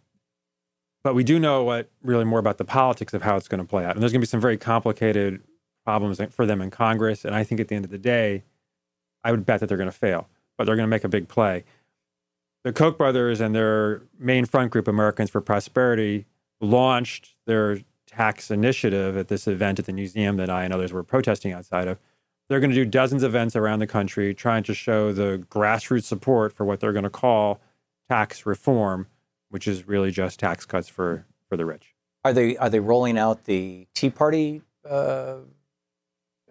but 1.03 1.13
we 1.13 1.23
do 1.23 1.37
know 1.37 1.63
what 1.63 1.89
really 2.01 2.25
more 2.25 2.39
about 2.39 2.57
the 2.57 2.65
politics 2.65 3.13
of 3.13 3.21
how 3.21 3.35
it's 3.35 3.47
going 3.47 3.61
to 3.61 3.67
play 3.67 3.85
out. 3.85 3.91
And 3.95 4.01
there's 4.01 4.11
going 4.11 4.21
to 4.21 4.25
be 4.25 4.29
some 4.29 4.41
very 4.41 4.57
complicated 4.57 5.41
problems 5.85 6.19
for 6.31 6.45
them 6.45 6.61
in 6.61 6.71
Congress. 6.71 7.25
And 7.25 7.35
I 7.35 7.43
think 7.43 7.61
at 7.61 7.67
the 7.67 7.75
end 7.75 7.85
of 7.85 7.91
the 7.91 7.97
day, 7.97 8.43
I 9.23 9.31
would 9.31 9.45
bet 9.45 9.59
that 9.59 9.67
they're 9.67 9.77
going 9.77 9.91
to 9.91 9.97
fail, 9.97 10.29
but 10.57 10.63
they're 10.63 10.77
going 10.77 10.87
to 10.87 10.89
make 10.89 11.03
a 11.03 11.09
big 11.09 11.27
play. 11.27 11.65
The 12.63 12.71
Koch 12.71 12.97
brothers 12.97 13.41
and 13.41 13.53
their 13.53 14.03
main 14.17 14.45
front 14.45 14.71
group, 14.71 14.87
Americans 14.87 15.29
for 15.29 15.41
Prosperity, 15.41 16.25
launched 16.61 17.35
their 17.45 17.79
tax 18.07 18.49
initiative 18.49 19.17
at 19.17 19.27
this 19.27 19.47
event 19.47 19.79
at 19.79 19.85
the 19.85 19.93
museum 19.93 20.37
that 20.37 20.49
I 20.49 20.63
and 20.63 20.73
others 20.73 20.93
were 20.93 21.03
protesting 21.03 21.51
outside 21.51 21.87
of. 21.87 21.99
They're 22.47 22.59
going 22.59 22.69
to 22.69 22.75
do 22.75 22.85
dozens 22.85 23.23
of 23.23 23.31
events 23.31 23.55
around 23.55 23.79
the 23.79 23.87
country 23.87 24.33
trying 24.33 24.63
to 24.63 24.73
show 24.73 25.11
the 25.11 25.43
grassroots 25.49 26.03
support 26.03 26.53
for 26.53 26.65
what 26.65 26.79
they're 26.79 26.93
going 26.93 27.03
to 27.03 27.09
call 27.09 27.59
tax 28.09 28.45
reform, 28.45 29.07
which 29.49 29.67
is 29.67 29.87
really 29.87 30.11
just 30.11 30.39
tax 30.39 30.65
cuts 30.65 30.87
for, 30.87 31.25
for 31.49 31.57
the 31.57 31.65
rich. 31.65 31.95
Are 32.23 32.31
they 32.31 32.55
are 32.57 32.69
they 32.69 32.79
rolling 32.79 33.17
out 33.17 33.43
the 33.43 33.87
Tea 33.93 34.09
Party? 34.09 34.61
Uh, 34.89 35.37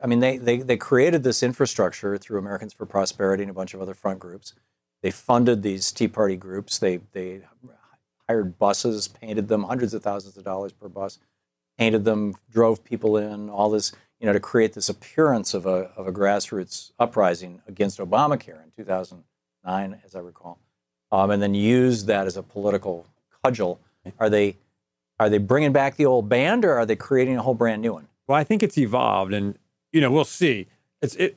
I 0.02 0.06
mean, 0.06 0.20
they, 0.20 0.36
they 0.36 0.58
they 0.58 0.76
created 0.76 1.22
this 1.22 1.42
infrastructure 1.42 2.18
through 2.18 2.38
Americans 2.38 2.74
for 2.74 2.84
Prosperity 2.84 3.44
and 3.44 3.50
a 3.50 3.54
bunch 3.54 3.72
of 3.72 3.80
other 3.80 3.94
front 3.94 4.18
groups. 4.18 4.54
They 5.02 5.10
funded 5.10 5.62
these 5.62 5.90
Tea 5.92 6.08
Party 6.08 6.36
groups. 6.36 6.78
They 6.78 7.00
they 7.12 7.42
hired 8.28 8.58
buses, 8.58 9.08
painted 9.08 9.48
them 9.48 9.64
hundreds 9.64 9.94
of 9.94 10.02
thousands 10.02 10.36
of 10.36 10.44
dollars 10.44 10.72
per 10.72 10.88
bus, 10.88 11.18
painted 11.78 12.04
them, 12.04 12.34
drove 12.50 12.84
people 12.84 13.16
in, 13.16 13.50
all 13.50 13.70
this, 13.70 13.92
you 14.20 14.26
know, 14.26 14.32
to 14.32 14.40
create 14.40 14.74
this 14.74 14.88
appearance 14.88 15.54
of 15.54 15.66
a, 15.66 15.90
of 15.96 16.06
a 16.06 16.12
grassroots 16.12 16.92
uprising 16.98 17.60
against 17.66 17.98
Obamacare 17.98 18.62
in 18.62 18.70
2009, 18.76 20.00
as 20.04 20.14
I 20.14 20.20
recall, 20.20 20.58
um, 21.10 21.30
and 21.30 21.42
then 21.42 21.54
used 21.54 22.06
that 22.06 22.26
as 22.26 22.36
a 22.36 22.42
political 22.42 23.06
cudgel. 23.44 23.80
Are 24.18 24.30
they, 24.30 24.56
are 25.18 25.28
they 25.28 25.38
bringing 25.38 25.72
back 25.72 25.96
the 25.96 26.06
old 26.06 26.28
band, 26.28 26.64
or 26.64 26.74
are 26.74 26.86
they 26.86 26.96
creating 26.96 27.36
a 27.36 27.42
whole 27.42 27.54
brand 27.54 27.82
new 27.82 27.92
one? 27.92 28.08
Well, 28.26 28.38
I 28.38 28.44
think 28.44 28.62
it's 28.62 28.78
evolved, 28.78 29.34
and 29.34 29.58
you 29.92 30.00
know, 30.00 30.10
we'll 30.10 30.24
see. 30.24 30.68
It's 31.02 31.16
it 31.16 31.36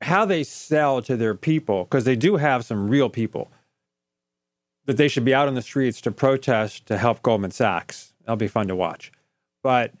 how 0.00 0.24
they 0.24 0.44
sell 0.44 1.00
to 1.02 1.16
their 1.16 1.34
people 1.34 1.84
because 1.84 2.04
they 2.04 2.16
do 2.16 2.36
have 2.36 2.64
some 2.64 2.88
real 2.88 3.08
people 3.08 3.50
that 4.86 4.96
they 4.96 5.08
should 5.08 5.24
be 5.24 5.34
out 5.34 5.48
on 5.48 5.54
the 5.54 5.62
streets 5.62 6.00
to 6.02 6.10
protest 6.10 6.86
to 6.86 6.98
help 6.98 7.22
Goldman 7.22 7.50
Sachs. 7.52 8.12
That'll 8.20 8.36
be 8.36 8.48
fun 8.48 8.68
to 8.68 8.76
watch. 8.76 9.12
But 9.62 9.92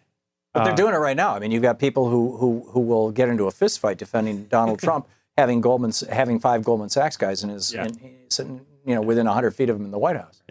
but 0.52 0.64
they're 0.64 0.72
uh, 0.72 0.76
doing 0.76 0.94
it 0.94 0.98
right 0.98 1.16
now. 1.16 1.34
I 1.34 1.38
mean, 1.38 1.50
you've 1.50 1.62
got 1.62 1.78
people 1.78 2.08
who 2.10 2.36
who 2.36 2.66
who 2.70 2.80
will 2.80 3.10
get 3.10 3.28
into 3.28 3.46
a 3.46 3.50
fist 3.50 3.80
fight 3.80 3.98
defending 3.98 4.44
Donald 4.44 4.78
Trump, 4.82 5.08
having 5.36 5.60
Goldman 5.60 5.92
having 6.10 6.38
five 6.38 6.64
Goldman 6.64 6.90
Sachs 6.90 7.16
guys 7.16 7.42
in 7.42 7.50
his 7.50 7.72
Yeah. 7.72 7.86
in, 7.86 8.16
sitting 8.28 8.60
you 8.84 8.94
know 8.94 9.00
within 9.02 9.26
hundred 9.26 9.52
feet 9.52 9.70
of 9.70 9.76
him 9.76 9.84
in 9.84 9.90
the 9.90 9.98
White 9.98 10.16
House. 10.16 10.42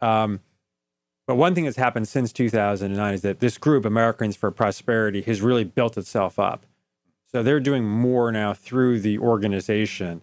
Um, 0.00 0.40
but 1.26 1.36
one 1.36 1.54
thing 1.54 1.64
that's 1.64 1.76
happened 1.76 2.08
since 2.08 2.32
2009 2.32 3.14
is 3.14 3.20
that 3.22 3.40
this 3.40 3.58
group, 3.58 3.84
Americans 3.84 4.34
for 4.34 4.50
Prosperity, 4.50 5.20
has 5.22 5.42
really 5.42 5.64
built 5.64 5.98
itself 5.98 6.38
up. 6.38 6.64
So 7.30 7.42
they're 7.42 7.60
doing 7.60 7.84
more 7.84 8.32
now 8.32 8.54
through 8.54 9.00
the 9.00 9.18
organization, 9.18 10.22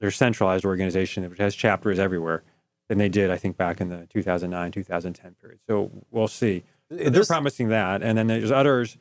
their 0.00 0.10
centralized 0.10 0.64
organization, 0.64 1.28
which 1.28 1.38
has 1.38 1.54
chapters 1.54 1.98
everywhere, 1.98 2.42
than 2.88 2.98
they 2.98 3.08
did, 3.08 3.30
I 3.30 3.36
think, 3.36 3.56
back 3.56 3.80
in 3.80 3.88
the 3.88 4.06
2009, 4.12 4.72
2010 4.72 5.34
period. 5.40 5.60
So 5.68 5.90
we'll 6.10 6.28
see. 6.28 6.64
But 6.90 7.12
they're 7.12 7.24
promising 7.24 7.68
that. 7.68 8.02
And 8.02 8.18
then 8.18 8.26
there's 8.26 8.50
others, 8.50 8.96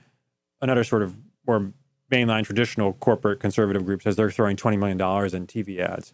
another 0.62 0.84
sort 0.84 1.02
of 1.02 1.16
more 1.48 1.74
mainline 2.12 2.44
traditional 2.44 2.94
corporate 2.94 3.40
conservative 3.40 3.86
group 3.86 4.02
says 4.02 4.16
they're 4.16 4.32
throwing 4.32 4.56
$20 4.56 4.78
million 4.78 4.98
in 5.00 5.48
TV 5.48 5.80
ads 5.80 6.14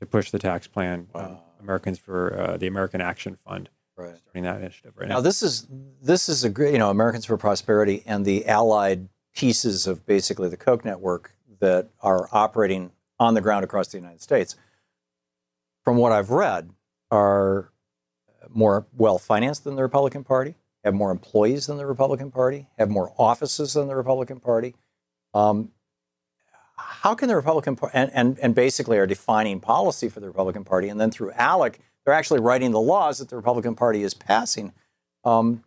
to 0.00 0.06
push 0.06 0.30
the 0.30 0.38
tax 0.38 0.66
plan. 0.66 1.08
um, 1.14 1.38
Americans 1.60 1.98
for 1.98 2.38
uh, 2.38 2.56
the 2.56 2.66
American 2.66 3.00
Action 3.00 3.36
Fund. 3.36 3.70
Right. 3.96 4.16
Starting 4.18 4.42
that 4.44 4.56
initiative 4.56 4.94
right 4.96 5.08
Now 5.08 5.16
now. 5.16 5.20
this 5.20 5.42
is 5.42 5.68
this 6.02 6.28
is 6.28 6.44
a 6.44 6.50
great 6.50 6.72
you 6.72 6.78
know 6.78 6.90
Americans 6.90 7.24
for 7.26 7.36
Prosperity 7.36 8.02
and 8.06 8.24
the 8.24 8.46
allied 8.46 9.06
pieces 9.34 9.86
of 9.86 10.04
basically 10.06 10.48
the 10.48 10.56
Koch 10.56 10.84
network 10.84 11.32
that 11.60 11.88
are 12.00 12.28
operating 12.32 12.92
on 13.18 13.34
the 13.34 13.40
ground 13.40 13.64
across 13.64 13.88
the 13.88 13.98
United 13.98 14.20
States. 14.20 14.56
From 15.84 15.96
what 15.96 16.12
I've 16.12 16.30
read, 16.30 16.70
are 17.10 17.70
more 18.48 18.86
well 18.96 19.18
financed 19.18 19.64
than 19.64 19.76
the 19.76 19.82
Republican 19.82 20.24
Party, 20.24 20.54
have 20.82 20.94
more 20.94 21.10
employees 21.10 21.66
than 21.66 21.76
the 21.76 21.86
Republican 21.86 22.30
Party, 22.30 22.66
have 22.78 22.88
more 22.88 23.12
offices 23.18 23.74
than 23.74 23.86
the 23.86 23.94
Republican 23.94 24.40
Party. 24.40 24.74
Um, 25.34 25.70
how 26.76 27.14
can 27.14 27.28
the 27.28 27.36
Republican 27.36 27.76
Party 27.76 27.92
and, 27.94 28.10
and, 28.14 28.38
and 28.38 28.54
basically 28.54 28.98
are 28.98 29.06
defining 29.06 29.60
policy 29.60 30.08
for 30.08 30.20
the 30.20 30.26
Republican 30.26 30.64
Party, 30.64 30.88
and 30.88 31.00
then 31.00 31.10
through 31.10 31.32
ALEC, 31.32 31.76
they're 32.04 32.14
actually 32.14 32.40
writing 32.40 32.72
the 32.72 32.80
laws 32.80 33.18
that 33.18 33.28
the 33.28 33.36
Republican 33.36 33.74
Party 33.74 34.02
is 34.02 34.14
passing. 34.14 34.72
Um, 35.24 35.62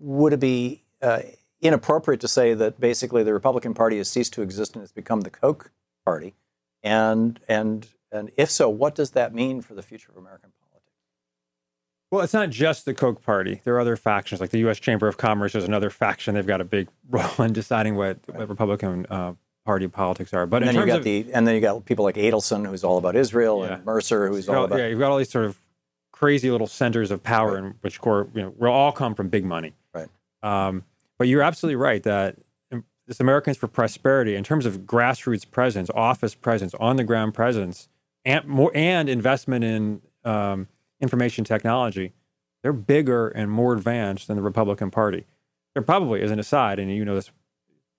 would 0.00 0.32
it 0.32 0.40
be 0.40 0.82
uh, 1.02 1.20
inappropriate 1.62 2.20
to 2.20 2.28
say 2.28 2.54
that 2.54 2.80
basically 2.80 3.22
the 3.22 3.32
Republican 3.32 3.74
Party 3.74 3.98
has 3.98 4.08
ceased 4.08 4.32
to 4.34 4.42
exist 4.42 4.74
and 4.74 4.82
has 4.82 4.92
become 4.92 5.22
the 5.22 5.30
Koch 5.30 5.70
party? 6.04 6.34
And 6.82 7.40
and 7.48 7.88
and 8.12 8.30
if 8.36 8.50
so, 8.50 8.68
what 8.68 8.94
does 8.94 9.10
that 9.12 9.34
mean 9.34 9.60
for 9.60 9.74
the 9.74 9.82
future 9.82 10.10
of 10.10 10.16
American 10.16 10.50
politics? 10.60 10.92
Well, 12.10 12.22
it's 12.22 12.34
not 12.34 12.50
just 12.50 12.84
the 12.84 12.94
Koch 12.94 13.22
party. 13.22 13.60
There 13.64 13.74
are 13.74 13.80
other 13.80 13.96
factions, 13.96 14.40
like 14.40 14.50
the 14.50 14.58
U.S. 14.60 14.80
Chamber 14.80 15.06
of 15.06 15.16
Commerce 15.16 15.54
is 15.54 15.64
another 15.64 15.90
faction. 15.90 16.34
They've 16.34 16.46
got 16.46 16.60
a 16.60 16.64
big 16.64 16.88
role 17.10 17.30
in 17.38 17.52
deciding 17.52 17.96
what, 17.96 18.18
what 18.26 18.48
Republican 18.48 19.06
uh, 19.10 19.34
Party 19.64 19.86
politics 19.88 20.32
are. 20.32 20.46
But 20.46 20.62
and 20.62 20.68
then 20.68 20.74
you 20.76 20.86
got 20.86 20.98
of, 20.98 21.04
the 21.04 21.26
and 21.32 21.46
then 21.46 21.54
you 21.54 21.60
got 21.60 21.84
people 21.84 22.04
like 22.04 22.16
Adelson, 22.16 22.66
who's 22.66 22.82
all 22.82 22.98
about 22.98 23.14
Israel, 23.14 23.62
and 23.62 23.84
Mercer, 23.84 24.28
who's 24.28 24.46
You've 24.46 24.56
all 24.56 24.64
about 24.64 24.78
yeah, 24.78 24.86
you've 24.86 24.98
got 24.98 25.10
all 25.10 25.18
these 25.18 25.30
sort 25.30 25.44
of 25.44 25.60
crazy 26.10 26.50
little 26.50 26.66
centers 26.66 27.10
of 27.10 27.22
power 27.22 27.56
in 27.56 27.74
which 27.80 28.00
core, 28.00 28.28
you 28.34 28.42
know, 28.42 28.54
will 28.56 28.72
all 28.72 28.92
come 28.92 29.14
from 29.14 29.28
big 29.28 29.44
money. 29.44 29.74
Right. 29.94 30.08
Um, 30.42 30.84
but 31.20 31.28
you're 31.28 31.42
absolutely 31.42 31.76
right 31.76 32.02
that 32.04 32.36
this 33.06 33.20
Americans 33.20 33.58
for 33.58 33.68
Prosperity, 33.68 34.36
in 34.36 34.42
terms 34.42 34.64
of 34.64 34.86
grassroots 34.86 35.48
presence, 35.48 35.90
office 35.94 36.34
presence, 36.34 36.72
on 36.80 36.96
the 36.96 37.04
ground 37.04 37.34
presence, 37.34 37.88
and 38.24 38.46
more 38.46 38.72
and 38.74 39.06
investment 39.06 39.62
in 39.62 40.00
um, 40.24 40.66
information 40.98 41.44
technology, 41.44 42.14
they're 42.62 42.72
bigger 42.72 43.28
and 43.28 43.50
more 43.50 43.74
advanced 43.74 44.28
than 44.28 44.36
the 44.36 44.42
Republican 44.42 44.90
Party. 44.90 45.26
They're 45.74 45.82
probably, 45.82 46.22
as 46.22 46.30
an 46.30 46.38
aside, 46.38 46.78
and 46.78 46.90
you 46.90 47.04
know 47.04 47.16
this 47.16 47.30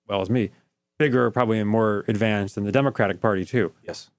well 0.08 0.20
as 0.20 0.28
me, 0.28 0.50
bigger 0.98 1.30
probably 1.30 1.60
and 1.60 1.70
more 1.70 2.04
advanced 2.08 2.56
than 2.56 2.64
the 2.64 2.72
Democratic 2.72 3.20
Party 3.20 3.44
too. 3.44 3.72
Yes. 3.86 4.10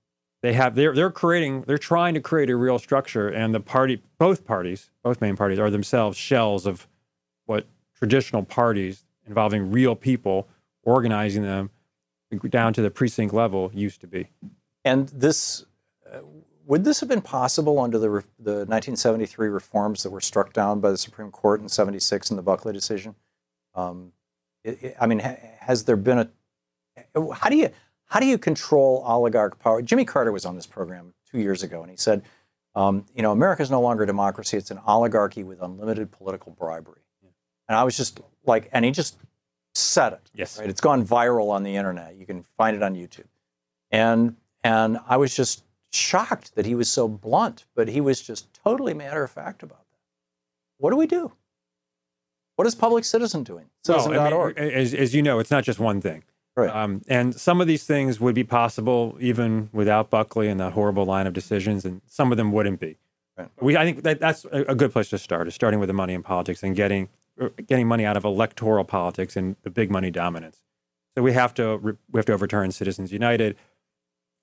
They 0.43 0.53
have 0.53 0.75
they're 0.75 0.95
they're 0.95 1.11
creating 1.11 1.63
they're 1.63 1.77
trying 1.77 2.13
to 2.13 2.21
create 2.21 2.49
a 2.49 2.55
real 2.55 2.79
structure 2.79 3.27
and 3.27 3.53
the 3.53 3.59
party 3.59 4.01
both 4.17 4.45
parties, 4.45 4.91
both 5.03 5.19
main 5.19 5.35
parties 5.35 5.59
are 5.59 5.69
themselves 5.69 6.17
shells 6.17 6.65
of 6.65 6.87
what 7.47 7.65
traditional 8.03 8.43
parties 8.43 9.05
involving 9.25 9.71
real 9.71 9.95
people 9.95 10.45
organizing 10.83 11.41
them 11.41 11.69
down 12.49 12.73
to 12.73 12.81
the 12.81 12.91
precinct 12.91 13.33
level 13.33 13.71
used 13.73 14.01
to 14.01 14.07
be. 14.07 14.27
And 14.83 15.07
this 15.07 15.63
uh, 16.11 16.19
would 16.65 16.83
this 16.83 16.99
have 16.99 17.07
been 17.07 17.21
possible 17.21 17.79
under 17.79 17.97
the 17.97 18.09
re- 18.09 18.21
the 18.39 18.65
1973 18.65 19.47
reforms 19.47 20.03
that 20.03 20.09
were 20.09 20.19
struck 20.19 20.51
down 20.51 20.81
by 20.81 20.91
the 20.91 20.97
Supreme 20.97 21.31
Court 21.31 21.61
in 21.61 21.69
'76 21.69 22.29
in 22.29 22.35
the 22.35 22.43
Buckley 22.43 22.73
decision? 22.73 23.15
Um, 23.73 24.11
it- 24.65 24.83
it- 24.83 24.97
I 24.99 25.07
mean, 25.07 25.19
ha- 25.19 25.37
has 25.59 25.85
there 25.85 25.95
been 25.95 26.19
a 26.19 26.29
how 27.35 27.49
do 27.49 27.55
you 27.55 27.69
how 28.07 28.19
do 28.19 28.25
you 28.25 28.37
control 28.37 29.01
oligarch 29.07 29.59
power? 29.59 29.81
Jimmy 29.81 30.03
Carter 30.03 30.33
was 30.33 30.45
on 30.45 30.57
this 30.57 30.67
program 30.67 31.13
two 31.31 31.39
years 31.39 31.63
ago, 31.63 31.81
and 31.81 31.89
he 31.89 31.95
said, 31.95 32.23
um, 32.75 33.05
you 33.15 33.21
know, 33.21 33.31
America 33.31 33.61
is 33.61 33.71
no 33.71 33.79
longer 33.79 34.03
a 34.03 34.07
democracy; 34.07 34.57
it's 34.57 34.71
an 34.71 34.79
oligarchy 34.85 35.45
with 35.45 35.61
unlimited 35.61 36.11
political 36.11 36.51
bribery. 36.51 37.02
And 37.67 37.77
I 37.77 37.83
was 37.83 37.95
just 37.95 38.19
like, 38.45 38.69
and 38.73 38.83
he 38.85 38.91
just 38.91 39.17
said 39.73 40.13
it. 40.13 40.31
Yes. 40.33 40.59
Right? 40.59 40.69
It's 40.69 40.81
gone 40.81 41.05
viral 41.05 41.49
on 41.49 41.63
the 41.63 41.75
internet. 41.75 42.15
You 42.15 42.25
can 42.25 42.43
find 42.57 42.75
it 42.75 42.83
on 42.83 42.95
YouTube. 42.95 43.27
And 43.91 44.35
and 44.63 44.99
I 45.07 45.17
was 45.17 45.35
just 45.35 45.63
shocked 45.91 46.55
that 46.55 46.65
he 46.65 46.75
was 46.75 46.89
so 46.89 47.07
blunt, 47.07 47.65
but 47.75 47.87
he 47.87 48.01
was 48.01 48.21
just 48.21 48.53
totally 48.53 48.93
matter 48.93 49.23
of 49.23 49.31
fact 49.31 49.61
about 49.61 49.79
that. 49.79 49.99
What 50.77 50.91
do 50.91 50.95
we 50.95 51.07
do? 51.07 51.31
What 52.55 52.67
is 52.67 52.75
Public 52.75 53.03
Citizen 53.03 53.43
doing? 53.43 53.65
Well, 53.87 53.99
I 53.99 54.01
mean, 54.01 54.15
Citizen.org. 54.15 54.57
as, 54.57 54.93
as 54.93 55.15
you 55.15 55.21
know, 55.21 55.39
it's 55.39 55.51
not 55.51 55.63
just 55.63 55.79
one 55.79 56.01
thing. 56.01 56.23
Right. 56.55 56.69
Um, 56.69 57.01
and 57.07 57.33
some 57.35 57.61
of 57.61 57.67
these 57.67 57.83
things 57.83 58.19
would 58.19 58.35
be 58.35 58.43
possible 58.43 59.17
even 59.19 59.69
without 59.73 60.11
Buckley 60.11 60.47
and 60.47 60.59
that 60.59 60.73
horrible 60.73 61.05
line 61.05 61.25
of 61.25 61.33
decisions, 61.33 61.83
and 61.83 62.01
some 62.05 62.31
of 62.31 62.37
them 62.37 62.51
wouldn't 62.51 62.79
be. 62.79 62.97
Right. 63.37 63.49
We, 63.59 63.75
I 63.75 63.85
think 63.85 64.03
that 64.03 64.19
that's 64.19 64.45
a, 64.45 64.63
a 64.69 64.75
good 64.75 64.91
place 64.91 65.09
to 65.09 65.17
start. 65.17 65.47
Is 65.47 65.55
starting 65.55 65.79
with 65.79 65.87
the 65.87 65.93
money 65.93 66.13
in 66.13 66.21
politics 66.21 66.61
and 66.61 66.75
getting 66.75 67.09
getting 67.67 67.87
money 67.87 68.05
out 68.05 68.17
of 68.17 68.23
electoral 68.25 68.83
politics 68.83 69.35
and 69.35 69.55
the 69.63 69.69
big 69.69 69.89
money 69.91 70.11
dominance. 70.11 70.61
So 71.15 71.21
we 71.23 71.33
have 71.33 71.53
to 71.55 71.77
we 72.11 72.17
have 72.17 72.25
to 72.25 72.33
overturn 72.33 72.71
Citizens 72.71 73.11
United. 73.11 73.55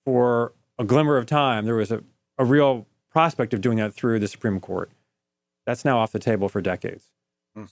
For 0.05 0.53
a 0.79 0.85
glimmer 0.85 1.17
of 1.17 1.27
time, 1.27 1.67
there 1.67 1.75
was 1.75 1.91
a, 1.91 2.03
a 2.39 2.45
real 2.45 2.87
prospect 3.11 3.53
of 3.53 3.61
doing 3.61 3.77
that 3.79 3.93
through 3.93 4.19
the 4.19 4.29
Supreme 4.29 4.61
Court. 4.61 4.91
That's 5.67 5.85
now 5.85 5.99
off 5.99 6.13
the 6.13 6.19
table 6.19 6.49
for 6.49 6.61
decades. 6.63 7.11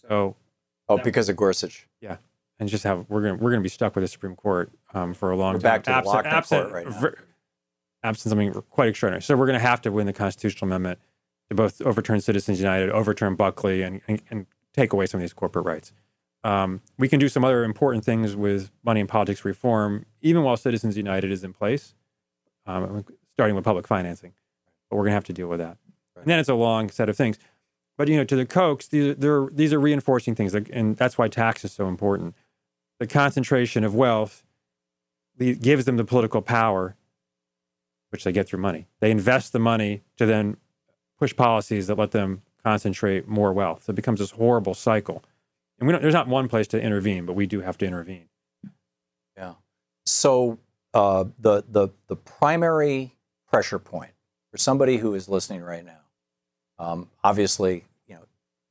So, 0.09 0.37
oh, 0.89 0.99
because 0.99 1.29
of 1.29 1.37
Gorsuch. 1.37 1.89
Yeah, 2.01 2.19
and 2.59 2.69
just 2.69 2.85
have 2.85 3.07
we're 3.09 3.23
gonna 3.23 3.37
we're 3.37 3.51
gonna 3.51 3.63
be 3.63 3.69
stuck 3.71 3.95
with 3.95 4.03
the 4.05 4.09
Supreme 4.09 4.37
Court 4.37 4.71
um, 4.93 5.15
for 5.15 5.31
a 5.31 5.37
long 5.37 5.55
We're 5.55 5.61
time. 5.61 5.63
back 5.63 5.85
to 5.85 5.91
the 5.91 5.97
Absent- 5.97 6.15
lockdown 6.27 6.33
absent- 6.33 6.71
court 6.71 6.85
right 6.87 7.03
now. 7.03 7.11
absent 8.03 8.31
something 8.31 8.53
quite 8.71 8.89
extraordinary. 8.89 9.23
So 9.23 9.37
we're 9.37 9.47
going 9.47 9.59
to 9.59 9.67
have 9.67 9.81
to 9.83 9.93
win 9.93 10.07
the 10.07 10.13
constitutional 10.13 10.69
amendment 10.69 10.99
to 11.49 11.55
both 11.55 11.81
overturn 11.83 12.21
Citizens 12.21 12.59
United, 12.61 12.91
overturn 12.91 13.37
Buckley, 13.37 13.83
and, 13.83 14.01
and, 14.07 14.21
and 14.31 14.47
take 14.79 14.93
away 14.93 15.07
some 15.07 15.19
of 15.19 15.23
these 15.23 15.33
corporate 15.33 15.67
rights. 15.67 15.93
Um, 16.45 16.81
we 16.99 17.09
can 17.09 17.19
do 17.19 17.29
some 17.29 17.45
other 17.45 17.65
important 17.65 18.05
things 18.05 18.37
with 18.37 18.71
money 18.85 19.01
and 19.01 19.09
politics 19.09 19.45
reform, 19.45 20.07
even 20.23 20.43
while 20.45 20.57
Citizens 20.57 20.97
United 20.97 21.31
is 21.31 21.43
in 21.43 21.53
place, 21.53 21.95
um, 22.67 23.05
starting 23.35 23.57
with 23.57 23.65
public 23.65 23.87
financing. 23.87 24.33
But 24.89 24.97
we're 24.97 25.03
going 25.03 25.13
to 25.13 25.17
have 25.17 25.25
to 25.25 25.33
deal 25.33 25.49
with 25.49 25.59
that. 25.59 25.77
And 26.17 26.27
then 26.27 26.39
it's 26.39 26.49
a 26.49 26.55
long 26.55 26.91
set 26.91 27.09
of 27.09 27.17
things. 27.17 27.39
But 27.97 28.09
you 28.09 28.17
know, 28.17 28.25
to 28.25 28.37
the 28.37 28.47
Kochs, 28.47 28.89
these 28.89 29.25
are, 29.25 29.51
these 29.53 29.73
are 29.73 29.81
reinforcing 29.81 30.35
things, 30.35 30.55
and 30.55 30.97
that's 30.97 31.19
why 31.19 31.29
tax 31.29 31.65
is 31.65 31.73
so 31.73 31.89
important. 31.89 32.35
The 33.01 33.07
concentration 33.07 33.83
of 33.85 33.95
wealth 33.95 34.45
gives 35.39 35.85
them 35.85 35.97
the 35.97 36.05
political 36.05 36.43
power, 36.43 36.97
which 38.11 38.25
they 38.25 38.33
get 38.33 38.49
through 38.49 38.61
money. 38.61 38.87
They 39.01 39.11
invest 39.11 39.53
the 39.53 39.59
money 39.59 40.03
to 40.17 40.27
then 40.27 40.57
push 41.19 41.35
policies 41.35 41.89
that 41.89 41.99
let 41.99 42.13
them 42.13 42.43
concentrate 42.63 43.29
more 43.29 43.53
wealth. 43.53 43.85
So 43.85 43.91
it 43.91 43.97
becomes 43.97 44.21
this 44.21 44.33
horrible 44.33 44.75
cycle. 44.75 45.25
And 45.79 45.87
we 45.87 45.93
don't, 45.93 46.03
there's 46.03 46.15
not 46.15 46.29
one 46.29 46.49
place 46.49 46.67
to 46.69 46.81
intervene, 46.81 47.25
but 47.25 47.35
we 47.35 47.47
do 47.47 47.61
have 47.61 47.79
to 47.79 47.87
intervene. 47.87 48.29
Yeah. 49.37 49.55
So 50.05 50.59
uh, 50.95 51.25
the 51.39 51.65
the 51.69 51.89
the 52.09 52.17
primary 52.17 53.15
pressure 53.49 53.79
point 53.79 54.13
for 54.51 54.59
somebody 54.59 54.97
who 54.97 55.15
is 55.15 55.29
listening 55.29 55.63
right 55.63 55.85
now, 55.85 56.01
um, 56.79 57.09
obviously, 57.23 57.85
you 58.07 58.15
know, 58.15 58.23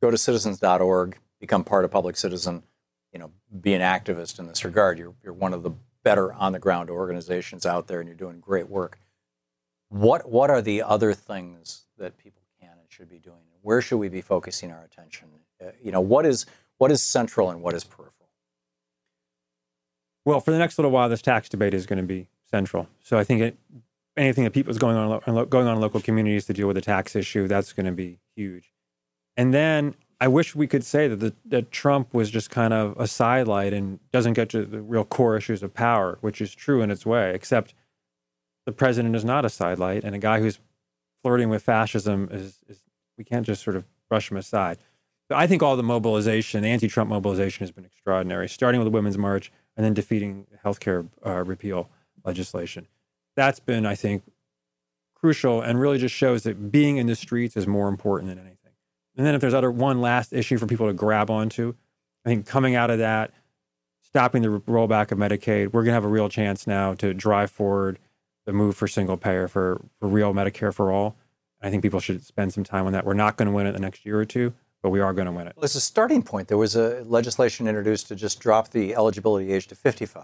go 0.02 0.12
to 0.12 0.18
citizens.org, 0.18 1.18
become 1.40 1.64
part 1.64 1.86
of 1.86 1.92
Public 1.92 2.18
Citizen, 2.18 2.64
you 3.14 3.20
know, 3.20 3.32
be 3.62 3.74
an 3.74 3.82
activist 3.82 4.40
in 4.40 4.48
this 4.48 4.66
regard. 4.66 5.00
You're 5.00 5.14
you're 5.24 5.34
one 5.34 5.54
of 5.54 5.64
the 5.64 5.72
better 6.04 6.34
on 6.34 6.52
the 6.52 6.60
ground 6.60 6.90
organizations 6.90 7.66
out 7.66 7.88
there, 7.88 8.00
and 8.00 8.08
you're 8.08 8.18
doing 8.18 8.40
great 8.40 8.68
work. 8.68 9.00
What 9.90 10.30
what 10.30 10.50
are 10.50 10.62
the 10.62 10.82
other 10.82 11.14
things 11.14 11.86
that 11.98 12.18
people 12.18 12.42
can 12.60 12.72
and 12.72 12.88
should 12.90 13.10
be 13.10 13.20
doing? 13.20 13.47
Where 13.68 13.82
should 13.82 13.98
we 13.98 14.08
be 14.08 14.22
focusing 14.22 14.72
our 14.72 14.82
attention? 14.82 15.28
Uh, 15.62 15.72
you 15.84 15.92
know, 15.92 16.00
what 16.00 16.26
is 16.26 16.46
what 16.78 16.90
is 16.90 17.04
central 17.04 17.50
and 17.50 17.62
what 17.62 17.74
is 17.74 17.84
peripheral? 17.84 18.30
Well, 20.24 20.40
for 20.40 20.52
the 20.52 20.58
next 20.58 20.78
little 20.78 20.90
while, 20.90 21.10
this 21.10 21.22
tax 21.22 21.50
debate 21.50 21.74
is 21.74 21.86
going 21.86 21.98
to 21.98 22.06
be 22.06 22.30
central. 22.50 22.88
So 23.04 23.18
I 23.18 23.26
think 23.26 23.42
it, 23.42 23.58
anything 24.16 24.46
that 24.46 24.52
people 24.52 24.72
is 24.72 24.78
going 24.78 24.96
on 24.96 25.50
going 25.50 25.68
on 25.68 25.76
in 25.76 25.82
local 25.82 26.00
communities 26.00 26.46
to 26.46 26.54
deal 26.54 26.68
with 26.68 26.76
the 26.76 26.82
tax 26.82 27.14
issue, 27.14 27.50
that's 27.50 27.74
going 27.74 27.88
to 27.88 27.92
be 27.92 28.20
huge. 28.38 28.72
And 29.36 29.54
then 29.54 29.96
I 30.22 30.30
wish 30.30 30.56
we 30.56 30.68
could 30.68 30.86
say 30.86 31.10
that 31.10 31.18
the, 31.18 31.34
that 31.44 31.70
Trump 31.70 32.14
was 32.14 32.32
just 32.32 32.50
kind 32.50 32.74
of 32.74 32.96
a 32.98 33.06
sidelight 33.06 33.74
and 33.74 34.00
doesn't 34.14 34.32
get 34.32 34.48
to 34.52 34.64
the 34.64 34.82
real 34.82 35.04
core 35.04 35.36
issues 35.36 35.62
of 35.62 35.74
power, 35.74 36.20
which 36.22 36.40
is 36.40 36.56
true 36.56 36.82
in 36.82 36.90
its 36.90 37.06
way. 37.06 37.36
Except 37.36 37.74
the 38.66 38.72
president 38.72 39.14
is 39.14 39.26
not 39.26 39.44
a 39.44 39.50
sidelight, 39.50 40.06
and 40.06 40.16
a 40.16 40.20
guy 40.20 40.40
who's 40.40 40.60
flirting 41.22 41.50
with 41.50 41.64
fascism 41.64 42.30
is, 42.32 42.60
is 42.70 42.80
we 43.18 43.24
can't 43.24 43.46
just 43.46 43.64
sort 43.64 43.76
of 43.76 43.86
brush 44.10 44.30
them 44.30 44.38
aside. 44.38 44.78
But 45.30 45.38
I 45.38 45.48
think 45.48 45.62
all 45.62 45.76
the 45.76 45.84
mobilization, 45.84 46.64
anti-Trump 46.64 47.10
mobilization, 47.10 47.64
has 47.64 47.72
been 47.72 47.86
extraordinary, 47.86 48.48
starting 48.48 48.80
with 48.80 48.86
the 48.86 48.92
Women's 48.92 49.18
March 49.18 49.52
and 49.76 49.86
then 49.86 49.94
defeating 49.94 50.48
healthcare 50.64 51.08
uh, 51.26 51.44
repeal 51.44 51.90
legislation. 52.24 52.88
That's 53.36 53.60
been, 53.60 53.86
I 53.86 53.96
think, 53.96 54.24
crucial 55.16 55.62
and 55.62 55.80
really 55.80 55.98
just 55.98 56.16
shows 56.16 56.44
that 56.44 56.72
being 56.72 56.98
in 56.98 57.08
the 57.08 57.16
streets 57.16 57.58
is 57.58 57.68
more 57.68 57.90
important 57.90 58.30
than 58.30 58.40
anything. 58.40 58.72
And 59.18 59.26
then 59.26 59.36
if 59.36 59.42
there's 59.42 59.54
other 59.54 59.72
one 59.72 60.00
last 60.00 60.32
issue 60.32 60.58
for 60.58 60.68
people 60.68 60.88
to 60.88 60.94
grab 60.94 61.30
onto, 61.30 61.74
I 62.26 62.30
think 62.30 62.46
coming 62.46 62.76
out 62.76 62.90
of 62.92 63.00
that, 63.00 63.32
stopping 64.04 64.44
the 64.44 64.60
rollback 64.62 65.12
of 65.12 65.18
Medicaid, 65.18 65.74
we're 65.74 65.84
going 65.84 65.88
to 65.88 65.94
have 65.94 66.06
a 66.06 66.10
real 66.10 66.30
chance 66.30 66.68
now 66.68 66.94
to 66.96 67.14
drive 67.14 67.52
forward 67.52 68.00
the 68.46 68.54
move 68.54 68.78
for 68.78 68.88
single 68.88 69.18
payer 69.18 69.48
for, 69.48 69.82
for 70.00 70.08
real 70.08 70.34
Medicare 70.34 70.74
for 70.74 70.92
all. 70.92 71.16
I 71.68 71.70
think 71.70 71.84
people 71.84 72.00
should 72.00 72.26
spend 72.26 72.54
some 72.54 72.64
time 72.64 72.86
on 72.86 72.94
that. 72.94 73.06
We're 73.06 73.14
not 73.14 73.36
going 73.36 73.48
to 73.48 73.52
win 73.52 73.68
it 73.68 73.74
the 73.74 73.80
next 73.80 74.06
year 74.06 74.18
or 74.18 74.24
two, 74.24 74.54
but 74.82 74.90
we 74.90 75.02
are 75.02 75.12
going 75.12 75.26
to 75.26 75.34
win 75.34 75.48
it. 75.48 75.54
Well, 75.58 75.66
as 75.66 75.76
a 75.76 75.82
starting 75.82 76.24
point, 76.24 76.48
there 76.48 76.58
was 76.58 76.78
a 76.78 77.04
legislation 77.04 77.68
introduced 77.68 78.08
to 78.08 78.16
just 78.16 78.40
drop 78.40 78.70
the 78.70 78.96
eligibility 78.96 79.52
age 79.52 79.68
to 79.68 79.76
55. 79.76 80.24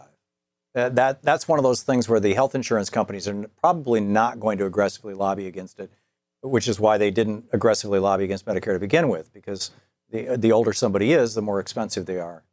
Uh, 0.73 0.89
that 0.89 1.21
that's 1.21 1.47
one 1.47 1.59
of 1.59 1.63
those 1.63 1.83
things 1.83 2.07
where 2.07 2.21
the 2.21 2.33
health 2.33 2.55
insurance 2.55 2.89
companies 2.89 3.27
are 3.27 3.45
probably 3.59 3.99
not 3.99 4.39
going 4.39 4.57
to 4.57 4.65
aggressively 4.65 5.13
lobby 5.13 5.47
against 5.47 5.81
it, 5.81 5.91
which 6.41 6.67
is 6.69 6.79
why 6.79 6.97
they 6.97 7.11
didn't 7.11 7.43
aggressively 7.51 7.99
lobby 7.99 8.23
against 8.23 8.45
Medicare 8.45 8.73
to 8.73 8.79
begin 8.79 9.09
with, 9.09 9.33
because 9.33 9.71
the 10.09 10.37
the 10.37 10.51
older 10.53 10.71
somebody 10.71 11.11
is, 11.11 11.35
the 11.35 11.41
more 11.41 11.59
expensive 11.59 12.05
they 12.05 12.19
are. 12.19 12.43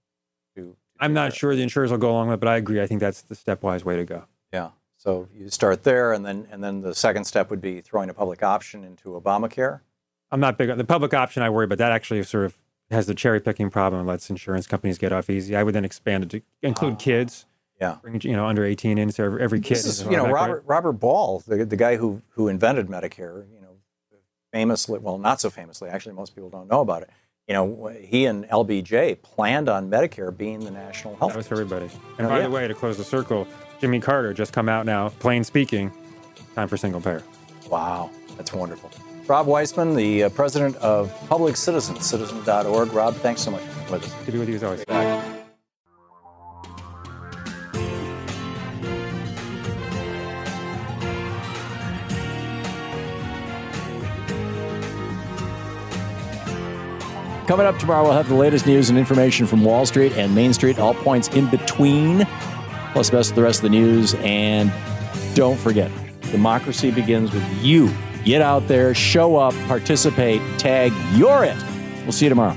I'm 1.02 1.14
not 1.14 1.32
sure 1.32 1.56
the 1.56 1.62
insurers 1.62 1.90
will 1.90 1.98
go 1.98 2.10
along 2.10 2.28
with 2.28 2.34
it, 2.34 2.40
but 2.40 2.48
I 2.48 2.56
agree. 2.56 2.82
I 2.82 2.86
think 2.86 3.00
that's 3.00 3.22
the 3.22 3.34
stepwise 3.34 3.84
way 3.84 3.96
to 3.96 4.04
go. 4.04 4.24
Yeah. 4.52 4.70
So 5.00 5.28
you 5.34 5.48
start 5.48 5.82
there, 5.82 6.12
and 6.12 6.26
then 6.26 6.46
and 6.52 6.62
then 6.62 6.82
the 6.82 6.94
second 6.94 7.24
step 7.24 7.48
would 7.48 7.62
be 7.62 7.80
throwing 7.80 8.10
a 8.10 8.14
public 8.14 8.42
option 8.42 8.84
into 8.84 9.18
Obamacare. 9.18 9.80
I'm 10.30 10.40
not 10.40 10.58
big 10.58 10.68
on 10.68 10.76
the 10.76 10.84
public 10.84 11.14
option. 11.14 11.42
I 11.42 11.48
worry, 11.48 11.66
but 11.66 11.78
that 11.78 11.90
actually 11.90 12.22
sort 12.22 12.44
of 12.44 12.58
has 12.90 13.06
the 13.06 13.14
cherry 13.14 13.40
picking 13.40 13.70
problem 13.70 14.00
and 14.00 14.06
lets 14.06 14.28
insurance 14.28 14.66
companies 14.66 14.98
get 14.98 15.10
off 15.10 15.30
easy. 15.30 15.56
I 15.56 15.62
would 15.62 15.74
then 15.74 15.86
expand 15.86 16.24
it 16.24 16.30
to 16.30 16.42
include 16.60 16.94
ah, 16.94 16.96
kids. 16.96 17.46
Yeah. 17.80 17.96
Bring, 18.02 18.20
you 18.20 18.34
know, 18.34 18.44
under 18.44 18.62
18 18.62 18.98
in, 18.98 19.10
so 19.10 19.38
every, 19.38 19.58
kid 19.60 19.76
This 19.76 19.86
is, 19.86 20.00
is 20.02 20.06
you 20.06 20.18
know? 20.18 20.26
Robert 20.30 20.64
Robert 20.66 20.92
Ball, 20.92 21.42
the, 21.46 21.64
the 21.64 21.76
guy 21.76 21.96
who 21.96 22.20
who 22.32 22.48
invented 22.48 22.88
Medicare, 22.88 23.46
you 23.54 23.62
know, 23.62 23.78
famously, 24.52 24.98
well, 24.98 25.16
not 25.16 25.40
so 25.40 25.48
famously, 25.48 25.88
actually, 25.88 26.14
most 26.14 26.34
people 26.34 26.50
don't 26.50 26.68
know 26.68 26.82
about 26.82 27.00
it. 27.00 27.10
You 27.48 27.54
know, 27.54 27.86
he 28.02 28.26
and 28.26 28.44
LBJ 28.44 29.22
planned 29.22 29.70
on 29.70 29.90
Medicare 29.90 30.36
being 30.36 30.60
the 30.60 30.70
national 30.70 31.16
health. 31.16 31.32
That 31.32 31.38
was 31.38 31.48
for 31.48 31.54
everybody. 31.54 31.88
And 32.18 32.26
oh, 32.26 32.30
by 32.30 32.40
Yeah. 32.40 32.48
the 32.48 32.50
way, 32.50 32.68
to 32.68 32.74
close 32.74 32.98
the 32.98 33.04
circle, 33.04 33.48
Jimmy 33.80 34.00
Carter 34.00 34.34
just 34.34 34.52
come 34.52 34.68
out 34.68 34.84
now, 34.84 35.08
plain 35.08 35.42
speaking, 35.42 35.90
time 36.54 36.68
for 36.68 36.76
single 36.76 37.00
payer. 37.00 37.22
Wow, 37.68 38.10
that's 38.36 38.52
wonderful. 38.52 38.90
Rob 39.26 39.46
Weissman, 39.46 39.94
the 39.94 40.24
uh, 40.24 40.28
president 40.30 40.76
of 40.76 41.14
Public 41.28 41.56
Citizen, 41.56 42.00
citizen.org. 42.00 42.92
Rob, 42.92 43.14
thanks 43.16 43.40
so 43.40 43.50
much 43.50 43.62
for 43.62 43.92
with 43.92 44.04
us. 44.04 44.24
To 44.26 44.32
be 44.32 44.38
with 44.38 44.48
you 44.48 44.56
as 44.56 44.64
always. 44.64 44.84
Coming 57.46 57.66
up 57.66 57.78
tomorrow, 57.80 58.04
we'll 58.04 58.12
have 58.12 58.28
the 58.28 58.34
latest 58.36 58.64
news 58.64 58.90
and 58.90 58.98
information 58.98 59.44
from 59.44 59.64
Wall 59.64 59.84
Street 59.84 60.12
and 60.12 60.32
Main 60.36 60.52
Street, 60.52 60.78
all 60.78 60.94
points 60.94 61.26
in 61.28 61.50
between, 61.50 62.24
plus 62.92 63.10
the 63.10 63.16
best 63.16 63.30
of 63.30 63.36
the 63.36 63.42
rest 63.42 63.58
of 63.60 63.62
the 63.64 63.70
news. 63.70 64.14
And 64.20 64.72
don't 65.34 65.58
forget, 65.58 65.90
democracy 66.30 66.90
begins 66.90 67.32
with 67.32 67.44
you. 67.62 67.90
Get 68.24 68.42
out 68.42 68.68
there, 68.68 68.94
show 68.94 69.36
up, 69.36 69.54
participate, 69.66 70.42
tag, 70.58 70.92
you're 71.14 71.44
it. 71.44 71.56
We'll 72.02 72.12
see 72.12 72.26
you 72.26 72.30
tomorrow. 72.30 72.56